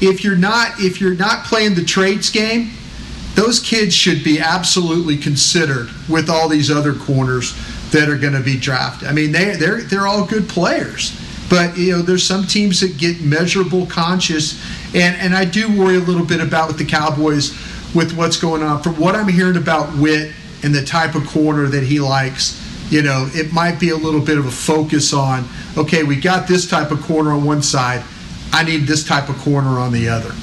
if 0.00 0.24
you're 0.24 0.36
not 0.36 0.80
if 0.80 1.00
you're 1.00 1.14
not 1.14 1.44
playing 1.44 1.74
the 1.74 1.84
trades 1.84 2.30
game, 2.30 2.72
those 3.34 3.60
kids 3.60 3.94
should 3.94 4.24
be 4.24 4.40
absolutely 4.40 5.16
considered 5.16 5.88
with 6.08 6.28
all 6.28 6.48
these 6.48 6.70
other 6.70 6.92
corners 6.92 7.54
that 7.92 8.08
are 8.08 8.16
going 8.16 8.32
to 8.32 8.40
be 8.40 8.56
drafted. 8.56 9.08
I 9.08 9.12
mean, 9.12 9.32
they 9.32 9.56
they're 9.56 9.82
they're 9.82 10.06
all 10.06 10.26
good 10.26 10.48
players. 10.48 11.20
But 11.48 11.76
you 11.78 11.92
know, 11.92 12.02
there's 12.02 12.26
some 12.26 12.44
teams 12.44 12.80
that 12.80 12.98
get 12.98 13.20
measurable 13.20 13.86
conscious, 13.86 14.60
and 14.94 15.16
and 15.16 15.34
I 15.34 15.44
do 15.44 15.68
worry 15.78 15.96
a 15.96 16.00
little 16.00 16.26
bit 16.26 16.40
about 16.40 16.68
with 16.68 16.78
the 16.78 16.84
Cowboys 16.84 17.50
with 17.94 18.16
what's 18.16 18.36
going 18.36 18.62
on. 18.62 18.82
From 18.82 18.98
what 18.98 19.14
I'm 19.14 19.28
hearing 19.28 19.56
about 19.56 19.88
Whitt 19.96 20.32
and 20.66 20.74
the 20.74 20.84
type 20.84 21.14
of 21.14 21.24
corner 21.28 21.68
that 21.68 21.84
he 21.84 22.00
likes, 22.00 22.60
you 22.90 23.00
know, 23.00 23.30
it 23.32 23.52
might 23.52 23.78
be 23.78 23.90
a 23.90 23.96
little 23.96 24.20
bit 24.20 24.36
of 24.36 24.46
a 24.46 24.50
focus 24.50 25.12
on. 25.12 25.48
Okay, 25.78 26.02
we 26.02 26.16
got 26.16 26.48
this 26.48 26.68
type 26.68 26.90
of 26.90 27.00
corner 27.02 27.30
on 27.30 27.44
one 27.44 27.62
side. 27.62 28.02
I 28.52 28.64
need 28.64 28.78
this 28.78 29.06
type 29.06 29.28
of 29.28 29.38
corner 29.38 29.78
on 29.78 29.92
the 29.92 30.08
other. 30.08 30.34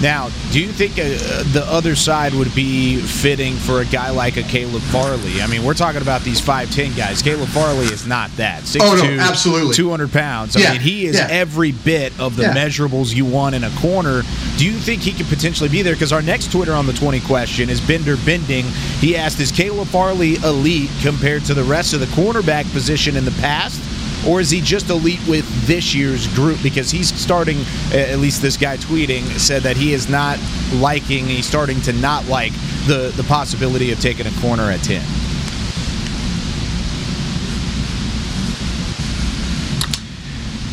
Now, 0.00 0.30
do 0.50 0.60
you 0.60 0.72
think 0.72 0.92
uh, 0.92 1.04
the 1.52 1.64
other 1.68 1.94
side 1.94 2.32
would 2.34 2.54
be 2.54 2.96
fitting 3.00 3.54
for 3.54 3.80
a 3.80 3.84
guy 3.84 4.10
like 4.10 4.38
a 4.38 4.42
Caleb 4.42 4.82
Farley? 4.84 5.42
I 5.42 5.46
mean, 5.46 5.62
we're 5.62 5.74
talking 5.74 6.00
about 6.00 6.22
these 6.22 6.40
5'10 6.40 6.96
guys. 6.96 7.20
Caleb 7.20 7.48
Farley 7.50 7.86
is 7.86 8.06
not 8.06 8.30
that. 8.36 8.62
6'2, 8.62 8.78
oh, 8.80 8.94
no, 8.96 9.22
absolutely. 9.22 9.74
200 9.74 10.10
pounds. 10.10 10.56
I 10.56 10.60
yeah, 10.60 10.72
mean, 10.72 10.80
he 10.80 11.06
is 11.06 11.16
yeah. 11.16 11.28
every 11.30 11.72
bit 11.72 12.18
of 12.18 12.36
the 12.36 12.44
Yeah. 12.44 12.54
measurables 12.54 13.14
you 13.14 13.26
want 13.26 13.54
in 13.54 13.62
a 13.64 13.70
corner. 13.76 14.22
Do 14.56 14.64
you 14.64 14.72
think 14.72 15.02
he 15.02 15.12
could 15.12 15.26
potentially 15.26 15.68
be 15.68 15.82
there? 15.82 15.94
Because 15.94 16.12
our 16.12 16.22
next 16.22 16.50
Twitter 16.50 16.72
on 16.72 16.86
the 16.86 16.94
20 16.94 17.20
question 17.20 17.68
is 17.68 17.80
Bender 17.80 18.16
Bending. 18.24 18.64
He 19.00 19.16
asked, 19.16 19.38
is 19.38 19.52
Caleb 19.52 19.88
Farley 19.88 20.36
elite 20.36 20.90
compared 21.02 21.44
to 21.44 21.54
the 21.54 21.64
rest 21.64 21.92
of 21.92 22.00
the 22.00 22.06
cornerback 22.06 22.70
position 22.72 23.16
in 23.16 23.26
the 23.26 23.30
past? 23.32 23.80
Or 24.26 24.40
is 24.40 24.50
he 24.50 24.60
just 24.60 24.90
elite 24.90 25.20
with 25.26 25.46
this 25.66 25.94
year's 25.94 26.26
group? 26.34 26.62
Because 26.62 26.90
he's 26.90 27.12
starting, 27.18 27.58
at 27.92 28.18
least 28.18 28.42
this 28.42 28.56
guy 28.56 28.76
tweeting 28.76 29.22
said 29.38 29.62
that 29.62 29.76
he 29.76 29.94
is 29.94 30.08
not 30.08 30.38
liking, 30.74 31.26
he's 31.26 31.46
starting 31.46 31.80
to 31.82 31.92
not 31.94 32.26
like 32.26 32.52
the, 32.86 33.12
the 33.16 33.24
possibility 33.24 33.92
of 33.92 34.00
taking 34.00 34.26
a 34.26 34.40
corner 34.40 34.64
at 34.64 34.80
10. 34.82 35.02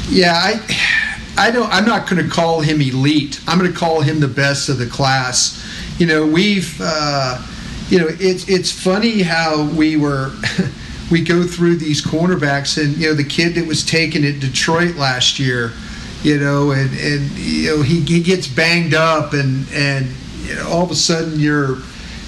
Yeah, 0.10 0.34
I, 0.34 0.62
I 1.38 1.52
don't. 1.52 1.72
I'm 1.72 1.86
not 1.86 2.10
going 2.10 2.24
to 2.24 2.30
call 2.30 2.62
him 2.62 2.82
elite. 2.82 3.41
I'm 3.45 3.60
going 3.60 3.72
to 3.72 3.78
call 3.78 4.02
him 4.02 4.22
the 4.22 4.28
best 4.28 4.70
of 4.70 4.78
the 4.78 4.88
class. 4.88 5.64
You 6.00 6.08
know, 6.08 6.26
we've, 6.26 6.80
uh, 6.82 7.45
you 7.89 8.00
know, 8.00 8.08
it's 8.10 8.48
it's 8.48 8.72
funny 8.72 9.22
how 9.22 9.70
we 9.72 9.98
were. 9.98 10.32
we 11.12 11.24
go 11.24 11.43
through 11.45 11.78
these 11.78 12.01
cornerbacks, 12.01 12.82
and 12.82 12.97
you 12.97 13.10
know, 13.10 13.14
the 13.14 13.24
kid 13.24 13.55
that 13.55 13.66
was 13.66 13.86
taken 13.86 14.26
at 14.26 14.39
Detroit 14.39 14.95
last 14.95 15.39
year, 15.39 15.72
you 16.24 16.39
know, 16.39 16.72
and 16.72 16.89
and 16.99 17.30
you 17.32 17.70
know 17.70 17.82
he, 17.82 18.01
he 18.01 18.22
gets 18.22 18.47
banged 18.47 18.93
up, 18.93 19.34
and 19.34 19.68
and 19.72 20.08
you 20.43 20.55
know, 20.55 20.68
all 20.70 20.84
of 20.84 20.91
a 20.91 20.95
sudden 20.95 21.39
you're, 21.39 21.78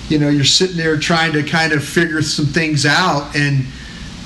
you 0.07 0.19
know, 0.19 0.29
you're 0.29 0.43
sitting 0.43 0.77
there 0.77 0.97
trying 0.97 1.33
to 1.33 1.43
kind 1.43 1.73
of 1.73 1.83
figure 1.83 2.21
some 2.21 2.45
things 2.45 2.85
out, 2.85 3.35
and 3.35 3.65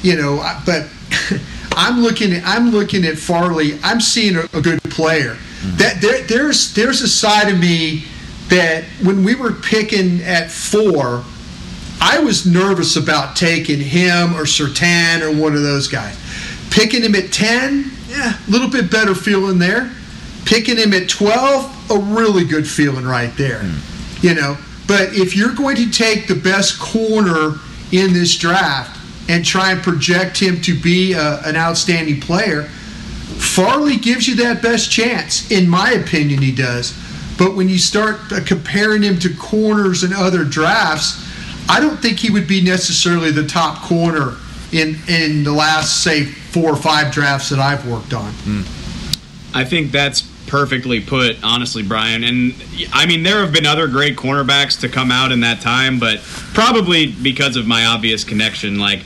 you 0.01 0.15
know, 0.15 0.37
but. 0.65 0.87
I'm 1.75 2.01
looking 2.01 2.33
at 2.33 2.43
I'm 2.45 2.69
looking 2.69 3.03
at 3.03 3.17
Farley. 3.17 3.79
I'm 3.83 3.99
seeing 3.99 4.35
a, 4.35 4.43
a 4.53 4.61
good 4.61 4.81
player. 4.83 5.31
Mm-hmm. 5.33 5.77
That 5.77 6.01
there, 6.01 6.21
there's 6.21 6.71
there's 6.75 7.01
a 7.01 7.07
side 7.07 7.51
of 7.51 7.59
me 7.59 8.05
that 8.49 8.83
when 9.01 9.23
we 9.23 9.33
were 9.33 9.53
picking 9.53 10.21
at 10.21 10.51
four, 10.51 11.23
I 12.05 12.19
was 12.19 12.45
nervous 12.45 12.97
about 12.97 13.37
taking 13.37 13.79
him 13.79 14.35
or 14.35 14.43
Surtain 14.43 15.21
or 15.21 15.31
one 15.31 15.55
of 15.55 15.63
those 15.63 15.87
guys. 15.87 16.19
Picking 16.69 17.01
him 17.01 17.15
at 17.15 17.31
ten, 17.31 17.91
yeah, 18.09 18.37
a 18.45 18.51
little 18.51 18.69
bit 18.69 18.91
better 18.91 19.15
feeling 19.15 19.57
there. 19.57 19.89
Picking 20.43 20.75
him 20.75 20.91
at 20.91 21.07
twelve, 21.07 21.63
a 21.89 21.97
really 21.97 22.43
good 22.43 22.67
feeling 22.67 23.05
right 23.05 23.31
there. 23.37 23.63
You 24.21 24.35
know, 24.35 24.57
but 24.85 25.13
if 25.13 25.33
you're 25.33 25.55
going 25.55 25.77
to 25.77 25.89
take 25.89 26.27
the 26.27 26.35
best 26.35 26.77
corner 26.77 27.53
in 27.93 28.11
this 28.11 28.37
draft 28.37 28.99
and 29.29 29.45
try 29.45 29.71
and 29.71 29.81
project 29.81 30.37
him 30.37 30.59
to 30.63 30.77
be 30.77 31.13
a, 31.13 31.39
an 31.45 31.55
outstanding 31.55 32.19
player, 32.19 32.63
Farley 32.63 33.95
gives 33.95 34.27
you 34.27 34.35
that 34.35 34.61
best 34.61 34.91
chance. 34.91 35.49
In 35.49 35.69
my 35.69 35.91
opinion, 35.91 36.41
he 36.41 36.53
does. 36.53 36.99
But 37.37 37.55
when 37.55 37.69
you 37.69 37.77
start 37.77 38.19
uh, 38.33 38.43
comparing 38.45 39.03
him 39.03 39.19
to 39.19 39.33
corners 39.33 40.03
and 40.03 40.13
other 40.13 40.43
drafts, 40.43 41.29
I 41.69 41.79
don't 41.79 41.97
think 41.97 42.19
he 42.19 42.29
would 42.29 42.47
be 42.47 42.61
necessarily 42.61 43.31
the 43.31 43.47
top 43.47 43.81
corner 43.83 44.35
in 44.71 44.97
in 45.07 45.43
the 45.43 45.51
last 45.51 46.03
say 46.03 46.25
four 46.25 46.71
or 46.71 46.75
five 46.75 47.11
drafts 47.11 47.49
that 47.49 47.59
I've 47.59 47.87
worked 47.87 48.13
on. 48.13 48.31
Hmm. 48.31 48.61
I 49.55 49.63
think 49.63 49.91
that's 49.91 50.21
perfectly 50.47 50.99
put, 50.99 51.43
honestly, 51.43 51.83
Brian. 51.83 52.23
And 52.23 52.53
I 52.91 53.05
mean, 53.05 53.23
there 53.23 53.39
have 53.39 53.53
been 53.53 53.65
other 53.65 53.87
great 53.87 54.17
cornerbacks 54.17 54.79
to 54.81 54.89
come 54.89 55.11
out 55.11 55.31
in 55.31 55.39
that 55.41 55.61
time, 55.61 55.99
but 55.99 56.19
probably 56.53 57.11
because 57.11 57.55
of 57.55 57.65
my 57.65 57.85
obvious 57.85 58.23
connection. 58.23 58.79
Like, 58.79 59.01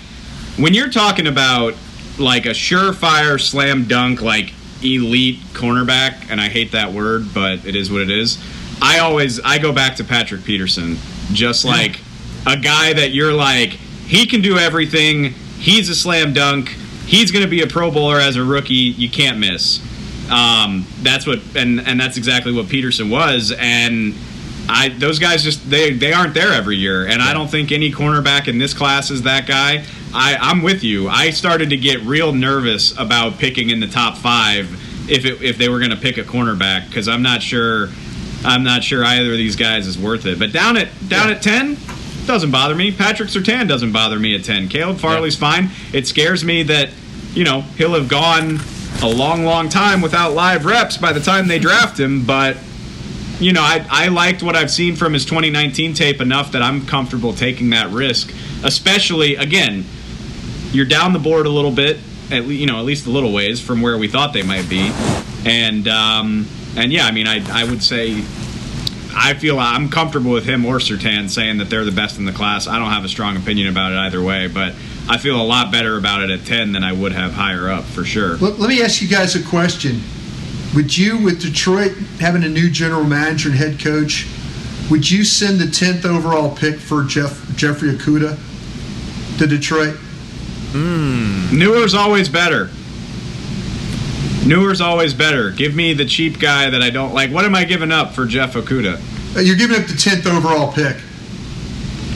when 0.57 0.73
you're 0.73 0.89
talking 0.89 1.27
about 1.27 1.73
like 2.17 2.45
a 2.45 2.49
surefire 2.49 3.39
slam 3.39 3.85
dunk, 3.85 4.21
like 4.21 4.53
elite 4.81 5.39
cornerback, 5.53 6.29
and 6.29 6.41
I 6.41 6.49
hate 6.49 6.71
that 6.71 6.91
word, 6.91 7.33
but 7.33 7.65
it 7.65 7.75
is 7.75 7.91
what 7.91 8.01
it 8.01 8.09
is. 8.09 8.43
I 8.81 8.99
always 8.99 9.39
I 9.39 9.57
go 9.57 9.71
back 9.71 9.95
to 9.97 10.03
Patrick 10.03 10.43
Peterson, 10.43 10.97
just 11.31 11.65
like 11.65 11.99
a 12.47 12.57
guy 12.57 12.93
that 12.93 13.11
you're 13.11 13.33
like 13.33 13.77
he 14.07 14.25
can 14.25 14.41
do 14.41 14.57
everything. 14.57 15.33
He's 15.59 15.89
a 15.89 15.95
slam 15.95 16.31
dunk. 16.31 16.69
He's 16.69 17.31
going 17.31 17.43
to 17.43 17.49
be 17.49 17.61
a 17.61 17.67
Pro 17.67 17.91
Bowler 17.91 18.19
as 18.19 18.37
a 18.37 18.43
rookie. 18.43 18.73
You 18.73 19.09
can't 19.09 19.37
miss. 19.37 19.81
Um, 20.31 20.85
that's 21.01 21.27
what, 21.27 21.39
and 21.55 21.81
and 21.81 21.99
that's 21.99 22.17
exactly 22.17 22.53
what 22.53 22.69
Peterson 22.69 23.09
was. 23.09 23.53
And 23.57 24.15
I 24.69 24.89
those 24.89 25.19
guys 25.19 25.43
just 25.43 25.69
they 25.69 25.93
they 25.93 26.13
aren't 26.13 26.33
there 26.33 26.53
every 26.53 26.77
year. 26.77 27.05
And 27.05 27.21
I 27.21 27.33
don't 27.33 27.49
think 27.49 27.71
any 27.71 27.91
cornerback 27.91 28.47
in 28.47 28.57
this 28.57 28.73
class 28.73 29.11
is 29.11 29.23
that 29.23 29.45
guy. 29.45 29.85
I 30.13 30.37
I'm 30.39 30.61
with 30.61 30.83
you. 30.83 31.09
I 31.09 31.31
started 31.31 31.69
to 31.71 31.77
get 31.77 32.01
real 32.01 32.31
nervous 32.31 32.97
about 32.97 33.39
picking 33.39 33.69
in 33.69 33.81
the 33.81 33.87
top 33.87 34.17
five 34.17 34.71
if 35.09 35.25
it, 35.25 35.41
if 35.41 35.57
they 35.57 35.67
were 35.67 35.79
going 35.79 35.91
to 35.91 35.97
pick 35.97 36.17
a 36.17 36.23
cornerback 36.23 36.87
because 36.87 37.07
I'm 37.09 37.21
not 37.21 37.41
sure. 37.41 37.89
I'm 38.45 38.63
not 38.63 38.83
sure 38.83 39.03
either 39.03 39.31
of 39.31 39.37
these 39.37 39.55
guys 39.55 39.87
is 39.87 39.97
worth 39.97 40.25
it. 40.25 40.39
But 40.39 40.53
down 40.53 40.77
at 40.77 40.89
down 41.09 41.29
at 41.29 41.41
ten, 41.41 41.77
doesn't 42.27 42.51
bother 42.51 42.75
me. 42.75 42.91
Patrick 42.91 43.29
Surtain 43.29 43.67
doesn't 43.67 43.91
bother 43.91 44.19
me 44.19 44.35
at 44.35 44.43
ten. 44.43 44.67
Caleb 44.67 44.97
Farley's 44.99 45.35
fine. 45.37 45.69
It 45.93 46.05
scares 46.07 46.43
me 46.43 46.63
that 46.63 46.89
you 47.33 47.43
know 47.43 47.61
he'll 47.77 47.93
have 47.93 48.07
gone 48.09 48.59
a 49.03 49.07
long, 49.07 49.43
long 49.45 49.69
time 49.69 50.01
without 50.01 50.33
live 50.33 50.65
reps 50.65 50.97
by 50.97 51.13
the 51.13 51.19
time 51.19 51.47
they 51.47 51.59
draft 51.59 51.99
him. 51.99 52.25
But 52.25 52.57
you 53.39 53.53
know, 53.53 53.61
I 53.61 53.85
I 53.89 54.07
liked 54.09 54.43
what 54.43 54.55
I've 54.55 54.71
seen 54.71 54.95
from 54.95 55.13
his 55.13 55.25
2019 55.25 55.93
tape 55.93 56.21
enough 56.21 56.51
that 56.51 56.61
I'm 56.61 56.85
comfortable 56.85 57.33
taking 57.33 57.69
that 57.71 57.89
risk. 57.91 58.33
Especially 58.63 59.35
again, 59.35 59.85
you're 60.71 60.85
down 60.85 61.13
the 61.13 61.19
board 61.19 61.45
a 61.45 61.49
little 61.49 61.71
bit. 61.71 61.97
at 62.31 62.45
le- 62.45 62.53
you 62.53 62.65
know 62.65 62.77
at 62.79 62.85
least 62.85 63.05
a 63.07 63.09
little 63.09 63.31
ways 63.31 63.61
from 63.61 63.81
where 63.81 63.97
we 63.97 64.07
thought 64.07 64.33
they 64.33 64.43
might 64.43 64.67
be, 64.67 64.91
and 65.45 65.87
um, 65.87 66.47
and 66.75 66.91
yeah, 66.91 67.05
I 67.05 67.11
mean 67.11 67.27
I 67.27 67.41
I 67.61 67.63
would 67.63 67.81
say. 67.83 68.23
I 69.19 69.33
feel 69.33 69.59
I'm 69.59 69.89
comfortable 69.89 70.31
with 70.31 70.45
him 70.45 70.63
or 70.63 70.77
Surtain 70.77 71.27
saying 71.27 71.57
that 71.57 71.71
they're 71.71 71.83
the 71.83 71.91
best 71.91 72.19
in 72.19 72.25
the 72.25 72.31
class. 72.31 72.67
I 72.67 72.77
don't 72.77 72.91
have 72.91 73.03
a 73.03 73.09
strong 73.09 73.35
opinion 73.35 73.67
about 73.67 73.91
it 73.91 73.97
either 73.97 74.21
way, 74.21 74.47
but 74.47 74.73
I 75.09 75.17
feel 75.17 75.41
a 75.41 75.43
lot 75.43 75.71
better 75.71 75.97
about 75.97 76.21
it 76.21 76.29
at 76.29 76.45
10 76.45 76.71
than 76.71 76.83
I 76.83 76.93
would 76.93 77.13
have 77.13 77.33
higher 77.33 77.69
up 77.69 77.83
for 77.83 78.05
sure. 78.05 78.37
Let, 78.37 78.59
let 78.59 78.69
me 78.69 78.81
ask 78.83 79.01
you 79.01 79.07
guys 79.07 79.35
a 79.35 79.43
question. 79.43 80.01
Would 80.75 80.95
you, 80.95 81.17
with 81.17 81.41
Detroit 81.41 81.93
having 82.19 82.43
a 82.43 82.49
new 82.49 82.69
general 82.69 83.05
manager 83.05 83.49
and 83.49 83.57
head 83.57 83.79
coach, 83.79 84.27
would 84.91 85.09
you 85.09 85.23
send 85.23 85.59
the 85.59 85.65
10th 85.65 86.05
overall 86.05 86.55
pick 86.55 86.79
for 86.79 87.03
Jeff 87.03 87.55
Jeffrey 87.55 87.89
Okudah 87.89 88.37
to 89.39 89.47
Detroit? 89.47 89.95
Mm. 90.73 91.53
Newer's 91.53 91.95
always 91.95 92.29
better. 92.29 92.69
Newer's 94.47 94.81
always 94.81 95.13
better. 95.13 95.51
Give 95.51 95.75
me 95.75 95.93
the 95.93 96.05
cheap 96.05 96.39
guy 96.39 96.69
that 96.69 96.81
I 96.81 96.89
don't 96.89 97.13
like. 97.13 97.31
What 97.31 97.45
am 97.45 97.55
I 97.55 97.65
giving 97.65 97.91
up 97.91 98.13
for 98.13 98.25
Jeff 98.25 98.53
Okudah? 98.53 99.35
Uh, 99.35 99.39
you're 99.41 99.55
giving 99.55 99.75
up 99.79 99.87
the 99.87 99.93
10th 99.93 100.25
overall 100.25 100.71
pick. 100.71 100.97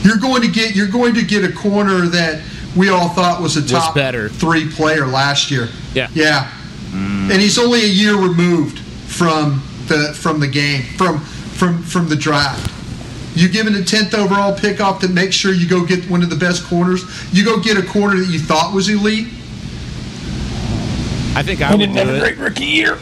You're 0.02 0.18
going 0.18 0.42
to 0.42 0.48
get 0.48 0.74
you're 0.74 0.88
going 0.88 1.14
to 1.14 1.22
get 1.22 1.44
a 1.44 1.52
corner 1.52 2.06
that 2.06 2.42
we 2.76 2.88
all 2.88 3.10
thought 3.10 3.40
was 3.40 3.56
a 3.56 3.66
top 3.66 3.94
better. 3.94 4.28
three 4.28 4.68
player 4.68 5.06
last 5.06 5.50
year. 5.50 5.68
Yeah. 5.94 6.08
Yeah. 6.12 6.50
And 6.92 7.40
he's 7.40 7.58
only 7.58 7.82
a 7.84 7.88
year 7.88 8.16
removed 8.16 8.78
from 8.78 9.62
the 9.86 10.12
from 10.18 10.40
the 10.40 10.48
game 10.48 10.82
from 10.96 11.20
from 11.20 11.82
from 11.82 12.08
the 12.08 12.16
draft. 12.16 12.70
You 13.34 13.48
giving 13.48 13.74
a 13.74 13.82
tenth 13.82 14.12
overall 14.14 14.54
pick 14.54 14.80
off 14.80 15.00
to 15.00 15.08
make 15.08 15.32
sure 15.32 15.52
you 15.52 15.66
go 15.68 15.86
get 15.86 16.10
one 16.10 16.22
of 16.22 16.28
the 16.28 16.36
best 16.36 16.64
corners. 16.64 17.02
You 17.32 17.44
go 17.44 17.60
get 17.60 17.78
a 17.78 17.82
corner 17.82 18.18
that 18.18 18.28
you 18.28 18.38
thought 18.38 18.74
was 18.74 18.88
elite. 18.90 19.28
I 21.34 21.42
think 21.42 21.60
I 21.62 21.68
He 21.68 21.74
would 21.76 21.80
didn't 21.80 21.94
do 21.94 21.98
have 22.00 22.08
a 22.08 22.16
it. 22.16 22.20
great 22.20 22.38
rookie 22.38 22.64
year. 22.66 22.98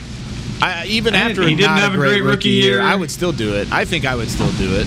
I, 0.62 0.85
even 0.87 1.14
He 1.14 1.20
after 1.20 1.43
didn't 1.43 1.61
not 1.61 1.78
have 1.81 1.95
a 1.95 1.97
great, 1.97 2.22
rookie 2.22 2.51
year. 2.51 2.72
year, 2.78 2.83
I 2.83 2.95
would 2.95 3.11
still 3.11 3.33
do 3.33 3.55
it. 3.55 3.72
I 3.72 3.85
think 3.85 4.05
I 4.05 4.14
would 4.14 4.28
still 4.31 4.51
do 4.53 4.68
it. 4.76 4.87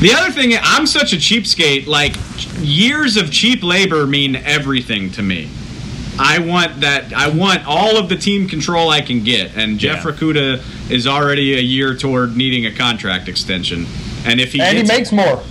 The 0.00 0.12
other 0.14 0.30
thing, 0.32 0.54
I'm 0.62 0.86
such 0.86 1.12
a 1.12 1.16
cheapskate. 1.16 1.86
Like 1.86 2.14
years 2.58 3.16
of 3.16 3.30
cheap 3.30 3.62
labor 3.62 4.06
mean 4.06 4.36
everything 4.36 5.10
to 5.12 5.22
me. 5.22 5.48
I 6.18 6.38
want 6.38 6.80
that. 6.80 7.12
I 7.14 7.28
want 7.28 7.66
all 7.66 7.96
of 7.96 8.08
the 8.08 8.16
team 8.16 8.46
control 8.48 8.90
I 8.90 9.00
can 9.00 9.22
get, 9.24 9.56
and 9.56 9.78
Jeff 9.78 10.04
Yeah. 10.04 10.10
Rakuda 10.12 10.90
is 10.90 11.06
already 11.06 11.54
a 11.56 11.60
year 11.60 11.94
toward 11.94 12.36
needing 12.36 12.66
a 12.66 12.72
contract 12.72 13.28
extension. 13.28 13.86
And 14.26 14.38
if 14.40 14.52
he 14.52 14.60
And 14.60 14.76
he 14.76 14.82
gets 14.82 14.92
makes 14.92 15.12
more. 15.12 15.42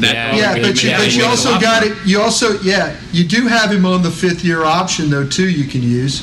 That, 0.00 0.34
Yeah, 0.36 0.54
Yeah, 0.56 0.62
but 0.62 0.82
you, 0.82 0.90
but 0.92 1.14
you 1.16 1.24
also 1.24 1.56
a 1.56 1.60
got 1.60 1.82
it. 1.84 1.96
You 2.04 2.20
also 2.20 2.60
yeah, 2.60 2.96
you 3.12 3.24
do 3.24 3.46
have 3.46 3.70
him 3.72 3.84
on 3.86 4.02
the 4.02 4.10
fifth 4.10 4.44
year 4.44 4.64
option 4.64 5.10
though 5.10 5.26
too. 5.26 5.48
You 5.48 5.64
can 5.64 5.82
use. 5.82 6.22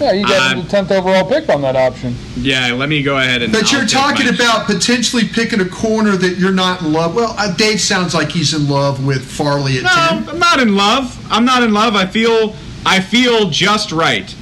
Yeah, 0.00 0.10
you 0.12 0.26
got 0.26 0.40
I'm- 0.40 0.62
the 0.62 0.68
tenth 0.68 0.90
overall 0.90 1.24
pick 1.28 1.48
on 1.48 1.62
that 1.62 1.76
option. 1.76 2.16
Yeah, 2.36 2.72
let 2.72 2.88
me 2.88 3.02
go 3.02 3.18
ahead 3.18 3.42
and. 3.42 3.52
But 3.52 3.72
I'll 3.72 3.78
you're 3.78 3.88
talking 3.88 4.26
my- 4.26 4.32
about 4.34 4.66
potentially 4.66 5.22
picking 5.28 5.60
a 5.60 5.64
corner 5.68 6.16
that 6.16 6.36
you're 6.36 6.50
not 6.52 6.80
in 6.82 6.92
love. 6.92 7.14
Well, 7.14 7.34
uh, 7.38 7.52
Dave 7.54 7.80
sounds 7.80 8.12
like 8.12 8.30
he's 8.30 8.52
in 8.54 8.68
love 8.68 9.04
with 9.06 9.24
Farley 9.24 9.78
at 9.78 9.84
No, 9.84 9.90
ten. 9.90 10.28
I'm 10.30 10.38
not 10.40 10.58
in 10.60 10.74
love. 10.74 11.16
I'm 11.30 11.44
not 11.44 11.62
in 11.62 11.72
love. 11.72 11.94
I 11.94 12.06
feel 12.06 12.56
I 12.84 13.00
feel 13.00 13.50
just 13.50 13.92
right. 13.92 14.34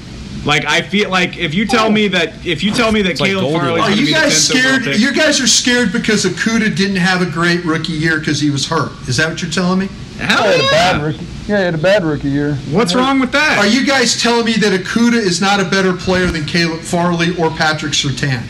Like 0.45 0.64
I 0.64 0.82
feel 0.82 1.09
like 1.11 1.36
if 1.38 1.55
you 1.55 1.66
tell 1.66 1.86
oh. 1.86 1.90
me 1.90 2.09
that 2.09 2.45
if 2.45 2.62
you 2.64 2.72
tell 2.72 2.90
me 2.90 3.03
that 3.03 3.20
like 3.20 3.30
Caleb 3.30 3.45
Goldilocks. 3.45 3.64
Farley 3.66 3.80
Are 3.80 3.84
going 3.86 3.95
to 3.95 4.01
you 4.01 4.07
be 4.07 4.12
the 4.12 4.18
guys 4.18 4.49
scared? 4.49 4.82
pick- 4.84 4.99
You 4.99 5.12
guys 5.14 5.40
are 5.40 5.47
scared 5.47 5.93
because 5.93 6.24
Okudah 6.24 6.74
didn't 6.76 6.97
have 6.97 7.22
a 7.22 7.26
great 7.30 7.64
rookie 7.64 7.93
year 7.93 8.18
because 8.18 8.40
he 8.40 8.51
was 8.51 8.66
hurt. 8.66 8.90
Is 9.09 9.16
that 9.18 9.28
what 9.28 9.40
you're 9.40 9.51
telling 9.51 9.78
me? 9.78 9.88
Hell 10.18 10.43
He 10.45 10.51
had 10.51 10.61
a 10.61 10.70
bad 10.70 10.97
yeah. 11.01 11.07
rookie. 11.07 11.26
Yeah, 11.47 11.59
he 11.59 11.64
had 11.64 11.74
a 11.74 11.78
bad 11.78 12.05
rookie 12.05 12.28
year. 12.30 12.55
What's 12.70 12.95
wrong 12.95 13.18
with 13.20 13.32
that? 13.32 13.59
Are 13.59 13.66
you 13.66 13.84
guys 13.86 14.20
telling 14.20 14.45
me 14.45 14.53
that 14.55 14.78
Okudah 14.80 15.14
is 15.14 15.40
not 15.40 15.59
a 15.61 15.64
better 15.64 15.93
player 15.93 16.26
than 16.26 16.45
Caleb 16.45 16.80
Farley 16.80 17.36
or 17.38 17.51
Patrick 17.51 17.93
Surtain? 17.93 18.43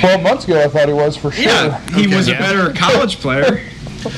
Twelve 0.00 0.22
months 0.22 0.44
ago, 0.44 0.62
I 0.62 0.68
thought 0.68 0.88
he 0.88 0.94
was 0.94 1.16
for 1.16 1.30
sure. 1.30 1.44
Yeah, 1.44 1.78
he 1.94 2.06
Okay. 2.06 2.16
was 2.16 2.28
a 2.28 2.32
better 2.32 2.72
college 2.76 3.18
player. 3.18 3.64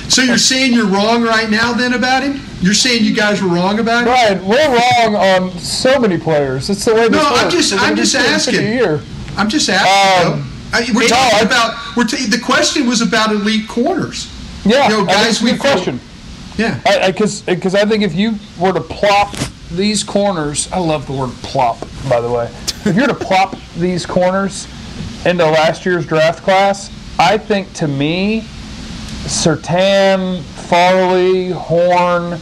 So 0.08 0.22
you're 0.22 0.38
saying 0.38 0.72
you're 0.74 0.86
wrong 0.86 1.22
right 1.22 1.50
now 1.50 1.72
then 1.72 1.92
about 1.94 2.22
him? 2.22 2.40
You're 2.62 2.74
saying 2.74 3.04
you 3.04 3.14
guys 3.14 3.42
were 3.42 3.48
wrong 3.48 3.80
about 3.80 4.02
it? 4.02 4.06
Brian, 4.06 4.46
we're 4.46 4.68
wrong 4.68 5.16
on 5.16 5.50
so 5.58 5.98
many 5.98 6.16
players. 6.16 6.70
It's 6.70 6.84
the 6.84 6.94
way 6.94 7.08
No, 7.08 7.20
I'm 7.20 7.44
works. 7.44 7.54
just- 7.54 7.72
I'm 7.74 7.96
just 7.96 8.14
asking. 8.14 8.54
Year. 8.60 9.00
I'm 9.36 9.48
just 9.48 9.68
asking. 9.68 10.32
Um. 10.32 10.48
I, 10.74 10.86
we're 10.94 11.02
no, 11.02 11.08
talking 11.08 11.38
I- 11.38 11.42
about. 11.42 11.96
We're 11.96 12.04
ta- 12.06 12.24
the 12.28 12.38
question 12.38 12.86
was 12.86 13.02
about 13.02 13.30
elite 13.32 13.68
corners. 13.68 14.30
Yeah, 14.64 14.88
You 14.88 14.98
know, 14.98 15.04
guys, 15.06 15.42
a 15.42 15.44
we 15.44 15.50
good 15.52 15.60
question. 15.60 16.00
Yeah. 16.56 16.80
I 16.86 17.10
because 17.10 17.42
because 17.42 17.74
I 17.74 17.84
think 17.84 18.04
if 18.04 18.14
you 18.14 18.36
were 18.58 18.72
to 18.72 18.80
plop 18.80 19.34
these 19.72 20.04
corners, 20.04 20.70
I 20.72 20.78
love 20.78 21.06
the 21.06 21.12
word 21.14 21.30
plop, 21.42 21.80
by 22.08 22.20
the 22.20 22.30
way. 22.30 22.46
if 22.86 22.94
you're 22.94 23.06
to 23.08 23.14
plop 23.14 23.56
these 23.76 24.06
corners 24.06 24.68
into 25.26 25.44
last 25.44 25.84
year's 25.84 26.06
draft 26.06 26.42
class, 26.44 26.90
I 27.18 27.38
think 27.38 27.72
to 27.74 27.88
me, 27.88 28.42
Surtain, 29.26 30.40
Farley, 30.42 31.50
Horn, 31.50 32.38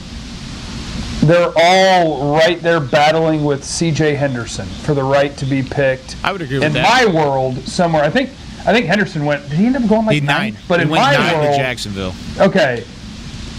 they're 1.22 1.52
all 1.56 2.34
right 2.36 2.60
there 2.62 2.80
battling 2.80 3.44
with 3.44 3.62
C.J. 3.64 4.14
Henderson 4.14 4.66
for 4.66 4.94
the 4.94 5.02
right 5.02 5.36
to 5.36 5.44
be 5.46 5.62
picked. 5.62 6.16
I 6.24 6.32
would 6.32 6.42
agree 6.42 6.58
with 6.58 6.72
that. 6.72 6.78
in 6.78 6.82
that. 6.82 7.06
my 7.06 7.22
world, 7.22 7.58
somewhere 7.60 8.02
I 8.02 8.10
think 8.10 8.30
I 8.66 8.72
think 8.72 8.86
Henderson 8.86 9.24
went. 9.24 9.48
Did 9.48 9.58
he 9.58 9.66
end 9.66 9.76
up 9.76 9.88
going 9.88 10.06
like 10.06 10.14
He 10.14 10.20
nine, 10.20 10.56
But 10.68 10.80
he 10.80 10.84
in 10.84 10.90
went 10.90 11.02
my 11.02 11.32
world, 11.34 11.56
Jacksonville. 11.56 12.14
Okay. 12.38 12.84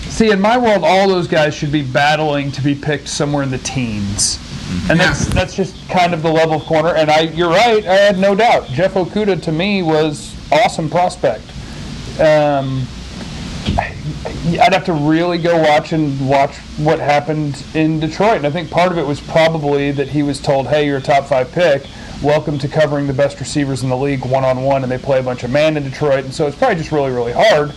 See, 0.10 0.30
in 0.30 0.42
my 0.42 0.58
world, 0.58 0.84
all 0.84 1.08
those 1.08 1.28
guys 1.28 1.56
should 1.56 1.72
be 1.72 1.82
battling 1.84 2.52
to 2.52 2.62
be 2.62 2.76
picked 2.76 3.08
somewhere 3.08 3.44
in 3.44 3.50
the 3.50 3.58
teens, 3.60 4.40
and 4.90 5.00
that's 5.00 5.26
that's 5.28 5.56
just 5.56 5.76
kind 5.90 6.14
of 6.14 6.22
the 6.22 6.30
level 6.32 6.56
of 6.56 6.64
corner. 6.64 6.96
And 6.96 7.10
I, 7.10 7.22
you're 7.22 7.50
right. 7.50 7.86
I 7.86 7.94
had 7.94 8.20
no 8.20 8.36
doubt. 8.36 8.68
Jeff 8.68 8.94
Okudah 8.96 9.42
to 9.44 9.52
me 9.52 9.82
was 9.82 10.36
awesome 10.52 10.90
prospect. 10.90 11.46
Um, 12.20 12.86
I'd 13.68 14.74
have 14.74 14.86
to 14.86 14.94
really 14.94 15.38
go 15.38 15.58
watch 15.62 15.94
and 15.94 16.28
watch 16.28 16.56
what 16.78 17.00
happened 17.00 17.64
in 17.74 18.00
Detroit, 18.00 18.38
and 18.38 18.48
I 18.48 18.50
think 18.50 18.70
part 18.72 18.92
of 18.92 18.98
it 18.98 19.06
was 19.06 19.22
probably 19.22 19.92
that 19.92 20.10
he 20.10 20.24
was 20.24 20.40
told, 20.40 20.68
"Hey, 20.68 20.86
you're 20.88 20.98
a 20.98 21.02
top 21.02 21.26
five 21.28 21.52
pick. 21.52 21.84
Welcome 22.22 22.58
to 22.60 22.68
covering 22.68 23.08
the 23.08 23.14
best 23.14 23.40
receivers 23.40 23.84
in 23.84 23.90
the 23.90 23.98
league 23.98 24.26
one 24.26 24.44
on 24.44 24.64
one," 24.64 24.84
and 24.84 24.92
they 24.92 24.98
play 24.98 25.20
a 25.20 25.24
bunch 25.24 25.44
of 25.44 25.52
man 25.52 25.78
in 25.78 25.84
Detroit, 25.84 26.26
and 26.26 26.34
so 26.34 26.48
it's 26.48 26.56
probably 26.58 26.76
just 26.78 26.92
really, 26.92 27.12
really 27.12 27.34
hard. 27.34 27.72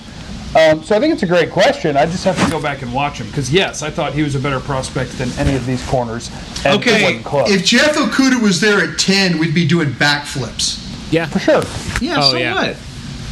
Um, 0.57 0.85
so 0.85 0.95
I 0.97 1.01
think 1.01 1.13
it's 1.13 1.25
a 1.25 1.27
great 1.27 1.51
question. 1.51 1.97
I 1.97 2.07
just 2.07 2.25
have 2.25 2.43
to 2.45 2.51
go 2.51 2.63
back 2.63 2.83
and 2.83 2.93
watch 2.95 3.19
him 3.21 3.27
because 3.27 3.53
yes, 3.53 3.83
I 3.83 3.91
thought 3.91 4.15
he 4.15 4.23
was 4.23 4.35
a 4.35 4.39
better 4.39 4.61
prospect 4.61 5.19
than 5.19 5.31
any 5.39 5.55
of 5.57 5.67
these 5.67 5.85
corners. 5.89 6.31
And 6.65 6.75
it 6.75 6.79
Okay, 6.89 7.03
wasn't 7.05 7.25
close. 7.25 7.51
If 7.51 7.65
Jeff 7.65 7.97
Okudah 7.97 8.41
was 8.41 8.61
there 8.61 8.81
at 8.81 8.99
ten, 8.99 9.39
we'd 9.39 9.55
be 9.55 9.67
doing 9.67 9.91
backflips. 9.93 10.81
Yeah, 11.13 11.27
for 11.27 11.41
sure. 11.41 11.63
Yeah, 12.01 12.17
Oh, 12.23 12.31
so 12.33 12.37
yeah. 12.37 12.55
what? 12.55 12.77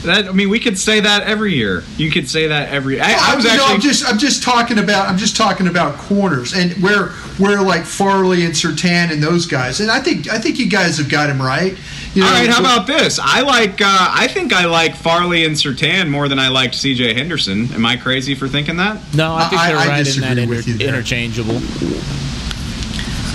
That 0.02 0.26
I 0.28 0.32
mean, 0.32 0.48
we 0.48 0.58
could 0.58 0.78
say 0.78 1.00
that 1.00 1.22
every 1.22 1.54
year. 1.54 1.84
You 1.96 2.10
could 2.10 2.28
say 2.28 2.48
that 2.48 2.70
every. 2.70 3.00
I, 3.00 3.12
I 3.32 3.36
was 3.36 3.44
No, 3.44 3.50
actually 3.52 3.74
I'm 3.74 3.80
just 3.80 4.04
I'm 4.08 4.18
just 4.18 4.42
talking 4.42 4.78
about 4.78 5.08
I'm 5.08 5.16
just 5.16 5.36
talking 5.36 5.68
about 5.68 5.96
corners 5.96 6.54
and 6.54 6.72
where 6.82 7.08
where 7.38 7.62
like 7.62 7.84
Farley 7.84 8.44
and 8.44 8.52
Surtain 8.52 9.12
and 9.12 9.22
those 9.22 9.46
guys. 9.46 9.80
And 9.80 9.90
I 9.90 10.00
think 10.00 10.28
I 10.28 10.38
think 10.38 10.58
you 10.58 10.68
guys 10.68 10.98
have 10.98 11.08
got 11.08 11.30
him 11.30 11.40
right. 11.40 11.76
You 12.14 12.20
know, 12.20 12.26
All 12.26 12.32
right, 12.34 12.50
how 12.50 12.60
about 12.60 12.86
this? 12.86 13.18
I 13.22 13.40
like. 13.40 13.80
Uh, 13.80 13.86
I 13.86 14.28
think 14.28 14.52
I 14.52 14.66
like 14.66 14.96
Farley 14.96 15.46
and 15.46 15.54
Surtain 15.56 16.10
more 16.10 16.28
than 16.28 16.38
I 16.38 16.48
liked 16.48 16.74
C.J. 16.74 17.14
Henderson. 17.14 17.72
Am 17.72 17.86
I 17.86 17.96
crazy 17.96 18.34
for 18.34 18.48
thinking 18.48 18.76
that? 18.76 19.00
No, 19.14 19.34
I 19.34 19.48
think 19.48 19.60
I- 19.62 19.68
they're 19.68 19.78
I 19.78 19.86
right 19.86 20.14
in 20.16 20.20
that 20.20 20.36
inter- 20.38 20.84
interchangeable. 20.84 21.58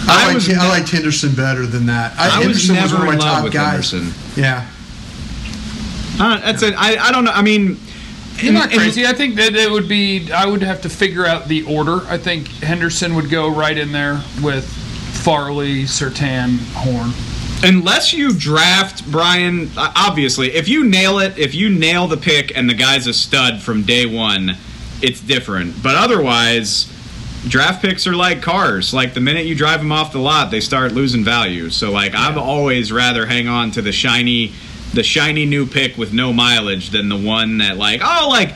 I, 0.09 0.23
I 0.23 0.25
liked, 0.25 0.35
was 0.35 0.49
I 0.57 0.69
liked 0.69 0.89
Henderson 0.91 1.33
better 1.33 1.65
than 1.65 1.87
that. 1.87 2.13
I, 2.19 2.25
I 2.25 2.37
was 2.47 2.67
Henderson 2.67 2.75
never 2.75 2.97
one 2.97 3.07
of 3.07 3.13
in 3.13 3.19
my 3.19 3.25
love 3.25 3.35
top 3.37 3.43
with 3.45 3.53
guys. 3.53 3.91
Henderson. 3.91 4.41
Yeah. 4.41 4.67
Uh, 6.19 6.39
that's 6.39 6.63
it. 6.63 6.73
I, 6.77 6.97
I 6.97 7.11
don't 7.11 7.23
know. 7.23 7.31
I 7.31 7.41
mean, 7.41 7.77
You're 8.37 8.53
not 8.53 8.69
crazy. 8.71 9.05
I 9.05 9.13
think 9.13 9.35
that 9.35 9.55
it 9.55 9.69
would 9.69 9.87
be. 9.87 10.31
I 10.31 10.45
would 10.45 10.61
have 10.63 10.81
to 10.81 10.89
figure 10.89 11.25
out 11.25 11.47
the 11.47 11.63
order. 11.63 12.01
I 12.07 12.17
think 12.17 12.47
Henderson 12.47 13.15
would 13.15 13.29
go 13.29 13.49
right 13.49 13.77
in 13.77 13.91
there 13.91 14.21
with 14.41 14.65
Farley, 15.23 15.83
Surtain, 15.83 16.57
Horn. 16.73 17.11
unless 17.63 18.13
you 18.13 18.33
draft 18.33 19.09
Brian, 19.11 19.69
obviously, 19.77 20.53
if 20.53 20.67
you 20.67 20.83
nail 20.85 21.19
it, 21.19 21.37
if 21.37 21.53
you 21.53 21.69
nail 21.69 22.07
the 22.07 22.17
pick 22.17 22.55
and 22.57 22.69
the 22.69 22.73
guy's 22.73 23.07
a 23.07 23.13
stud 23.13 23.61
from 23.61 23.83
day 23.83 24.05
one, 24.05 24.55
it's 25.01 25.19
different. 25.21 25.81
But 25.83 25.95
otherwise, 25.95 26.91
draft 27.47 27.81
picks 27.81 28.07
are 28.07 28.15
like 28.15 28.41
cars. 28.41 28.93
Like 28.93 29.13
the 29.13 29.21
minute 29.21 29.45
you 29.45 29.55
drive 29.55 29.79
them 29.81 29.91
off 29.91 30.11
the 30.13 30.19
lot, 30.19 30.49
they 30.51 30.61
start 30.61 30.93
losing 30.93 31.23
value. 31.23 31.69
So 31.69 31.91
like, 31.91 32.15
I've 32.15 32.37
always 32.37 32.91
rather 32.91 33.25
hang 33.25 33.47
on 33.47 33.71
to 33.71 33.81
the 33.81 33.91
shiny, 33.91 34.53
the 34.93 35.03
shiny 35.03 35.45
new 35.45 35.65
pick 35.65 35.97
with 35.97 36.13
no 36.13 36.33
mileage 36.33 36.89
than 36.89 37.09
the 37.09 37.17
one 37.17 37.57
that 37.59 37.77
like, 37.77 38.01
oh, 38.03 38.27
like 38.29 38.53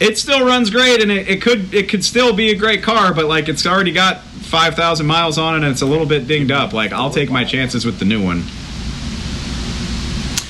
it 0.00 0.18
still 0.18 0.44
runs 0.44 0.70
great 0.70 1.00
and 1.02 1.10
it, 1.10 1.28
it 1.28 1.42
could 1.42 1.72
it 1.72 1.88
could 1.88 2.04
still 2.04 2.32
be 2.32 2.50
a 2.50 2.56
great 2.56 2.82
car, 2.82 3.14
but 3.14 3.26
like 3.26 3.48
it's 3.48 3.66
already 3.66 3.92
got 3.92 4.20
five 4.20 4.74
thousand 4.74 5.06
miles 5.06 5.38
on 5.38 5.54
it 5.54 5.58
and 5.58 5.66
it's 5.66 5.82
a 5.82 5.86
little 5.86 6.06
bit 6.06 6.26
dinged 6.26 6.50
up. 6.50 6.72
Like 6.72 6.92
I'll 6.92 7.10
take 7.10 7.30
my 7.30 7.44
chances 7.44 7.84
with 7.84 7.98
the 7.98 8.04
new 8.04 8.22
one. 8.24 8.42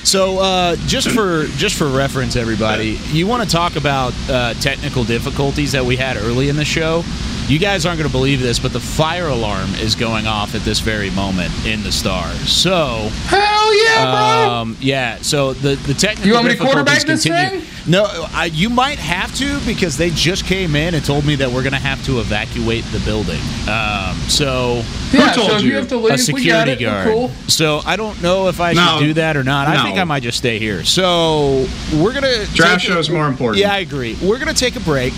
So, 0.05 0.37
uh, 0.37 0.75
just 0.85 1.09
for 1.09 1.45
just 1.57 1.75
for 1.75 1.87
reference, 1.87 2.35
everybody, 2.35 2.99
you 3.11 3.25
want 3.25 3.43
to 3.43 3.49
talk 3.49 3.75
about 3.75 4.13
uh, 4.29 4.53
technical 4.55 5.03
difficulties 5.03 5.71
that 5.71 5.83
we 5.83 5.95
had 5.95 6.15
early 6.15 6.47
in 6.47 6.55
the 6.55 6.65
show? 6.65 7.03
You 7.47 7.59
guys 7.59 7.85
aren't 7.85 7.99
going 7.99 8.09
to 8.09 8.11
believe 8.11 8.41
this, 8.41 8.57
but 8.57 8.73
the 8.73 8.79
fire 8.79 9.27
alarm 9.27 9.69
is 9.75 9.93
going 9.93 10.25
off 10.25 10.55
at 10.55 10.61
this 10.61 10.79
very 10.79 11.11
moment 11.11 11.51
in 11.65 11.83
the 11.83 11.91
star. 11.91 12.27
So 12.33 13.09
hell 13.27 13.83
yeah, 13.85 14.11
bro! 14.45 14.51
Um, 14.51 14.77
yeah. 14.79 15.17
So 15.21 15.53
the 15.53 15.75
the 15.75 15.93
technical 15.93 16.25
you 16.27 16.33
want 16.33 16.45
me 16.47 16.53
to 16.53 16.57
difficulties 16.57 16.73
quarterback 16.73 17.03
this 17.05 17.23
continue. 17.23 17.59
thing? 17.61 17.71
No, 17.91 18.05
I, 18.33 18.45
you 18.45 18.71
might 18.71 18.97
have 18.97 19.33
to 19.35 19.59
because 19.67 19.95
they 19.95 20.09
just 20.09 20.45
came 20.45 20.75
in 20.75 20.95
and 20.95 21.05
told 21.05 21.23
me 21.23 21.35
that 21.35 21.47
we're 21.51 21.61
going 21.61 21.73
to 21.73 21.79
have 21.79 22.03
to 22.05 22.19
evacuate 22.19 22.83
the 22.85 22.99
building. 23.01 23.39
Um, 23.69 24.15
so 24.27 24.81
Yeah, 25.13 25.31
so 25.33 25.55
if 25.57 25.61
you 25.61 25.75
have 25.75 25.87
to 25.89 25.97
leave, 25.97 26.05
a 26.29 26.33
we 26.33 26.45
got 26.47 26.67
security 26.67 26.71
it. 26.71 26.79
We're 26.79 27.03
guard. 27.03 27.07
cool. 27.13 27.29
So 27.47 27.81
I 27.85 27.95
don't 27.95 28.19
know 28.23 28.47
if 28.47 28.59
I 28.59 28.73
No. 28.73 28.97
should 28.97 29.05
do 29.05 29.13
that 29.15 29.37
or 29.37 29.43
not. 29.43 29.67
I 29.67 29.83
think 29.83 29.99
I 29.99 30.03
might 30.03 30.23
just 30.23 30.39
stay 30.39 30.57
here. 30.57 30.83
So 30.83 31.67
we're 31.93 32.13
gonna 32.13 32.45
Draft 32.55 32.83
show 32.83 32.97
is 32.97 33.11
more 33.11 33.27
important. 33.27 33.59
Yeah, 33.61 33.71
I 33.71 33.79
agree. 33.79 34.17
We're 34.19 34.39
gonna 34.39 34.55
take 34.55 34.75
a 34.75 34.79
break. 34.79 35.13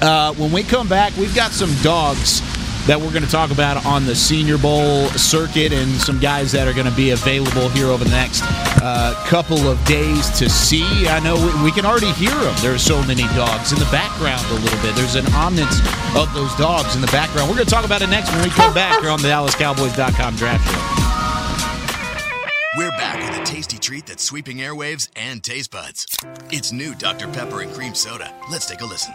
Uh, 0.00 0.34
when 0.34 0.52
we 0.52 0.62
come 0.62 0.88
back, 0.88 1.16
we've 1.16 1.34
got 1.34 1.52
some 1.52 1.74
dogs 1.82 2.40
that 2.86 3.00
we're 3.00 3.10
going 3.10 3.24
to 3.24 3.30
talk 3.30 3.50
about 3.50 3.84
on 3.86 4.04
the 4.04 4.14
Senior 4.14 4.58
Bowl 4.58 5.08
circuit 5.10 5.72
and 5.72 5.90
some 5.92 6.20
guys 6.20 6.52
that 6.52 6.68
are 6.68 6.74
going 6.74 6.88
to 6.88 6.94
be 6.94 7.10
available 7.10 7.70
here 7.70 7.86
over 7.86 8.04
the 8.04 8.10
next 8.10 8.42
uh, 8.82 9.14
couple 9.26 9.66
of 9.66 9.82
days 9.86 10.28
to 10.38 10.50
see. 10.50 11.08
I 11.08 11.18
know 11.20 11.34
we, 11.34 11.64
we 11.64 11.72
can 11.72 11.86
already 11.86 12.12
hear 12.12 12.34
them. 12.34 12.54
There's 12.60 12.82
so 12.82 13.00
many 13.06 13.22
dogs 13.32 13.72
in 13.72 13.78
the 13.78 13.88
background 13.90 14.44
a 14.50 14.60
little 14.60 14.82
bit. 14.82 14.94
There's 14.94 15.14
an 15.14 15.26
omnance 15.32 15.80
of 16.14 16.32
those 16.34 16.54
dogs 16.56 16.94
in 16.94 17.00
the 17.00 17.08
background. 17.08 17.48
We're 17.48 17.56
going 17.56 17.66
to 17.66 17.74
talk 17.74 17.86
about 17.86 18.02
it 18.02 18.08
next 18.08 18.30
when 18.32 18.42
we 18.42 18.50
come 18.50 18.74
back 18.74 19.00
here 19.00 19.10
on 19.10 19.22
the 19.22 19.28
DallasCowboys.com 19.28 20.36
draft 20.36 20.64
show. 20.68 21.04
We're 22.76 22.90
back 22.90 23.30
with 23.30 23.40
a 23.40 23.44
tasty 23.44 23.78
treat 23.78 24.04
that's 24.04 24.22
sweeping 24.22 24.58
airwaves 24.58 25.08
and 25.16 25.42
taste 25.42 25.70
buds. 25.70 26.06
It's 26.50 26.70
new 26.70 26.94
Dr. 26.94 27.28
Pepper 27.28 27.62
and 27.62 27.72
Cream 27.72 27.94
Soda. 27.94 28.34
Let's 28.50 28.66
take 28.66 28.82
a 28.82 28.84
listen. 28.84 29.14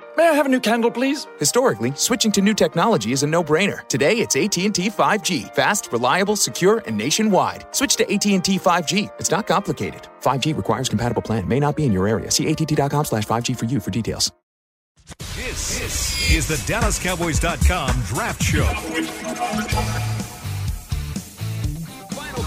May 0.17 0.27
I 0.27 0.33
have 0.33 0.45
a 0.45 0.49
new 0.49 0.59
candle, 0.59 0.91
please? 0.91 1.27
Historically, 1.39 1.93
switching 1.95 2.33
to 2.33 2.41
new 2.41 2.53
technology 2.53 3.13
is 3.13 3.23
a 3.23 3.27
no-brainer. 3.27 3.87
Today, 3.87 4.17
it's 4.17 4.35
AT&T 4.35 4.89
5G. 4.89 5.55
Fast, 5.55 5.89
reliable, 5.93 6.35
secure, 6.35 6.83
and 6.85 6.97
nationwide. 6.97 7.65
Switch 7.71 7.95
to 7.95 8.03
AT&T 8.03 8.59
5G. 8.59 9.09
It's 9.19 9.31
not 9.31 9.47
complicated. 9.47 10.07
5G 10.21 10.55
requires 10.57 10.89
compatible 10.89 11.21
plan. 11.21 11.47
May 11.47 11.61
not 11.61 11.77
be 11.77 11.85
in 11.85 11.93
your 11.93 12.09
area. 12.09 12.29
See 12.29 12.51
att.com 12.51 13.05
slash 13.05 13.23
5G 13.25 13.57
for 13.57 13.65
you 13.65 13.79
for 13.79 13.91
details. 13.91 14.31
This, 15.35 15.79
this 15.79 16.31
is 16.31 16.47
the 16.47 16.55
DallasCowboys.com 16.71 18.03
Draft 18.03 18.43
Show. 18.43 20.10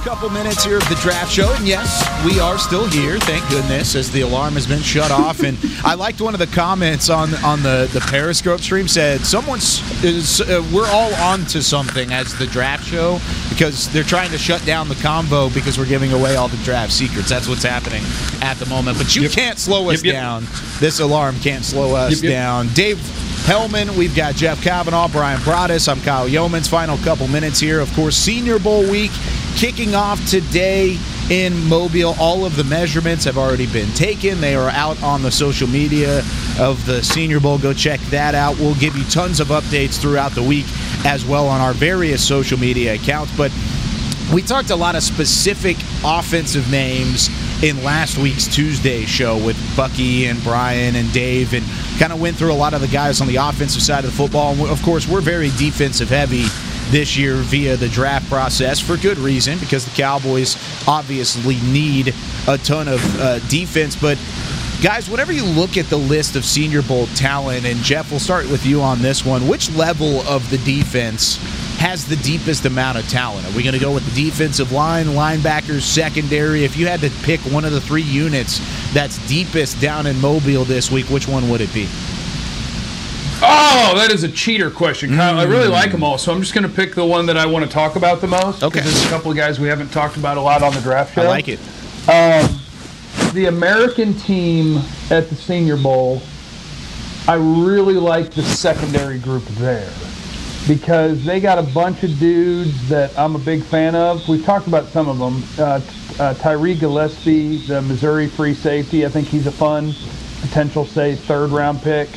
Couple 0.05 0.28
minutes 0.28 0.62
here 0.62 0.76
of 0.76 0.86
the 0.90 0.96
draft 0.96 1.32
show, 1.32 1.50
and 1.55 1.66
yes, 1.66 2.05
we 2.26 2.38
are 2.38 2.59
still 2.59 2.86
here. 2.86 3.18
Thank 3.20 3.48
goodness, 3.48 3.94
as 3.94 4.11
the 4.11 4.20
alarm 4.20 4.52
has 4.52 4.66
been 4.66 4.82
shut 4.82 5.11
off. 5.11 5.42
And 5.42 5.57
I 5.82 5.94
liked 5.94 6.20
one 6.20 6.34
of 6.34 6.40
the 6.40 6.46
comments 6.46 7.09
on 7.09 7.34
on 7.36 7.62
the 7.62 7.88
the 7.90 8.00
Periscope 8.00 8.61
stream 8.61 8.86
said 8.86 9.22
someone's 9.22 9.80
is 10.05 10.42
uh, 10.42 10.62
we're 10.74 10.86
all 10.90 11.14
on 11.14 11.46
to 11.46 11.62
something 11.62 12.12
as 12.12 12.36
the 12.38 12.44
draft 12.46 12.84
show 12.84 13.18
because 13.48 13.90
they're 13.94 14.02
trying 14.02 14.30
to 14.32 14.38
shut 14.38 14.62
down 14.66 14.90
the 14.90 14.94
combo 14.96 15.48
because 15.48 15.78
we're 15.78 15.86
giving 15.86 16.12
away 16.12 16.36
all 16.36 16.48
the 16.48 16.62
draft 16.64 16.92
secrets. 16.92 17.30
That's 17.30 17.48
what's 17.48 17.62
happening 17.64 18.02
at 18.42 18.59
the 18.59 18.66
moment. 18.66 18.98
But 18.98 19.16
you 19.16 19.30
can't 19.30 19.59
slow 19.59 19.88
us 19.88 20.05
Yep, 20.05 20.12
yep. 20.12 20.22
down. 20.22 20.46
This 20.80 21.00
alarm 21.00 21.40
can't 21.40 21.64
slow 21.64 21.94
us 21.96 22.16
Yep, 22.16 22.24
yep. 22.24 22.30
down. 22.30 22.68
Dave 22.74 22.98
Helman, 23.46 23.96
we've 23.96 24.14
got 24.14 24.34
Jeff 24.34 24.62
Cavanaugh, 24.62 25.09
Brian 25.09 25.40
Broaddus. 25.40 25.88
I'm 25.88 26.00
Kyle 26.02 26.28
Youmans. 26.28 26.68
Final 26.68 26.98
couple 26.98 27.26
minutes 27.28 27.59
here. 27.59 27.80
Of 27.80 27.90
course, 27.94 28.16
Senior 28.16 28.59
Bowl 28.59 28.82
week 28.90 29.11
kicking 29.57 29.93
off 29.95 30.24
today 30.28 30.99
in 31.30 31.68
Mobile. 31.68 32.14
All 32.18 32.45
of 32.45 32.57
the 32.57 32.64
measurements 32.64 33.24
have 33.24 33.38
already 33.38 33.66
been 33.66 33.90
taken. 33.92 34.40
They 34.40 34.55
are 34.55 34.68
out 34.70 35.03
on 35.03 35.22
the 35.22 35.30
social 35.30 35.68
media 35.68 36.22
of 36.59 36.84
the 36.86 37.03
Senior 37.03 37.40
Bowl. 37.40 37.59
Go 37.59 37.72
check 37.72 38.01
that 38.11 38.34
out. 38.34 38.59
We'll 38.59 38.74
give 38.74 38.97
you 38.97 39.05
tons 39.05 39.40
of 39.40 39.49
updates 39.49 40.01
throughout 40.01 40.32
the 40.32 40.42
week 40.42 40.66
as 41.05 41.24
well 41.24 41.49
on 41.49 41.61
our 41.61 41.72
various 41.72 42.26
social 42.26 42.59
media 42.59 42.95
accounts. 42.95 43.34
But 43.36 43.53
we 44.32 44.42
talked 44.42 44.70
a 44.70 44.76
lot 44.76 44.97
of 44.97 45.03
specific 45.03 45.76
offensive 46.05 46.70
names 46.70 47.30
in 47.62 47.82
last 47.84 48.18
week's 48.18 48.47
Tuesday 48.47 49.05
show 49.05 49.36
with 49.45 49.57
Bucky 49.76 50.26
and 50.26 50.42
Brian 50.42 50.97
and 50.97 51.12
Dave 51.12 51.55
and 51.55 51.64
kind 51.99 52.12
of 52.12 52.20
went 52.20 52.36
through 52.36 52.53
a 52.53 52.55
lot 52.55 52.74
of 52.74 52.80
the 52.80 52.88
guys 52.88 53.20
on 53.20 53.28
the 53.28 53.36
offensive 53.36 53.82
side 53.82 54.05
of 54.05 54.11
the 54.11 54.16
football. 54.16 54.53
And 54.53 54.68
of 54.68 54.82
course, 54.82 55.09
we're 55.09 55.20
very 55.20 55.51
defensive 55.51 56.09
heavy 56.09 56.47
this 56.91 57.16
year 57.16 57.37
via 57.37 57.76
the 57.76 57.89
draft 57.89 58.28
process 58.28 58.80
for 58.80 58.97
good 58.97 59.18
reason 59.18 59.59
because 59.59 59.85
the 59.85 59.91
Cowboys 59.91 60.57
obviously 60.87 61.57
need 61.62 62.14
a 62.49 62.59
ton 62.59 62.89
of 62.89 63.20
uh, 63.20 63.39
defense. 63.49 63.97
But 63.97 64.18
guys, 64.82 65.09
whenever 65.09 65.32
you 65.32 65.45
look 65.45 65.76
at 65.76 65.87
the 65.87 65.97
list 65.97 66.37
of 66.37 66.45
Senior 66.45 66.82
Bowl 66.82 67.07
talent, 67.14 67.64
and 67.64 67.78
Jeff, 67.80 68.11
we'll 68.11 68.20
start 68.20 68.49
with 68.51 68.66
you 68.66 68.80
on 68.80 69.01
this 69.03 69.24
one, 69.24 69.49
which 69.49 69.74
level 69.74 70.20
of 70.22 70.49
the 70.51 70.59
defense 70.59 71.39
has 71.78 72.07
the 72.07 72.16
deepest 72.16 72.64
amount 72.64 72.99
of 72.99 73.09
talent? 73.09 73.47
Are 73.47 73.57
we 73.57 73.62
going 73.62 73.74
to 73.74 73.80
go 73.80 73.93
with 73.93 74.07
the 74.14 74.24
defensive 74.24 74.72
line, 74.72 75.07
linebackers, 75.07 75.82
secondary? 75.82 76.64
If 76.64 76.76
you 76.76 76.87
had 76.87 77.01
to 77.01 77.11
pick 77.24 77.41
one 77.41 77.64
of 77.64 77.72
the 77.72 77.80
three 77.80 78.03
units 78.03 78.61
that's 78.93 79.18
deepest 79.28 79.80
down 79.80 80.07
in 80.07 80.20
Mobile 80.20 80.64
this 80.64 80.91
week, 80.91 81.07
which 81.07 81.28
one 81.28 81.49
would 81.51 81.61
it 81.61 81.72
be? 81.74 81.89
Oh, 83.47 83.95
that 83.97 84.11
is 84.11 84.22
a 84.22 84.28
cheater 84.28 84.70
question, 84.70 85.11
Kyle. 85.16 85.38
I 85.38 85.45
really 85.45 85.68
like 85.68 85.92
them 85.92 86.03
all, 86.03 86.18
so 86.18 86.32
I'm 86.32 86.40
just 86.40 86.55
going 86.55 86.68
to 86.68 86.74
pick 86.74 86.95
the 86.95 87.05
one 87.05 87.26
that 87.26 87.36
I 87.36 87.47
want 87.47 87.64
to 87.64 87.70
talk 87.70 87.97
about 87.97 88.20
the 88.20 88.26
most. 88.26 88.62
Okay. 88.62 88.80
There's 88.80 89.05
a 89.05 89.09
couple 89.09 89.30
of 89.30 89.36
guys 89.36 89.61
we 89.61 89.68
haven't 89.68 89.90
talked 89.90 90.16
about 90.16 90.36
a 90.36 90.40
lot 90.40 90.62
on 90.62 90.72
the 90.72 90.80
draft 90.80 91.14
show. 91.14 91.22
I 91.22 91.28
like 91.28 91.49
it. 91.49 91.59
Um, 92.09 92.59
the 93.32 93.47
American 93.47 94.14
team 94.14 94.78
at 95.11 95.28
the 95.28 95.34
Senior 95.34 95.76
Bowl, 95.76 96.22
I 97.26 97.34
really 97.34 97.95
like 97.95 98.30
the 98.30 98.42
secondary 98.42 99.18
group 99.18 99.45
there 99.45 99.92
because 100.66 101.24
they 101.24 101.40
got 101.40 101.59
a 101.59 101.62
bunch 101.62 102.03
of 102.03 102.18
dudes 102.18 102.88
that 102.88 103.16
I'm 103.18 103.34
a 103.36 103.38
big 103.38 103.62
fan 103.62 103.95
of. 103.95 104.26
We've 104.28 104.45
talked 104.45 104.66
about 104.66 104.86
some 104.86 105.09
of 105.09 105.18
them. 105.18 105.42
Uh, 105.59 105.80
uh, 106.18 106.34
Tyree 106.34 106.74
Gillespie, 106.74 107.59
the 107.66 107.82
Missouri 107.82 108.28
free 108.28 108.55
safety, 108.55 109.05
I 109.05 109.09
think 109.09 109.28
he's 109.28 109.47
a 109.47 109.53
fun 109.53 109.92
potential, 110.40 110.86
say, 110.86 111.16
third 111.16 111.51
round 111.51 111.82
pick. 111.82 112.09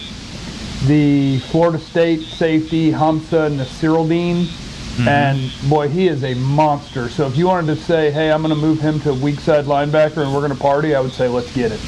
The 0.86 1.40
Florida 1.40 1.80
State 1.80 2.22
safety, 2.22 2.92
Hamsah 2.92 3.52
Nasirildeen, 3.58 4.46
mm-hmm. 4.46 5.08
And 5.08 5.52
boy, 5.70 5.90
he 5.90 6.08
is 6.08 6.24
a 6.24 6.34
monster. 6.36 7.10
So 7.10 7.28
if 7.28 7.36
you 7.36 7.48
wanted 7.48 7.76
to 7.76 7.82
say, 7.82 8.12
hey, 8.12 8.32
I'm 8.32 8.42
going 8.42 8.54
to 8.54 8.60
move 8.60 8.80
him 8.80 9.00
to 9.02 9.14
weak 9.14 9.40
side 9.40 9.66
linebacker 9.66 10.24
and 10.24 10.34
we're 10.34 10.42
going 10.42 10.54
to 10.54 10.58
party, 10.58 10.96
I 10.96 11.00
would 11.00 11.12
say, 11.12 11.28
let's 11.28 11.54
get 11.54 11.72
it. 11.72 11.80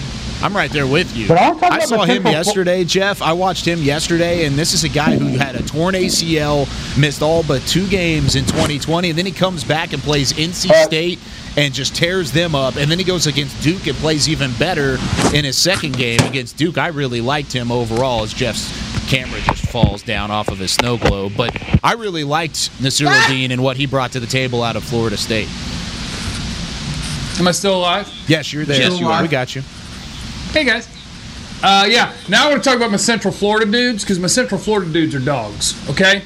I'm 0.41 0.55
right 0.55 0.71
there 0.71 0.87
with 0.87 1.17
you. 1.17 1.27
But 1.27 1.37
I'm 1.37 1.59
talking 1.59 1.81
I 1.81 1.85
saw 1.85 2.05
him 2.05 2.25
yesterday, 2.25 2.85
Jeff. 2.85 3.21
I 3.21 3.33
watched 3.33 3.65
him 3.65 3.79
yesterday, 3.79 4.45
and 4.45 4.55
this 4.55 4.73
is 4.73 4.85
a 4.85 4.89
guy 4.89 5.17
who 5.17 5.37
had 5.37 5.55
a 5.55 5.63
torn 5.63 5.95
ACL, 5.95 6.65
missed 6.97 7.21
all 7.21 7.43
but 7.43 7.61
two 7.63 7.85
games 7.89 8.37
in 8.37 8.45
2020, 8.45 9.09
and 9.09 9.17
then 9.17 9.25
he 9.25 9.33
comes 9.33 9.65
back 9.65 9.91
and 9.91 10.01
plays 10.01 10.31
NC 10.31 10.69
uh, 10.69 10.85
State 10.85 11.19
and 11.59 11.73
just 11.73 11.93
tears 11.93 12.31
them 12.31 12.55
up. 12.55 12.77
And 12.77 12.89
then 12.89 12.97
he 12.97 13.03
goes 13.03 13.27
against 13.27 13.61
Duke 13.61 13.85
and 13.85 13.97
plays 13.97 14.29
even 14.29 14.53
better 14.53 14.97
in 15.33 15.43
his 15.43 15.57
second 15.57 15.97
game 15.97 16.21
against 16.21 16.55
Duke. 16.55 16.77
I 16.77 16.87
really 16.87 17.19
liked 17.19 17.51
him 17.51 17.69
overall 17.69 18.23
as 18.23 18.33
Jeff's 18.33 18.71
camera 19.09 19.41
just 19.41 19.65
falls 19.65 20.01
down 20.01 20.31
off 20.31 20.47
of 20.47 20.57
his 20.57 20.71
snow 20.71 20.97
globe. 20.97 21.33
But 21.35 21.51
I 21.83 21.93
really 21.93 22.23
liked 22.23 22.69
Nasir 22.81 23.13
Dean 23.27 23.51
and 23.51 23.61
what 23.61 23.75
he 23.75 23.85
brought 23.87 24.13
to 24.13 24.21
the 24.21 24.27
table 24.27 24.63
out 24.63 24.77
of 24.77 24.85
Florida 24.85 25.17
State. 25.17 25.49
Am 27.39 27.47
I 27.47 27.51
still 27.51 27.77
alive? 27.77 28.09
Yes, 28.27 28.53
you're 28.53 28.63
there. 28.63 28.79
Yes, 28.79 28.97
you 28.97 29.09
are. 29.09 29.21
We 29.21 29.27
got 29.27 29.53
you. 29.53 29.61
Hey 30.51 30.63
guys. 30.63 30.87
Uh, 31.61 31.85
yeah, 31.89 32.15
now 32.29 32.45
I 32.47 32.51
want 32.51 32.63
to 32.63 32.69
talk 32.69 32.77
about 32.77 32.89
my 32.91 32.97
Central 32.97 33.33
Florida 33.33 33.69
dudes 33.69 34.05
because 34.05 34.17
my 34.17 34.27
Central 34.27 34.61
Florida 34.61 34.89
dudes 34.91 35.13
are 35.13 35.19
dogs. 35.19 35.75
Okay. 35.89 36.23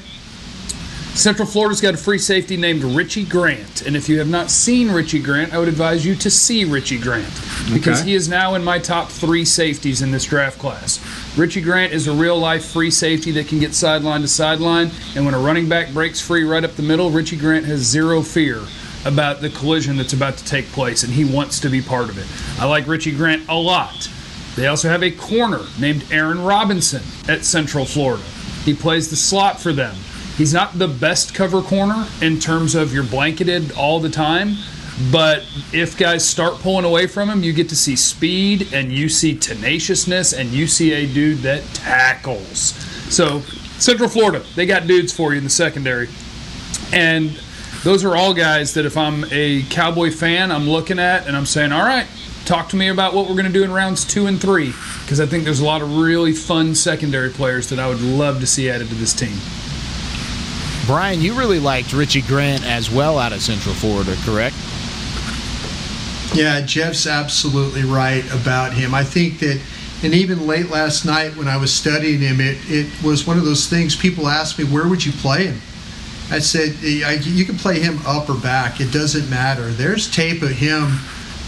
Central 1.14 1.46
Florida's 1.46 1.80
got 1.80 1.94
a 1.94 1.96
free 1.96 2.18
safety 2.18 2.56
named 2.56 2.82
Richie 2.82 3.24
Grant, 3.24 3.82
and 3.82 3.94
if 3.96 4.08
you 4.08 4.18
have 4.18 4.28
not 4.28 4.50
seen 4.50 4.90
Richie 4.90 5.20
Grant, 5.22 5.54
I 5.54 5.58
would 5.58 5.68
advise 5.68 6.04
you 6.04 6.16
to 6.16 6.28
see 6.30 6.64
Richie 6.64 6.98
Grant 6.98 7.32
because 7.72 8.00
Okay. 8.00 8.10
he 8.10 8.14
is 8.16 8.28
now 8.28 8.56
in 8.56 8.64
my 8.64 8.80
top 8.80 9.10
three 9.10 9.44
safeties 9.44 10.02
in 10.02 10.10
this 10.10 10.24
draft 10.24 10.58
class. 10.58 10.98
Richie 11.36 11.60
Grant 11.60 11.92
is 11.92 12.08
a 12.08 12.12
real 12.12 12.36
life 12.36 12.64
free 12.64 12.90
safety 12.90 13.30
that 13.32 13.46
can 13.46 13.60
get 13.60 13.74
sideline 13.74 14.22
to 14.22 14.28
sideline, 14.28 14.90
and 15.14 15.24
when 15.24 15.34
a 15.34 15.38
running 15.38 15.68
back 15.68 15.92
breaks 15.92 16.20
free 16.20 16.42
right 16.42 16.64
up 16.64 16.74
the 16.74 16.82
middle, 16.82 17.10
Richie 17.10 17.36
Grant 17.36 17.64
has 17.66 17.80
zero 17.82 18.20
fear 18.20 18.58
about 19.04 19.40
the 19.40 19.50
collision 19.50 19.96
that's 19.96 20.14
about 20.14 20.36
to 20.38 20.44
take 20.44 20.66
place, 20.72 21.04
and 21.04 21.12
he 21.12 21.24
wants 21.24 21.60
to 21.60 21.68
be 21.68 21.80
part 21.80 22.08
of 22.08 22.18
it. 22.18 22.26
I 22.60 22.66
like 22.66 22.88
Richie 22.88 23.12
Grant 23.14 23.48
a 23.48 23.54
lot. 23.56 24.10
They 24.56 24.66
also 24.66 24.88
have 24.88 25.04
a 25.04 25.12
corner 25.12 25.60
named 25.78 26.04
Aaron 26.10 26.42
Robinson 26.42 27.02
at 27.28 27.44
Central 27.44 27.84
Florida. 27.84 28.22
He 28.64 28.74
plays 28.74 29.10
the 29.10 29.16
slot 29.16 29.60
for 29.60 29.72
them. 29.72 29.94
He's 30.36 30.52
not 30.52 30.78
the 30.78 30.88
best 30.88 31.32
cover 31.32 31.62
corner 31.62 32.08
in 32.20 32.40
terms 32.40 32.74
of 32.74 32.92
you're 32.92 33.04
blanketed 33.04 33.70
all 33.72 34.00
the 34.00 34.10
time, 34.10 34.56
but 35.12 35.44
if 35.72 35.96
guys 35.96 36.28
start 36.28 36.54
pulling 36.54 36.84
away 36.84 37.06
from 37.06 37.30
him, 37.30 37.44
you 37.44 37.52
get 37.52 37.68
to 37.68 37.76
see 37.76 37.94
speed 37.94 38.72
and 38.72 38.92
you 38.92 39.08
see 39.08 39.36
tenaciousness 39.36 40.32
and 40.32 40.48
you 40.50 40.66
see 40.66 40.92
a 40.92 41.06
dude 41.06 41.38
that 41.38 41.62
tackles. 41.74 42.74
So, 43.12 43.40
Central 43.78 44.08
Florida, 44.08 44.44
they 44.56 44.66
got 44.66 44.86
dudes 44.88 45.12
for 45.12 45.32
you 45.32 45.38
in 45.38 45.44
the 45.44 45.50
secondary. 45.50 46.08
And 46.92 47.38
those 47.84 48.04
are 48.04 48.16
all 48.16 48.34
guys 48.34 48.74
that 48.74 48.86
if 48.86 48.96
I'm 48.96 49.24
a 49.30 49.62
Cowboy 49.70 50.10
fan, 50.10 50.50
I'm 50.50 50.68
looking 50.68 50.98
at 50.98 51.28
and 51.28 51.36
I'm 51.36 51.46
saying, 51.46 51.70
all 51.70 51.84
right, 51.84 52.06
talk 52.44 52.68
to 52.70 52.76
me 52.76 52.88
about 52.88 53.14
what 53.14 53.28
we're 53.28 53.34
going 53.34 53.46
to 53.46 53.52
do 53.52 53.62
in 53.62 53.72
rounds 53.72 54.04
two 54.04 54.26
and 54.26 54.40
three. 54.40 54.72
Because 55.02 55.20
I 55.20 55.26
think 55.26 55.44
there's 55.44 55.60
a 55.60 55.64
lot 55.64 55.82
of 55.82 55.96
really 55.96 56.32
fun 56.32 56.74
secondary 56.74 57.30
players 57.30 57.68
that 57.68 57.78
I 57.78 57.88
would 57.88 58.00
love 58.00 58.40
to 58.40 58.46
see 58.46 58.70
added 58.70 58.88
to 58.88 58.94
this 58.94 59.12
team. 59.12 59.36
Brian, 60.86 61.20
you 61.20 61.34
really 61.34 61.60
liked 61.60 61.92
Richie 61.92 62.22
Grant 62.22 62.64
as 62.64 62.90
well 62.90 63.18
out 63.18 63.32
of 63.32 63.40
Central 63.40 63.74
Florida, 63.74 64.16
correct? 64.24 64.56
Yeah, 66.34 66.60
Jeff's 66.62 67.06
absolutely 67.06 67.84
right 67.84 68.24
about 68.32 68.72
him. 68.72 68.94
I 68.94 69.04
think 69.04 69.38
that, 69.38 69.60
and 70.02 70.12
even 70.12 70.46
late 70.46 70.68
last 70.68 71.04
night 71.04 71.36
when 71.36 71.48
I 71.48 71.56
was 71.56 71.72
studying 71.72 72.20
him, 72.20 72.40
it, 72.40 72.58
it 72.64 73.02
was 73.02 73.26
one 73.26 73.38
of 73.38 73.44
those 73.44 73.68
things 73.68 73.94
people 73.94 74.28
asked 74.28 74.58
me, 74.58 74.64
where 74.64 74.88
would 74.88 75.04
you 75.04 75.12
play 75.12 75.46
him? 75.46 75.60
I 76.30 76.38
said, 76.40 76.74
you 76.82 77.44
can 77.44 77.56
play 77.56 77.80
him 77.80 78.00
up 78.06 78.28
or 78.28 78.34
back. 78.34 78.80
It 78.80 78.92
doesn't 78.92 79.30
matter. 79.30 79.68
There's 79.68 80.10
tape 80.10 80.42
of 80.42 80.50
him 80.50 80.98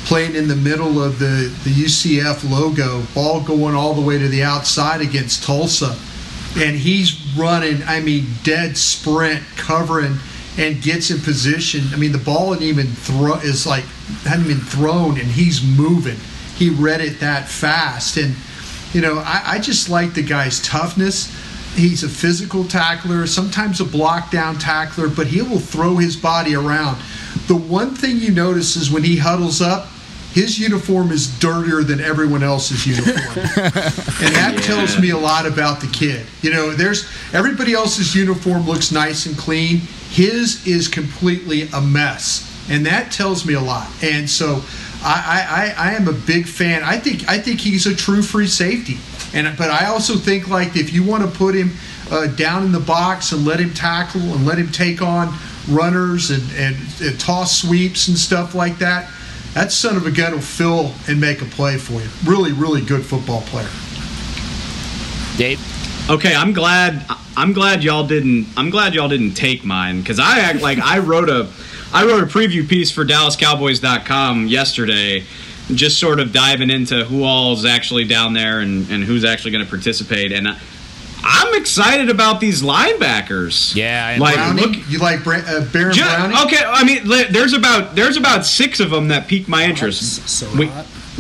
playing 0.05 0.37
in 0.37 0.47
the 0.47 0.57
middle 0.57 1.03
of 1.03 1.19
the, 1.19 1.53
the 1.65 1.71
UCF 1.71 2.49
logo, 2.49 3.03
ball 3.15 3.41
going 3.43 3.75
all 3.75 3.95
the 3.95 4.01
way 4.01 4.19
to 4.19 4.29
the 4.29 4.45
outside 4.45 5.01
against 5.01 5.43
Tulsa. 5.43 5.97
And 6.57 6.77
he's 6.77 7.37
running, 7.37 7.83
I 7.85 8.01
mean, 8.01 8.27
dead 8.43 8.77
sprint, 8.77 9.43
covering, 9.57 10.17
and 10.59 10.81
gets 10.83 11.11
in 11.11 11.19
position. 11.21 11.83
I 11.93 11.97
mean, 11.97 12.13
the 12.13 12.19
ball 12.19 12.53
isn't 12.55 12.65
even 12.65 12.87
is 13.43 13.67
like 13.67 13.85
hadn't 14.25 14.49
been 14.49 14.61
thrown, 14.61 15.19
and 15.19 15.29
he's 15.29 15.63
moving. 15.63 16.17
He 16.57 16.71
read 16.71 17.01
it 17.01 17.21
that 17.21 17.49
fast, 17.49 18.17
and 18.17 18.35
you 18.93 19.01
know, 19.03 19.19
I, 19.19 19.43
I 19.45 19.59
just 19.59 19.91
like 19.91 20.15
the 20.15 20.23
guy's 20.23 20.63
toughness. 20.63 21.31
He's 21.75 22.03
a 22.03 22.09
physical 22.09 22.65
tackler, 22.65 23.27
sometimes 23.27 23.81
a 23.81 23.85
block 23.85 24.31
down 24.31 24.59
tackler, 24.59 25.09
but 25.09 25.27
he 25.27 25.43
will 25.43 25.59
throw 25.59 25.97
his 25.97 26.17
body 26.17 26.55
around. 26.55 27.03
The 27.49 27.57
one 27.57 27.95
thing 27.95 28.17
you 28.17 28.31
notice 28.31 28.77
is 28.77 28.91
when 28.91 29.05
he 29.05 29.19
huddles 29.19 29.61
up, 29.61 29.89
his 30.37 30.59
uniform 30.59 31.13
is 31.13 31.29
dirtier 31.39 31.83
than 31.83 31.99
everyone 31.99 32.43
else's 32.43 32.87
uniform. 32.87 33.17
and 33.57 34.35
that 34.37 34.61
tells 34.63 35.01
me 35.01 35.09
a 35.09 35.17
lot 35.17 35.47
about 35.47 35.81
the 35.81 35.87
kid. 35.87 36.27
You 36.43 36.51
know, 36.51 36.73
there's 36.73 37.09
everybody 37.33 37.73
else's 37.73 38.15
uniform 38.15 38.67
looks 38.67 38.93
nice 38.93 39.25
and 39.25 39.35
clean. 39.35 39.79
His 40.11 40.67
is 40.67 40.89
completely 40.89 41.63
a 41.73 41.81
mess, 41.81 42.45
and 42.69 42.85
that 42.85 43.11
tells 43.11 43.47
me 43.47 43.55
a 43.55 43.61
lot. 43.61 43.89
And 44.03 44.29
so, 44.29 44.61
I, 45.03 45.73
I, 45.79 45.91
I 45.91 45.95
am 45.95 46.07
a 46.07 46.13
big 46.13 46.47
fan. 46.47 46.83
I 46.83 46.99
think 46.99 47.27
I 47.27 47.39
think 47.39 47.59
he's 47.59 47.87
a 47.87 47.97
true 47.97 48.21
free 48.21 48.47
safety. 48.47 48.99
And 49.33 49.57
but 49.57 49.71
I 49.71 49.87
also 49.87 50.17
think 50.17 50.51
like 50.51 50.77
if 50.77 50.93
you 50.93 51.03
want 51.03 51.25
to 51.25 51.31
put 51.31 51.55
him 51.55 51.71
uh, 52.11 52.27
down 52.27 52.63
in 52.63 52.73
the 52.73 52.81
box 52.81 53.33
and 53.33 53.47
let 53.47 53.59
him 53.59 53.73
tackle 53.73 54.21
and 54.21 54.45
let 54.45 54.59
him 54.59 54.69
take 54.69 55.01
on 55.01 55.35
runners 55.71 56.31
and, 56.31 56.43
and, 56.57 56.77
and 57.01 57.19
toss 57.19 57.59
sweeps 57.63 58.09
and 58.09 58.19
stuff 58.19 58.55
like 58.55 58.77
that, 58.81 59.11
that 59.57 59.73
son 59.73 59.97
of 59.97 60.07
a 60.07 60.11
gun 60.11 60.33
will 60.33 60.41
fill 60.41 60.93
and 61.09 61.19
make 61.19 61.41
a 61.41 61.47
play 61.47 61.79
for 61.79 61.95
you. 61.95 62.09
Really, 62.27 62.53
really 62.53 62.83
good 62.83 63.07
football 63.07 63.41
player. 63.41 63.71
Dave. 65.39 65.59
Okay, 66.11 66.35
I'm 66.35 66.53
glad. 66.53 67.07
I'm 67.39 67.55
glad 67.55 67.83
y'all 67.83 68.07
didn't. 68.07 68.49
I'm 68.55 68.69
glad 68.69 68.93
y'all 68.95 69.09
didn't 69.09 69.33
take 69.33 69.65
mine 69.65 70.01
because 70.03 70.19
I 70.19 70.41
act 70.41 70.61
like 70.61 70.79
I 70.79 70.99
wrote 70.99 71.31
a. 71.31 71.51
I 71.91 72.05
wrote 72.05 72.23
a 72.23 72.27
preview 72.27 72.69
piece 72.69 72.91
for 72.91 73.07
DallasCowboys.com 73.07 74.47
yesterday, 74.47 75.25
just 75.69 75.99
sort 75.99 76.21
of 76.21 76.35
diving 76.35 76.69
into 76.69 77.05
who 77.05 77.25
all's 77.25 77.65
actually 77.65 78.05
down 78.05 78.35
there 78.35 78.61
and, 78.61 78.91
and 78.91 79.05
who's 79.05 79.25
actually 79.25 79.53
going 79.53 79.65
to 79.65 79.71
participate. 79.71 80.33
And 80.33 80.49
I, 80.49 80.61
I'm 81.25 81.55
excited 81.61 82.09
about 82.11 82.41
these 82.41 82.63
linebackers. 82.63 83.75
Yeah, 83.75 84.17
like 84.21 84.35
Browning? 84.35 84.65
look, 84.65 84.91
you 84.91 84.99
like 84.99 85.25
Bra- 85.25 85.39
uh, 85.47 85.65
Baron 85.73 85.95
Ju- 85.95 86.03
Browning? 86.03 86.37
Okay, 86.47 86.63
I 86.65 86.85
mean, 86.85 87.09
there's 87.33 87.53
about 87.53 87.95
there's 87.95 88.17
about 88.17 88.47
six 88.47 88.81
of 88.81 88.91
them 88.91 89.09
that 89.09 89.27
pique 89.29 89.49
my 89.49 89.65
interest. 89.65 90.29
So 90.29 90.49
we, 90.57 90.71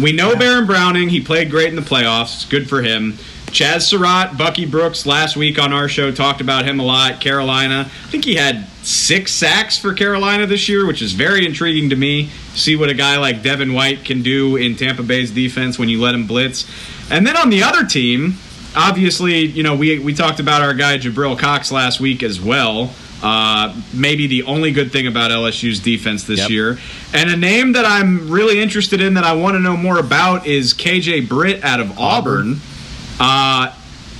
we 0.01 0.13
know 0.13 0.37
Baron 0.37 0.67
Browning. 0.67 1.09
He 1.09 1.21
played 1.21 1.51
great 1.51 1.69
in 1.69 1.77
the 1.77 1.83
playoffs. 1.83 2.49
Good 2.49 2.69
for 2.69 2.83
him. 2.83 3.13
Chaz 3.47 3.83
Surratt, 3.83 4.37
Bucky 4.37 4.67
Brooks 4.67 5.07
last 5.07 5.37
week 5.37 5.59
on 5.59 5.73
our 5.73 5.89
show 5.89 6.11
talked 6.11 6.41
about 6.41 6.67
him 6.67 6.79
a 6.79 6.83
lot. 6.85 7.21
Carolina. 7.21 7.87
I 7.89 8.09
think 8.11 8.25
he 8.25 8.35
had 8.35 8.67
six 8.83 9.33
sacks 9.33 9.79
for 9.79 9.95
Carolina 9.95 10.47
this 10.47 10.69
year, 10.69 10.85
which 10.87 11.01
is 11.01 11.13
very 11.13 11.47
intriguing 11.47 11.89
to 11.91 11.97
me. 11.97 12.29
See 12.55 12.77
what 12.77 12.91
a 12.91 12.95
guy 12.95 13.17
like 13.17 13.43
Devin 13.43 13.73
White 13.73 14.05
can 14.05 14.23
do 14.23 14.57
in 14.57 14.77
Tampa 14.77 15.03
Bay's 15.03 15.31
defense 15.31 15.79
when 15.79 15.89
you 15.89 16.01
let 16.01 16.15
him 16.15 16.27
blitz. 16.27 16.69
And 17.11 17.27
then 17.27 17.37
on 17.37 17.49
the 17.51 17.63
other 17.63 17.85
team, 17.87 18.35
obviously, 18.77 19.47
you 19.47 19.63
know, 19.63 19.75
we, 19.75 19.99
we 19.99 20.15
talked 20.15 20.39
about 20.39 20.63
our 20.63 20.75
guy 20.75 20.99
Jabril 20.99 21.39
Cox 21.39 21.73
last 21.73 21.99
week 21.99 22.23
as 22.23 22.41
well. 22.41 22.93
Uh, 23.23 23.75
maybe 23.95 24.27
the 24.27 24.43
only 24.43 24.71
good 24.71 24.93
thing 24.93 25.07
about 25.07 25.31
LSU's 25.31 25.81
defense 25.81 26.25
this 26.25 26.51
year. 26.51 26.79
And 27.15 27.31
a 27.31 27.37
name 27.37 27.73
that 27.73 27.87
I'm 27.87 28.31
really 28.31 28.61
interested 28.61 29.01
in 29.01 29.15
that 29.15 29.25
I 29.25 29.33
want 29.33 29.55
to 29.55 29.61
know 29.61 29.77
more 29.77 29.99
about 29.99 30.47
is 30.47 30.75
KJ 30.75 31.29
Britt 31.29 31.65
out 31.65 31.81
of 31.81 31.99
Auburn. 31.99 32.61
Uh, 33.19 33.75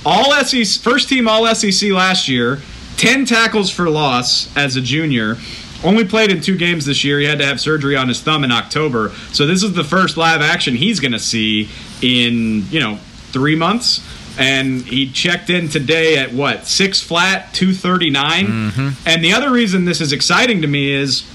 all 0.05 0.33
SEC, 0.43 0.81
first 0.81 1.09
team 1.09 1.27
All 1.27 1.45
SEC 1.53 1.91
last 1.91 2.27
year, 2.27 2.59
10 2.97 3.25
tackles 3.25 3.69
for 3.69 3.89
loss 3.89 4.55
as 4.57 4.75
a 4.75 4.81
junior. 4.81 5.37
Only 5.83 6.05
played 6.05 6.31
in 6.31 6.41
two 6.41 6.57
games 6.57 6.85
this 6.85 7.03
year. 7.03 7.19
He 7.19 7.25
had 7.25 7.37
to 7.37 7.45
have 7.45 7.61
surgery 7.61 7.95
on 7.95 8.07
his 8.07 8.21
thumb 8.21 8.43
in 8.43 8.51
October. 8.51 9.11
So 9.31 9.45
this 9.45 9.61
is 9.61 9.73
the 9.73 9.83
first 9.83 10.17
live 10.17 10.41
action 10.41 10.75
he's 10.75 10.99
going 10.99 11.11
to 11.11 11.19
see 11.19 11.69
in, 12.01 12.65
you 12.71 12.79
know, 12.79 12.97
three 13.31 13.55
months. 13.55 14.01
And 14.37 14.81
he 14.81 15.11
checked 15.11 15.49
in 15.49 15.67
today 15.67 16.17
at 16.17 16.31
what, 16.31 16.67
six 16.67 17.01
flat, 17.01 17.53
239? 17.53 18.45
Mm-hmm. 18.45 18.89
And 19.07 19.23
the 19.23 19.33
other 19.33 19.51
reason 19.51 19.85
this 19.85 19.99
is 19.99 20.13
exciting 20.13 20.61
to 20.61 20.67
me 20.67 20.91
is 20.91 21.25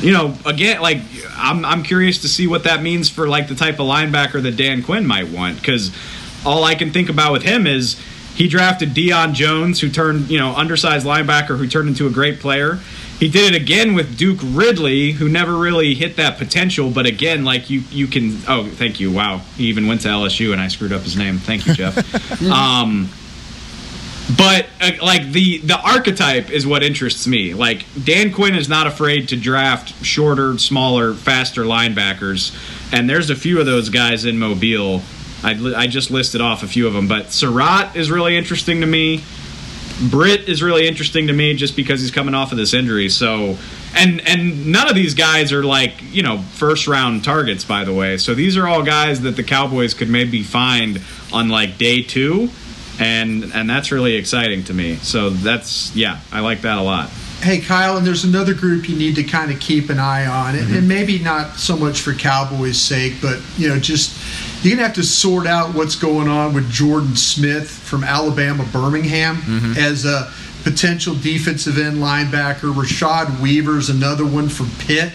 you 0.00 0.12
know, 0.12 0.36
again, 0.44 0.80
like 0.82 0.98
I'm, 1.36 1.64
I'm 1.64 1.82
curious 1.82 2.22
to 2.22 2.28
see 2.28 2.46
what 2.46 2.64
that 2.64 2.82
means 2.82 3.08
for 3.08 3.28
like 3.28 3.48
the 3.48 3.54
type 3.54 3.74
of 3.74 3.86
linebacker 3.86 4.42
that 4.42 4.56
Dan 4.56 4.82
Quinn 4.82 5.06
might 5.06 5.28
want 5.28 5.56
because 5.56 5.92
all 6.44 6.64
I 6.64 6.74
can 6.74 6.90
think 6.92 7.08
about 7.08 7.32
with 7.32 7.42
him 7.42 7.66
is 7.66 8.00
he 8.34 8.48
drafted 8.48 8.90
Deion 8.90 9.32
Jones, 9.32 9.80
who 9.80 9.88
turned 9.88 10.28
you 10.28 10.38
know 10.38 10.54
undersized 10.54 11.06
linebacker, 11.06 11.56
who 11.56 11.66
turned 11.66 11.88
into 11.88 12.06
a 12.06 12.10
great 12.10 12.40
player. 12.40 12.80
He 13.18 13.28
did 13.28 13.54
it 13.54 13.60
again 13.60 13.94
with 13.94 14.18
Duke 14.18 14.40
Ridley, 14.42 15.12
who 15.12 15.28
never 15.28 15.56
really 15.56 15.94
hit 15.94 16.16
that 16.16 16.36
potential. 16.36 16.90
But 16.90 17.06
again, 17.06 17.44
like 17.44 17.70
you, 17.70 17.82
you 17.90 18.06
can. 18.06 18.38
Oh, 18.48 18.64
thank 18.68 19.00
you. 19.00 19.10
Wow, 19.12 19.38
he 19.56 19.64
even 19.66 19.86
went 19.86 20.02
to 20.02 20.08
LSU, 20.08 20.52
and 20.52 20.60
I 20.60 20.68
screwed 20.68 20.92
up 20.92 21.02
his 21.02 21.16
name. 21.16 21.38
Thank 21.38 21.66
you, 21.66 21.74
Jeff. 21.74 22.42
um, 22.50 23.08
But 24.36 24.66
uh, 24.80 24.92
like 25.02 25.32
the 25.32 25.58
the 25.58 25.78
archetype 25.78 26.50
is 26.50 26.66
what 26.66 26.82
interests 26.82 27.26
me. 27.26 27.52
Like 27.54 27.84
Dan 28.02 28.32
Quinn 28.32 28.54
is 28.54 28.68
not 28.68 28.86
afraid 28.86 29.28
to 29.28 29.36
draft 29.36 30.02
shorter, 30.04 30.58
smaller, 30.58 31.12
faster 31.14 31.64
linebackers, 31.64 32.54
and 32.92 33.08
there's 33.08 33.28
a 33.30 33.36
few 33.36 33.60
of 33.60 33.66
those 33.66 33.90
guys 33.90 34.24
in 34.24 34.38
Mobile. 34.38 35.02
I, 35.42 35.50
I 35.76 35.86
just 35.88 36.10
listed 36.10 36.40
off 36.40 36.62
a 36.62 36.66
few 36.66 36.86
of 36.86 36.94
them, 36.94 37.06
but 37.06 37.32
Surratt 37.32 37.94
is 37.96 38.10
really 38.10 38.34
interesting 38.36 38.80
to 38.80 38.86
me. 38.86 39.22
Britt 40.10 40.48
is 40.48 40.62
really 40.62 40.88
interesting 40.88 41.28
to 41.28 41.32
me 41.32 41.54
just 41.54 41.76
because 41.76 42.00
he's 42.00 42.10
coming 42.10 42.34
off 42.34 42.52
of 42.52 42.58
this 42.58 42.74
injury. 42.74 43.08
So, 43.08 43.56
and 43.94 44.26
and 44.26 44.66
none 44.66 44.88
of 44.88 44.94
these 44.94 45.14
guys 45.14 45.52
are 45.52 45.62
like 45.62 45.94
you 46.12 46.22
know 46.22 46.38
first 46.38 46.88
round 46.88 47.24
targets, 47.24 47.64
by 47.64 47.84
the 47.84 47.92
way. 47.94 48.16
So 48.16 48.34
these 48.34 48.56
are 48.56 48.66
all 48.66 48.82
guys 48.82 49.20
that 49.22 49.36
the 49.36 49.44
Cowboys 49.44 49.94
could 49.94 50.08
maybe 50.08 50.42
find 50.42 51.00
on 51.32 51.48
like 51.48 51.78
day 51.78 52.02
two, 52.02 52.50
and 52.98 53.44
and 53.54 53.70
that's 53.70 53.92
really 53.92 54.14
exciting 54.14 54.64
to 54.64 54.74
me. 54.74 54.96
So 54.96 55.30
that's 55.30 55.94
yeah, 55.94 56.20
I 56.32 56.40
like 56.40 56.62
that 56.62 56.78
a 56.78 56.82
lot. 56.82 57.10
Hey, 57.44 57.60
Kyle, 57.60 57.98
and 57.98 58.06
there's 58.06 58.24
another 58.24 58.54
group 58.54 58.88
you 58.88 58.96
need 58.96 59.16
to 59.16 59.22
kind 59.22 59.52
of 59.52 59.60
keep 59.60 59.90
an 59.90 59.98
eye 59.98 60.24
on, 60.24 60.54
and, 60.54 60.60
and 60.60 60.68
mm-hmm. 60.76 60.88
maybe 60.88 61.18
not 61.18 61.56
so 61.56 61.76
much 61.76 62.00
for 62.00 62.14
Cowboys' 62.14 62.80
sake, 62.80 63.16
but 63.20 63.38
you 63.58 63.68
know, 63.68 63.78
just 63.78 64.18
you're 64.64 64.74
gonna 64.74 64.86
have 64.86 64.96
to 64.96 65.02
sort 65.02 65.46
out 65.46 65.74
what's 65.74 65.94
going 65.94 66.26
on 66.26 66.54
with 66.54 66.70
Jordan 66.70 67.14
Smith 67.16 67.68
from 67.68 68.02
Alabama 68.02 68.66
Birmingham 68.72 69.36
mm-hmm. 69.36 69.78
as 69.78 70.06
a 70.06 70.32
potential 70.62 71.14
defensive 71.14 71.76
end 71.76 71.98
linebacker. 71.98 72.72
Rashad 72.72 73.38
Weaver's 73.42 73.90
another 73.90 74.24
one 74.24 74.48
from 74.48 74.70
Pitt 74.78 75.12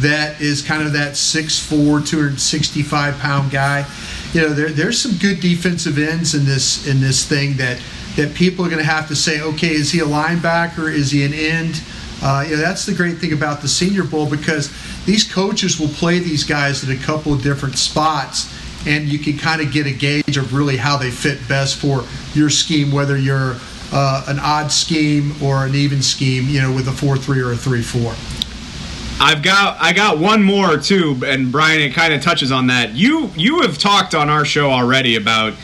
that 0.00 0.42
is 0.42 0.60
kind 0.60 0.86
of 0.86 0.92
that 0.92 1.12
6'4", 1.12 2.06
265 2.06 3.18
pound 3.20 3.50
guy. 3.50 3.86
You 4.34 4.42
know, 4.42 4.48
there, 4.50 4.68
there's 4.68 5.00
some 5.00 5.12
good 5.12 5.40
defensive 5.40 5.98
ends 5.98 6.34
in 6.34 6.44
this 6.44 6.86
in 6.86 7.00
this 7.00 7.26
thing 7.26 7.56
that 7.56 7.80
that 8.16 8.34
people 8.34 8.64
are 8.64 8.68
going 8.68 8.82
to 8.82 8.88
have 8.88 9.08
to 9.08 9.16
say, 9.16 9.40
okay, 9.40 9.72
is 9.72 9.90
he 9.90 10.00
a 10.00 10.04
linebacker? 10.04 10.92
Is 10.92 11.10
he 11.10 11.24
an 11.24 11.32
end? 11.34 11.82
Uh, 12.22 12.44
you 12.46 12.56
know, 12.56 12.62
that's 12.62 12.86
the 12.86 12.94
great 12.94 13.18
thing 13.18 13.32
about 13.32 13.60
the 13.60 13.68
Senior 13.68 14.04
Bowl 14.04 14.28
because 14.28 14.72
these 15.04 15.30
coaches 15.30 15.78
will 15.78 15.88
play 15.88 16.18
these 16.18 16.44
guys 16.44 16.82
at 16.82 16.90
a 16.90 17.02
couple 17.04 17.32
of 17.32 17.42
different 17.42 17.76
spots, 17.76 18.52
and 18.86 19.06
you 19.06 19.18
can 19.18 19.36
kind 19.36 19.60
of 19.60 19.72
get 19.72 19.86
a 19.86 19.92
gauge 19.92 20.36
of 20.36 20.54
really 20.54 20.76
how 20.76 20.96
they 20.96 21.10
fit 21.10 21.38
best 21.48 21.76
for 21.76 22.04
your 22.32 22.48
scheme, 22.50 22.92
whether 22.92 23.16
you're 23.18 23.56
uh, 23.92 24.24
an 24.28 24.38
odd 24.40 24.72
scheme 24.72 25.34
or 25.42 25.66
an 25.66 25.74
even 25.74 26.00
scheme, 26.00 26.48
you 26.48 26.62
know, 26.62 26.72
with 26.72 26.88
a 26.88 26.92
four-three 26.92 27.40
or 27.40 27.52
a 27.52 27.56
three-four. 27.56 28.14
I've 29.20 29.42
got 29.42 29.76
I 29.80 29.92
got 29.92 30.18
one 30.18 30.42
more 30.42 30.76
too, 30.76 31.20
and 31.24 31.52
Brian 31.52 31.80
it 31.80 31.94
kind 31.94 32.12
of 32.12 32.20
touches 32.22 32.50
on 32.50 32.66
that. 32.68 32.94
You 32.94 33.30
you 33.36 33.60
have 33.62 33.78
talked 33.78 34.14
on 34.14 34.28
our 34.28 34.44
show 34.44 34.70
already 34.70 35.16
about 35.16 35.54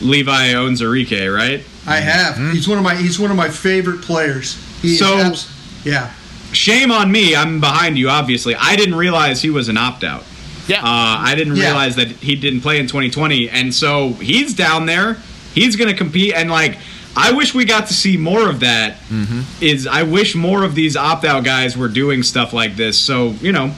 Levi 0.00 0.52
Onwuzurike, 0.52 1.34
right? 1.34 1.64
I 1.88 1.96
mm-hmm. 1.96 2.08
have. 2.08 2.34
Mm-hmm. 2.34 2.50
He's 2.52 2.68
one 2.68 2.78
of 2.78 2.84
my 2.84 2.94
he's 2.94 3.18
one 3.18 3.30
of 3.30 3.36
my 3.36 3.48
favorite 3.48 4.02
players. 4.02 4.54
He 4.82 4.96
So- 4.96 5.18
abs- 5.18 5.50
yeah. 5.84 6.12
Shame 6.52 6.90
on 6.90 7.12
me. 7.12 7.36
I'm 7.36 7.60
behind 7.60 7.98
you, 7.98 8.08
obviously. 8.08 8.54
I 8.54 8.74
didn't 8.74 8.94
realize 8.94 9.42
he 9.42 9.50
was 9.50 9.68
an 9.68 9.76
opt 9.76 10.02
out. 10.02 10.24
Yeah. 10.66 10.78
Uh, 10.78 10.82
I 10.84 11.34
didn't 11.34 11.56
Yeah. 11.56 11.66
realize 11.66 11.96
that 11.96 12.08
he 12.08 12.36
didn't 12.36 12.62
play 12.62 12.78
in 12.78 12.86
2020. 12.86 13.50
And 13.50 13.74
so 13.74 14.14
he's 14.14 14.54
down 14.54 14.86
there. 14.86 15.18
He's 15.54 15.76
going 15.76 15.90
to 15.90 15.96
compete. 15.96 16.32
And, 16.34 16.50
like, 16.50 16.78
I 17.16 17.32
wish 17.32 17.54
we 17.54 17.64
got 17.64 17.88
to 17.88 17.94
see 17.94 18.16
more 18.16 18.48
of 18.48 18.60
that. 18.60 19.00
Mm-hmm. 19.10 19.40
Is 19.60 19.86
I 19.86 20.04
wish 20.04 20.34
more 20.34 20.62
of 20.62 20.74
these 20.74 20.96
opt 20.96 21.24
out 21.24 21.44
guys 21.44 21.76
were 21.76 21.88
doing 21.88 22.22
stuff 22.22 22.52
like 22.52 22.76
this. 22.76 22.98
So, 22.98 23.34
you 23.42 23.52
know, 23.52 23.72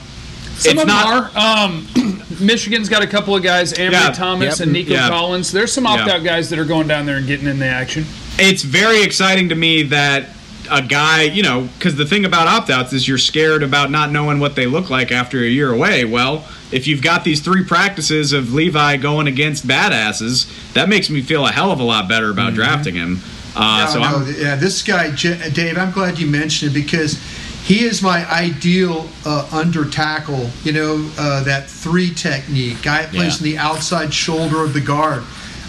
Some 0.57 0.73
it's 0.73 0.81
of 0.81 0.87
them 0.87 0.87
not. 0.87 1.35
are. 1.35 1.65
Um, 1.65 1.87
Michigan's 2.39 2.89
got 2.89 3.01
a 3.03 3.07
couple 3.07 3.35
of 3.35 3.43
guys, 3.43 3.73
Ambry 3.73 3.91
Yeah. 3.93 4.11
Thomas 4.11 4.59
Yep. 4.59 4.65
and 4.65 4.73
Nico 4.73 4.93
Yeah. 4.93 5.09
Collins. 5.09 5.51
There's 5.51 5.71
some 5.71 5.85
opt 5.87 6.09
out 6.09 6.23
guys 6.23 6.49
that 6.49 6.59
are 6.59 6.65
going 6.65 6.87
down 6.87 7.05
there 7.05 7.17
and 7.17 7.27
getting 7.27 7.47
in 7.47 7.59
the 7.59 7.65
action. 7.67 8.05
it's 8.39 8.63
very 8.63 9.03
exciting 9.03 9.49
to 9.49 9.55
me 9.55 9.83
that 9.83 10.29
a 10.71 10.81
guy, 10.81 11.23
you 11.23 11.43
know, 11.43 11.67
because 11.77 11.95
the 11.95 12.05
thing 12.05 12.23
about 12.25 12.47
opt 12.47 12.69
outs 12.69 12.93
is 12.93 13.07
you're 13.07 13.17
scared 13.17 13.61
about 13.61 13.91
not 13.91 14.11
knowing 14.11 14.39
what 14.39 14.55
they 14.55 14.65
look 14.65 14.89
like 14.89 15.11
after 15.11 15.39
a 15.39 15.47
year 15.47 15.71
away. 15.71 16.05
Well, 16.05 16.45
if 16.71 16.87
you've 16.87 17.01
got 17.01 17.23
these 17.25 17.41
three 17.41 17.63
practices 17.65 18.31
of 18.31 18.53
Levi 18.53 18.95
going 18.97 19.27
against 19.27 19.67
badasses, 19.67 20.47
that 20.73 20.87
makes 20.87 21.09
me 21.09 21.21
feel 21.21 21.45
a 21.45 21.51
hell 21.51 21.71
of 21.71 21.79
a 21.79 21.83
lot 21.83 22.07
better 22.07 22.29
about 22.31 22.53
drafting 22.53 22.95
him. 22.95 23.19
Uh, 23.55 23.83
No, 23.85 23.91
so 23.91 23.99
no, 23.99 24.05
I'm, 24.05 24.35
yeah, 24.39 24.55
this 24.55 24.81
guy, 24.81 25.11
J- 25.11 25.49
Dave. 25.51 25.77
I'm 25.77 25.91
glad 25.91 26.17
you 26.17 26.27
mentioned 26.27 26.71
it 26.71 26.73
because 26.73 27.19
he 27.63 27.83
is 27.83 28.01
my 28.01 28.29
ideal 28.31 29.07
uh, 29.25 29.47
under 29.51 29.85
tackle. 29.85 30.49
You 30.63 30.73
know 30.73 31.11
uh, 31.17 31.43
that 31.43 31.69
three 31.69 32.13
technique. 32.13 32.81
Guy 32.81 33.03
that 33.03 33.11
plays 33.11 33.41
Yeah. 33.41 33.47
in 33.47 33.53
the 33.53 33.57
outside 33.59 34.13
shoulder 34.13 34.63
of 34.63 34.73
the 34.73 34.81
guard. 34.81 35.23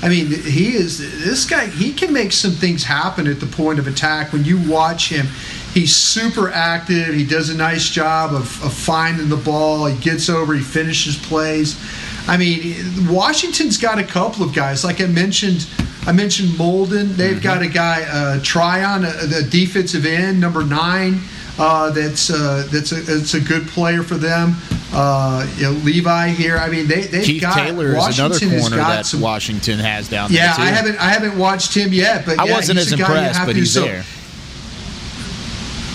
I 0.05 0.09
mean, 0.09 0.27
he 0.33 0.75
is 0.75 0.99
this 1.25 1.45
guy. 1.45 1.67
He 1.67 1.93
can 1.93 2.13
make 2.13 2.33
some 2.33 2.51
things 2.51 2.83
happen 2.83 3.29
at 3.29 3.39
the 3.39 3.47
point 3.47 3.79
of 3.79 3.87
attack. 3.87 4.33
When 4.33 4.45
you 4.45 4.59
watch 4.69 5.09
him, 5.11 5.27
he's 5.75 5.95
super 5.95 6.51
active. 6.51 7.15
He 7.15 7.25
does 7.25 7.51
a 7.51 7.57
nice 7.57 7.89
job 7.89 8.33
of, 8.35 8.65
of 8.65 8.73
finding 8.75 9.29
the 9.29 9.37
ball. 9.37 9.87
He 9.87 9.97
gets 10.01 10.29
over. 10.29 10.55
He 10.55 10.61
finishes 10.63 11.17
plays. 11.17 11.79
I 12.27 12.37
mean, 12.37 12.75
Washington's 13.09 13.79
got 13.79 14.01
a 14.01 14.05
couple 14.05 14.45
of 14.45 14.53
guys. 14.53 14.83
Like 14.85 15.01
I 15.01 15.07
mentioned, 15.07 15.69
I 16.05 16.11
mentioned 16.11 16.49
Molden. 16.51 17.15
They've 17.15 17.41
got 17.41 17.63
a 17.63 17.69
guy, 17.69 18.03
uh, 18.03 18.41
Tryon, 18.43 19.05
uh, 19.05 19.27
the 19.29 19.47
defensive 19.49 20.05
end, 20.05 20.41
number 20.41 20.65
nine. 20.65 21.21
Uh, 21.63 21.91
that's 21.91 22.29
uh, 22.29 22.67
that's 22.73 22.91
a 22.91 22.97
that's 22.97 23.35
a 23.35 23.41
good 23.41 23.69
player 23.69 24.03
for 24.03 24.17
them. 24.17 24.57
Uh, 24.93 25.49
you 25.57 25.63
know, 25.63 25.71
Levi 25.71 26.31
here. 26.31 26.57
I 26.59 26.69
mean, 26.69 26.89
they 26.89 27.03
they've 27.03 27.25
Keith 27.25 27.41
got 27.41 27.55
Taylor 27.55 27.91
is 27.91 27.95
Washington 27.95 28.27
another 28.27 28.47
has 28.49 28.61
corner 28.61 28.77
that 28.79 29.07
some- 29.07 29.21
Washington 29.21 29.79
has 29.79 30.09
down 30.09 30.33
there 30.33 30.45
yeah, 30.45 30.55
too. 30.55 30.63
I 30.63 30.67
haven't 30.67 30.97
I 30.97 31.11
haven't 31.11 31.39
watched 31.39 31.73
him 31.73 31.93
yet, 31.93 32.27
but 32.27 32.41
I 32.41 32.47
yeah, 32.47 32.55
wasn't 32.55 32.79
he's 32.79 32.93
as 32.93 32.99
impressed, 32.99 33.47
but 33.47 33.55
he's 33.55 33.73
so- 33.73 33.85
there. 33.85 34.05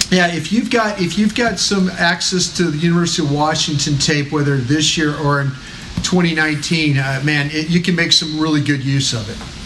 Yeah, 0.09 0.33
if 0.33 0.53
you've 0.53 0.69
got 0.69 1.01
if 1.01 1.17
you've 1.17 1.35
got 1.35 1.59
some 1.59 1.89
access 1.89 2.55
to 2.55 2.71
the 2.71 2.77
University 2.77 3.23
of 3.23 3.31
Washington 3.33 3.97
tape, 3.97 4.31
whether 4.31 4.55
this 4.55 4.97
year 4.97 5.17
or 5.17 5.41
in 5.41 5.49
2019, 6.03 6.97
uh, 6.97 7.21
man, 7.25 7.49
it, 7.51 7.69
you 7.69 7.81
can 7.81 7.93
make 7.93 8.13
some 8.13 8.39
really 8.39 8.61
good 8.61 8.81
use 8.81 9.11
of 9.11 9.29
it. 9.29 9.56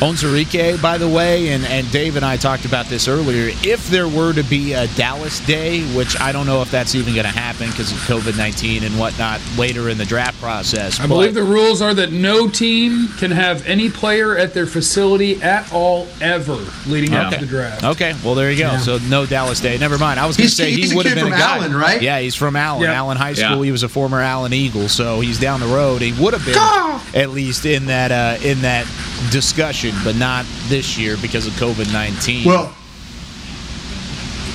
Onwuzurike, 0.00 0.80
by 0.80 0.96
the 0.96 1.06
way, 1.08 1.50
and, 1.50 1.62
and 1.66 1.90
Dave 1.92 2.16
and 2.16 2.24
I 2.24 2.38
talked 2.38 2.64
about 2.64 2.86
this 2.86 3.06
earlier. 3.06 3.50
If 3.62 3.88
there 3.88 4.08
were 4.08 4.32
to 4.32 4.42
be 4.42 4.72
a 4.72 4.86
Dallas 4.88 5.40
day, 5.40 5.82
which 5.94 6.18
I 6.18 6.32
don't 6.32 6.46
know 6.46 6.62
if 6.62 6.70
that's 6.70 6.94
even 6.94 7.12
going 7.12 7.26
to 7.26 7.30
happen 7.30 7.68
because 7.68 7.92
of 7.92 7.98
COVID 7.98 8.36
19 8.38 8.82
and 8.82 8.98
whatnot 8.98 9.42
later 9.58 9.90
in 9.90 9.98
the 9.98 10.06
draft 10.06 10.40
process. 10.40 10.98
I 10.98 11.02
but- 11.02 11.08
believe 11.08 11.34
the 11.34 11.42
rules 11.42 11.82
are 11.82 11.92
that 11.92 12.12
no 12.12 12.48
team 12.48 13.08
can 13.18 13.30
have 13.30 13.66
any 13.66 13.90
player 13.90 14.38
at 14.38 14.54
their 14.54 14.66
facility 14.66 15.40
at 15.42 15.70
all 15.70 16.08
ever 16.22 16.56
leading 16.86 17.14
up 17.14 17.34
to 17.34 17.40
the 17.40 17.46
draft. 17.46 17.84
Okay, 17.84 18.14
well 18.24 18.34
there 18.34 18.50
you 18.50 18.58
go. 18.58 18.70
Yeah. 18.70 18.78
So 18.78 18.98
no 19.08 19.26
Dallas 19.26 19.60
Day. 19.60 19.76
Never 19.76 19.98
mind. 19.98 20.18
I 20.18 20.26
was 20.26 20.38
going 20.38 20.48
to 20.48 20.54
say 20.54 20.70
he 20.70 20.94
would 20.96 21.04
have 21.04 21.14
kid 21.14 21.24
been 21.24 21.32
a 21.32 21.36
guy. 21.36 21.56
Allen, 21.58 21.74
right? 21.74 22.00
Yeah, 22.00 22.20
he's 22.20 22.34
from 22.34 22.56
Allen, 22.56 22.84
Yeah. 22.84 22.94
Allen 22.94 23.18
High 23.18 23.34
School. 23.34 23.58
Yeah. 23.58 23.64
He 23.64 23.72
was 23.72 23.82
a 23.82 23.88
former 23.88 24.20
Allen 24.20 24.54
Eagle, 24.54 24.88
so 24.88 25.20
he's 25.20 25.38
down 25.38 25.60
the 25.60 25.66
road. 25.66 26.00
He 26.00 26.12
would 26.22 26.32
have 26.32 26.44
been 26.46 27.20
at 27.20 27.30
least 27.30 27.66
in 27.66 27.86
that 27.86 28.10
uh, 28.10 28.42
in 28.42 28.62
that 28.62 28.86
discussion, 29.30 29.94
but 30.04 30.16
not 30.16 30.44
this 30.68 30.98
year 30.98 31.16
because 31.20 31.46
of 31.46 31.52
COVID 31.54 31.92
nineteen. 31.92 32.44
Well, 32.46 32.74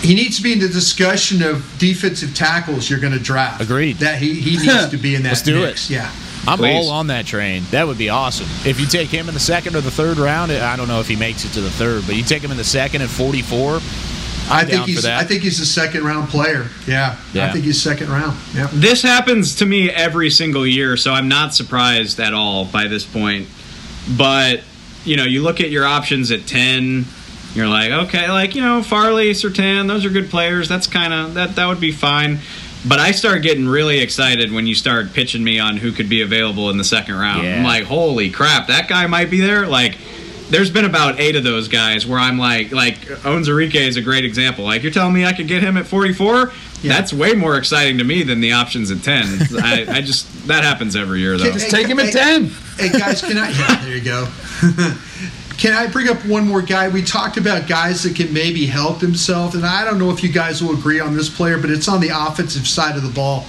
he 0.01 0.13
needs 0.13 0.38
to 0.38 0.43
be 0.43 0.53
in 0.53 0.59
the 0.59 0.68
discussion 0.68 1.41
of 1.41 1.66
defensive 1.80 2.36
tackles 2.36 2.89
you're 2.89 2.99
going 2.99 3.13
to 3.13 3.20
draft. 3.20 3.61
Agreed. 3.61 3.97
That 3.97 4.20
he, 4.20 4.36
he 4.36 4.57
needs 4.57 4.89
to 4.89 4.97
be 4.97 5.16
in 5.16 5.24
that 5.24 5.30
Let's 5.30 5.41
do 5.41 5.59
mix. 5.61 5.89
it. 5.89 5.95
Yeah. 5.95 6.11
I'm 6.47 6.59
Please. 6.59 6.76
all 6.86 6.91
on 6.91 7.07
that 7.07 7.26
train. 7.26 7.63
That 7.72 7.88
would 7.88 7.97
be 7.97 8.09
awesome. 8.09 8.45
If 8.70 8.80
you 8.80 8.86
take 8.86 9.09
him 9.09 9.28
in 9.28 9.34
the 9.34 9.39
second 9.39 9.76
or 9.76 9.82
the 9.82 9.89
third 9.89 10.18
round, 10.18 10.51
I 10.51 10.76
don't 10.76 10.88
know 10.88 10.99
if 10.99 11.07
he 11.07 11.16
makes 11.16 11.43
it 11.43 11.53
to 11.53 11.61
the 11.61 11.72
third, 11.72 12.03
but 12.05 12.16
you 12.16 12.22
take 12.24 12.43
him 12.43 12.51
in 12.51 12.57
the 12.57 12.63
second 12.63 13.01
at 13.01 13.09
44. 13.09 13.80
I 14.47 14.61
I'm 14.61 14.68
think 14.68 14.86
he's. 14.86 15.05
I 15.05 15.24
think 15.24 15.41
he's 15.41 15.59
a 15.59 15.66
second 15.66 16.03
round 16.03 16.30
player. 16.30 16.68
Yeah. 16.86 17.18
Yeah. 17.34 17.47
I 17.47 17.51
think 17.51 17.66
he's 17.66 17.82
second 17.82 18.09
round. 18.09 18.38
Yeah. 18.53 18.70
This 18.74 19.01
happens 19.01 19.55
to 19.55 19.66
me 19.66 19.89
every 19.89 20.30
single 20.30 20.68
year, 20.68 20.97
so 20.97 21.13
I'm 21.13 21.28
not 21.28 21.55
surprised 21.55 22.20
at 22.20 22.32
all 22.34 22.66
by 22.66 22.88
this 22.88 23.05
point. 23.05 23.47
But 24.18 24.62
you 25.03 25.18
know, 25.18 25.24
you 25.24 25.41
look 25.43 25.62
at 25.62 25.70
your 25.70 25.86
options 25.86 26.32
at 26.32 26.45
ten, 26.47 27.06
you're 27.53 27.68
like, 27.68 27.91
okay, 27.91 28.30
like 28.30 28.56
you 28.56 28.62
know, 28.62 28.84
Farley, 28.84 29.32
Surtain, 29.32 29.88
those 29.88 30.06
are 30.06 30.10
good 30.10 30.30
players. 30.30 30.68
That's 30.68 30.88
kind 30.88 31.14
of 31.14 31.34
that 31.36 31.56
that 31.56 31.68
would 31.68 31.80
be 31.80 31.91
fine. 31.91 32.39
But 32.88 32.99
I 32.99 33.12
start 33.12 33.41
getting 33.41 33.68
really 33.68 33.99
excited 33.99 34.51
when 34.51 34.68
you 34.68 34.76
start 34.76 35.14
pitching 35.14 35.43
me 35.43 35.58
on 35.58 35.78
who 35.78 35.91
could 35.91 36.08
be 36.08 36.22
available 36.22 36.70
in 36.70 36.78
the 36.78 36.84
second 36.84 37.16
round. 37.16 37.43
Yeah. 37.43 37.58
I'm 37.58 37.64
like, 37.64 37.86
holy 37.86 38.30
crap, 38.30 38.68
that 38.68 38.88
guy 38.88 39.08
might 39.08 39.32
be 39.32 39.41
there. 39.41 39.66
Like, 39.66 39.97
there's 40.49 40.69
been 40.69 40.85
about 40.85 41.19
eight 41.19 41.35
of 41.35 41.43
those 41.43 41.67
guys 41.67 42.05
where 42.05 42.19
I'm 42.19 42.37
like, 42.37 42.71
like 42.71 42.99
Onwuzurike 42.99 43.75
is 43.75 43.97
a 43.97 44.01
great 44.01 44.25
example. 44.25 44.65
Like, 44.65 44.83
you're 44.83 44.91
telling 44.91 45.13
me 45.13 45.25
I 45.25 45.33
could 45.33 45.47
get 45.47 45.63
him 45.63 45.77
at 45.77 45.87
44? 45.87 46.51
That's 46.83 47.11
way 47.11 47.33
more 47.33 47.57
exciting 47.57 47.97
to 47.97 48.03
me 48.03 48.23
than 48.23 48.41
the 48.41 48.51
options 48.51 48.91
at 48.91 49.01
10. 49.01 49.25
I, 49.63 49.85
I 49.89 50.01
just 50.01 50.47
that 50.47 50.63
happens 50.63 50.95
every 50.95 51.19
year 51.19 51.37
though. 51.37 51.51
Just 51.51 51.71
take 51.71 51.87
him 51.87 51.99
at 51.99 52.13
10. 52.13 52.45
Hey 52.77 52.89
guys, 52.89 53.21
can 53.21 53.37
I 53.37 53.49
yeah, 53.49 53.75
there 53.83 53.95
you 53.95 54.03
go. 54.03 54.27
Can 55.57 55.71
I 55.71 55.87
bring 55.87 56.09
up 56.09 56.17
one 56.25 56.45
more 56.45 56.61
guy? 56.61 56.89
We 56.89 57.01
talked 57.01 57.37
about 57.37 57.65
guys 57.65 58.03
that 58.03 58.13
can 58.13 58.33
maybe 58.33 58.65
help 58.65 58.99
themselves, 58.99 59.55
and 59.55 59.65
I 59.65 59.85
don't 59.85 59.97
know 59.97 60.11
if 60.11 60.21
you 60.21 60.29
guys 60.29 60.61
will 60.61 60.77
agree 60.77 60.99
on 60.99 61.15
this 61.15 61.29
player, 61.29 61.57
but 61.57 61.69
it's 61.69 61.87
on 61.87 62.01
the 62.01 62.09
offensive 62.09 62.67
side 62.67 62.97
of 62.97 63.03
the 63.03 63.09
ball. 63.09 63.45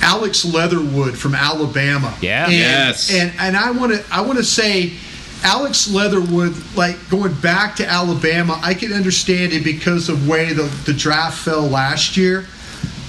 Alex 0.00 0.44
Leatherwood 0.44 1.18
from 1.18 1.34
Alabama. 1.34 2.16
Yeah. 2.20 2.44
And, 2.44 2.52
Yes. 2.52 3.12
And 3.12 3.32
and 3.40 3.56
I 3.56 3.72
want 3.72 3.92
to 3.92 4.04
I 4.10 4.20
want 4.20 4.38
to 4.38 4.44
say 4.44 4.92
Alex 5.42 5.88
Leatherwood, 5.90 6.54
like 6.74 6.96
going 7.10 7.34
back 7.34 7.76
to 7.76 7.86
Alabama, 7.86 8.58
I 8.62 8.74
can 8.74 8.92
understand 8.92 9.52
it 9.52 9.64
because 9.64 10.08
of 10.08 10.28
way 10.28 10.52
the, 10.52 10.64
the 10.84 10.92
draft 10.92 11.38
fell 11.38 11.62
last 11.62 12.16
year. 12.16 12.46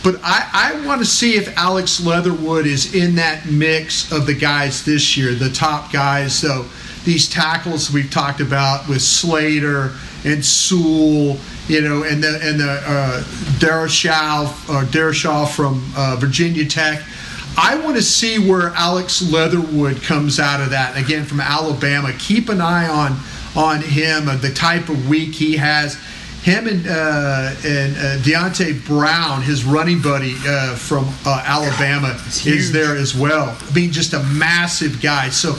But 0.03 0.15
I, 0.23 0.49
I 0.53 0.85
want 0.87 1.01
to 1.01 1.05
see 1.05 1.35
if 1.35 1.55
Alex 1.57 2.03
Leatherwood 2.03 2.65
is 2.65 2.95
in 2.95 3.15
that 3.15 3.47
mix 3.47 4.11
of 4.11 4.25
the 4.25 4.33
guys 4.33 4.85
this 4.85 5.17
year, 5.17 5.33
the 5.33 5.49
top 5.49 5.91
guys. 5.91 6.33
So 6.33 6.65
these 7.03 7.27
tackles 7.27 7.91
we've 7.91 8.09
talked 8.09 8.39
about 8.39 8.87
with 8.87 9.01
Slater 9.01 9.91
and 10.23 10.43
Sewell, 10.45 11.37
you 11.67 11.81
know, 11.81 12.03
and 12.03 12.23
the 12.23 12.39
and 12.41 12.59
the 12.59 12.81
uh, 12.85 13.21
Darashaw 13.59 14.47
or 14.69 14.83
Darashaw 14.85 15.49
from 15.49 15.83
uh, 15.97 16.15
Virginia 16.19 16.65
Tech. 16.65 17.01
I 17.57 17.79
want 17.83 17.95
to 17.95 18.01
see 18.01 18.39
where 18.39 18.69
Alex 18.69 19.21
Leatherwood 19.21 20.01
comes 20.01 20.39
out 20.39 20.61
of 20.61 20.69
that. 20.69 20.97
Again, 20.97 21.25
from 21.25 21.39
Alabama. 21.39 22.13
Keep 22.17 22.49
an 22.49 22.61
eye 22.61 22.87
on 22.87 23.17
on 23.55 23.81
him, 23.81 24.27
uh, 24.29 24.35
the 24.37 24.51
type 24.51 24.89
of 24.89 25.09
week 25.09 25.33
he 25.33 25.57
has. 25.57 25.97
Him 26.41 26.67
and 26.67 26.87
uh, 26.87 27.53
and 27.65 27.97
uh, 27.97 28.17
Deonte 28.23 28.85
Brown, 28.85 29.41
his 29.41 29.65
running 29.65 30.01
buddy 30.01 30.35
uh, 30.47 30.75
from 30.75 31.05
uh, 31.25 31.43
Alabama, 31.45 32.17
is 32.45 32.71
there 32.71 32.95
as 32.95 33.13
well. 33.13 33.57
I 33.59 33.73
mean, 33.73 33.91
just 33.91 34.13
a 34.13 34.23
massive 34.23 35.01
guy. 35.01 35.29
So, 35.29 35.57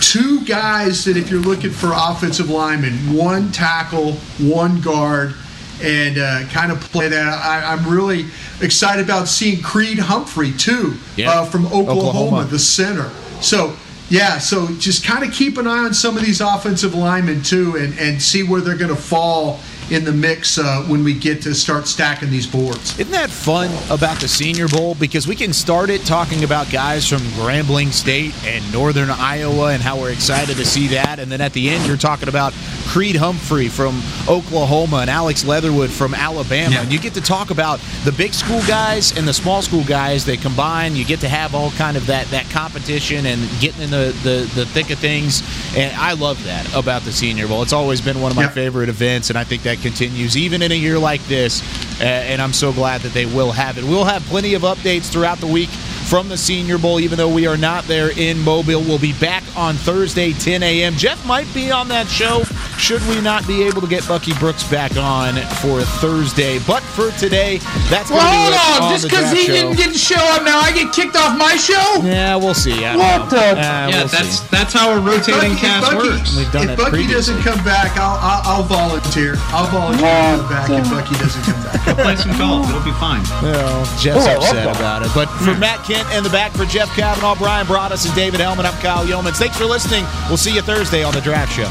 two 0.00 0.42
guys 0.46 1.04
that 1.04 1.18
if 1.18 1.30
you're 1.30 1.40
looking 1.40 1.70
for 1.70 1.92
offensive 1.94 2.48
linemen, 2.48 3.14
one 3.14 3.52
tackle, 3.52 4.12
one 4.38 4.80
guard, 4.80 5.34
and 5.82 6.18
uh, 6.18 6.44
kind 6.50 6.70
of 6.72 6.80
play 6.80 7.08
that. 7.08 7.26
I, 7.26 7.72
I'm 7.72 7.86
really 7.88 8.26
excited 8.60 9.04
about 9.04 9.28
seeing 9.28 9.62
Creed 9.62 9.98
Humphrey 9.98 10.52
too 10.52 10.94
Yeah. 11.16 11.30
uh, 11.30 11.44
from 11.44 11.66
Oklahoma, 11.66 11.92
Oklahoma. 12.08 12.44
the 12.44 12.58
center. 12.58 13.10
So 13.40 13.74
yeah, 14.10 14.38
so 14.38 14.68
just 14.78 15.04
kind 15.04 15.24
of 15.24 15.32
keep 15.32 15.56
an 15.58 15.66
eye 15.66 15.78
on 15.84 15.94
some 15.94 16.16
of 16.16 16.22
these 16.24 16.40
offensive 16.40 16.94
linemen 16.94 17.42
too, 17.42 17.76
and 17.76 17.98
and 17.98 18.20
see 18.22 18.42
where 18.42 18.60
they're 18.60 18.76
going 18.76 18.94
to 18.94 19.00
fall 19.00 19.60
in 19.90 20.04
the 20.04 20.12
mix 20.12 20.58
uh, 20.58 20.82
when 20.88 21.04
we 21.04 21.14
get 21.14 21.42
to 21.42 21.54
start 21.54 21.86
stacking 21.86 22.30
these 22.30 22.46
boards. 22.46 22.98
Isn't 22.98 23.12
that 23.12 23.30
fun 23.30 23.70
about 23.90 24.20
the 24.20 24.28
Senior 24.28 24.68
Bowl? 24.68 24.94
Because 24.94 25.26
we 25.26 25.36
can 25.36 25.52
start 25.52 25.90
it 25.90 26.04
talking 26.04 26.44
about 26.44 26.70
guys 26.70 27.08
from 27.08 27.18
Grambling 27.18 27.92
State 27.92 28.34
and 28.44 28.72
Northern 28.72 29.10
Iowa 29.10 29.72
and 29.72 29.82
how 29.82 30.00
we're 30.00 30.12
excited 30.12 30.56
to 30.56 30.64
see 30.64 30.88
that. 30.88 31.18
And 31.18 31.30
then 31.30 31.40
at 31.40 31.52
the 31.52 31.70
end, 31.70 31.86
you're 31.86 31.96
talking 31.96 32.28
about 32.28 32.52
Creed 32.86 33.16
Humphrey 33.16 33.68
from 33.68 34.02
Oklahoma 34.28 34.98
and 34.98 35.10
Alex 35.10 35.44
Leatherwood 35.44 35.90
from 35.90 36.14
Alabama. 36.14 36.76
And 36.76 36.92
you 36.92 36.98
get 36.98 37.14
to 37.14 37.20
talk 37.20 37.50
about 37.50 37.80
the 38.04 38.12
big 38.12 38.32
school 38.34 38.60
guys 38.66 39.16
and 39.16 39.26
the 39.26 39.34
small 39.34 39.62
school 39.62 39.84
guys. 39.84 40.24
They 40.24 40.36
combine. 40.36 40.96
You 40.96 41.04
get 41.04 41.20
to 41.20 41.28
have 41.28 41.54
all 41.54 41.70
kind 41.72 41.96
of 41.96 42.06
that, 42.06 42.26
that 42.28 42.48
competition 42.50 43.26
and 43.26 43.48
getting 43.60 43.82
in 43.82 43.90
the, 43.90 44.14
the, 44.22 44.50
the 44.54 44.66
thick 44.66 44.90
of 44.90 44.98
things. 44.98 45.42
And 45.76 45.94
I 45.96 46.12
love 46.12 46.42
that 46.44 46.72
about 46.74 47.02
the 47.02 47.12
Senior 47.12 47.48
Bowl. 47.48 47.62
It's 47.62 47.72
always 47.72 48.00
been 48.00 48.20
one 48.20 48.30
of 48.30 48.36
my 48.36 48.48
favorite 48.48 48.88
events, 48.88 49.30
and 49.30 49.38
I 49.38 49.44
think 49.44 49.62
that 49.64 49.73
continues 49.80 50.36
even 50.36 50.62
in 50.62 50.72
a 50.72 50.74
year 50.74 50.98
like 50.98 51.24
this. 51.26 51.62
Uh, 52.00 52.04
and 52.04 52.42
I'm 52.42 52.52
so 52.52 52.72
glad 52.72 53.02
that 53.02 53.12
they 53.12 53.26
will 53.26 53.52
have 53.52 53.78
it. 53.78 53.84
We'll 53.84 54.04
have 54.04 54.22
plenty 54.24 54.54
of 54.54 54.62
updates 54.62 55.10
throughout 55.10 55.38
the 55.38 55.46
week 55.46 55.70
from 56.08 56.28
the 56.28 56.36
Senior 56.36 56.78
Bowl, 56.78 57.00
even 57.00 57.16
though 57.18 57.32
we 57.32 57.46
are 57.46 57.56
not 57.56 57.84
there 57.84 58.10
in 58.18 58.38
Mobile. 58.40 58.80
We'll 58.80 58.98
be 58.98 59.12
back 59.14 59.42
on 59.56 59.74
Thursday, 59.74 60.32
10 60.32 60.62
a.m. 60.62 60.94
Jeff 60.94 61.24
might 61.26 61.52
be 61.54 61.70
on 61.70 61.88
that 61.88 62.06
show 62.08 62.44
should 62.78 63.00
we 63.08 63.20
not 63.20 63.46
be 63.46 63.62
able 63.62 63.80
to 63.80 63.86
get 63.86 64.06
Bucky 64.06 64.32
Brooks 64.34 64.64
back 64.68 64.96
on 64.96 65.34
for 65.62 65.80
Thursday. 66.02 66.58
But 66.66 66.82
for 66.82 67.10
today, 67.12 67.58
that's 67.88 68.10
Well, 68.10 68.18
gonna 68.20 68.36
hold 68.36 68.50
do 68.50 68.54
it 68.54 68.76
on. 68.76 68.82
on 68.82 68.92
Just 68.92 69.04
because 69.08 69.32
he 69.32 69.46
Show. 69.46 69.52
didn't 69.52 69.76
get 69.76 69.92
to 69.92 69.98
show 69.98 70.20
up 70.34 70.42
now, 70.44 70.58
I 70.58 70.72
get 70.72 70.92
kicked 70.92 71.16
off 71.16 71.38
my 71.38 71.56
show? 71.56 72.02
Yeah, 72.02 72.36
we'll 72.36 72.52
see. 72.54 72.84
I 72.84 72.96
What 72.96 73.30
know. 73.32 73.38
the- 73.38 73.50
Uh, 73.52 73.54
yeah, 73.54 73.86
we'll 73.86 74.08
that's 74.08 74.40
see. 74.40 74.44
that's 74.50 74.72
how 74.74 74.90
a 74.90 74.98
rotating 75.00 75.52
If 75.52 75.58
cast 75.58 75.86
Bucky- 75.92 75.96
works. 76.08 76.36
We've 76.36 76.52
done 76.52 76.70
if 76.70 76.76
Bucky 76.78 76.90
previously. 76.90 77.34
doesn't 77.34 77.42
come 77.42 77.64
back, 77.64 77.96
I'll, 77.96 78.18
I'll, 78.20 78.42
I'll 78.56 78.62
volunteer. 78.64 79.36
I'll 79.54 79.66
volunteer 79.68 80.06
to 80.36 80.42
go 80.42 80.48
back 80.48 80.70
if 80.70 80.90
Bucky 80.90 81.14
doesn't 81.14 81.42
come 81.44 81.62
back. 81.62 81.86
Go 81.86 81.94
play 82.02 82.16
some 82.16 82.36
golf. 82.36 82.68
It'll 82.68 82.80
be 82.82 82.92
fine. 82.92 83.22
Well, 83.40 83.84
Jeff's 84.00 84.26
Oh, 84.26 84.36
upset 84.36 84.76
about 84.76 85.02
it. 85.06 85.10
But 85.14 85.26
for 85.28 85.54
Matt 85.54 85.84
Kent 85.94 86.12
in 86.12 86.24
the 86.24 86.30
back, 86.30 86.50
for 86.52 86.64
Jeff 86.64 86.88
Cavanaugh, 86.96 87.36
Brian 87.36 87.66
Broaddus, 87.66 88.04
and 88.04 88.14
David 88.16 88.40
Helman, 88.40 88.66
I'm 88.66 88.74
Kyle 88.80 89.06
Youmans. 89.06 89.36
Thanks 89.36 89.56
for 89.56 89.64
listening. 89.64 90.04
We'll 90.26 90.36
see 90.36 90.52
you 90.52 90.60
Thursday 90.60 91.04
on 91.04 91.14
the 91.14 91.20
Draft 91.20 91.52
Show. 91.52 91.68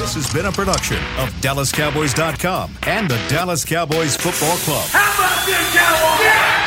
This 0.00 0.14
has 0.14 0.32
been 0.32 0.46
a 0.46 0.52
production 0.52 0.98
of 1.18 1.30
DallasCowboys.com 1.40 2.78
and 2.86 3.10
the 3.10 3.20
Dallas 3.28 3.64
Cowboys 3.64 4.16
Football 4.16 4.56
Club. 4.58 4.86
How 4.90 5.14
about 5.14 5.46
this, 5.46 5.74
Cowboys? 5.74 6.24
Yeah! 6.24 6.61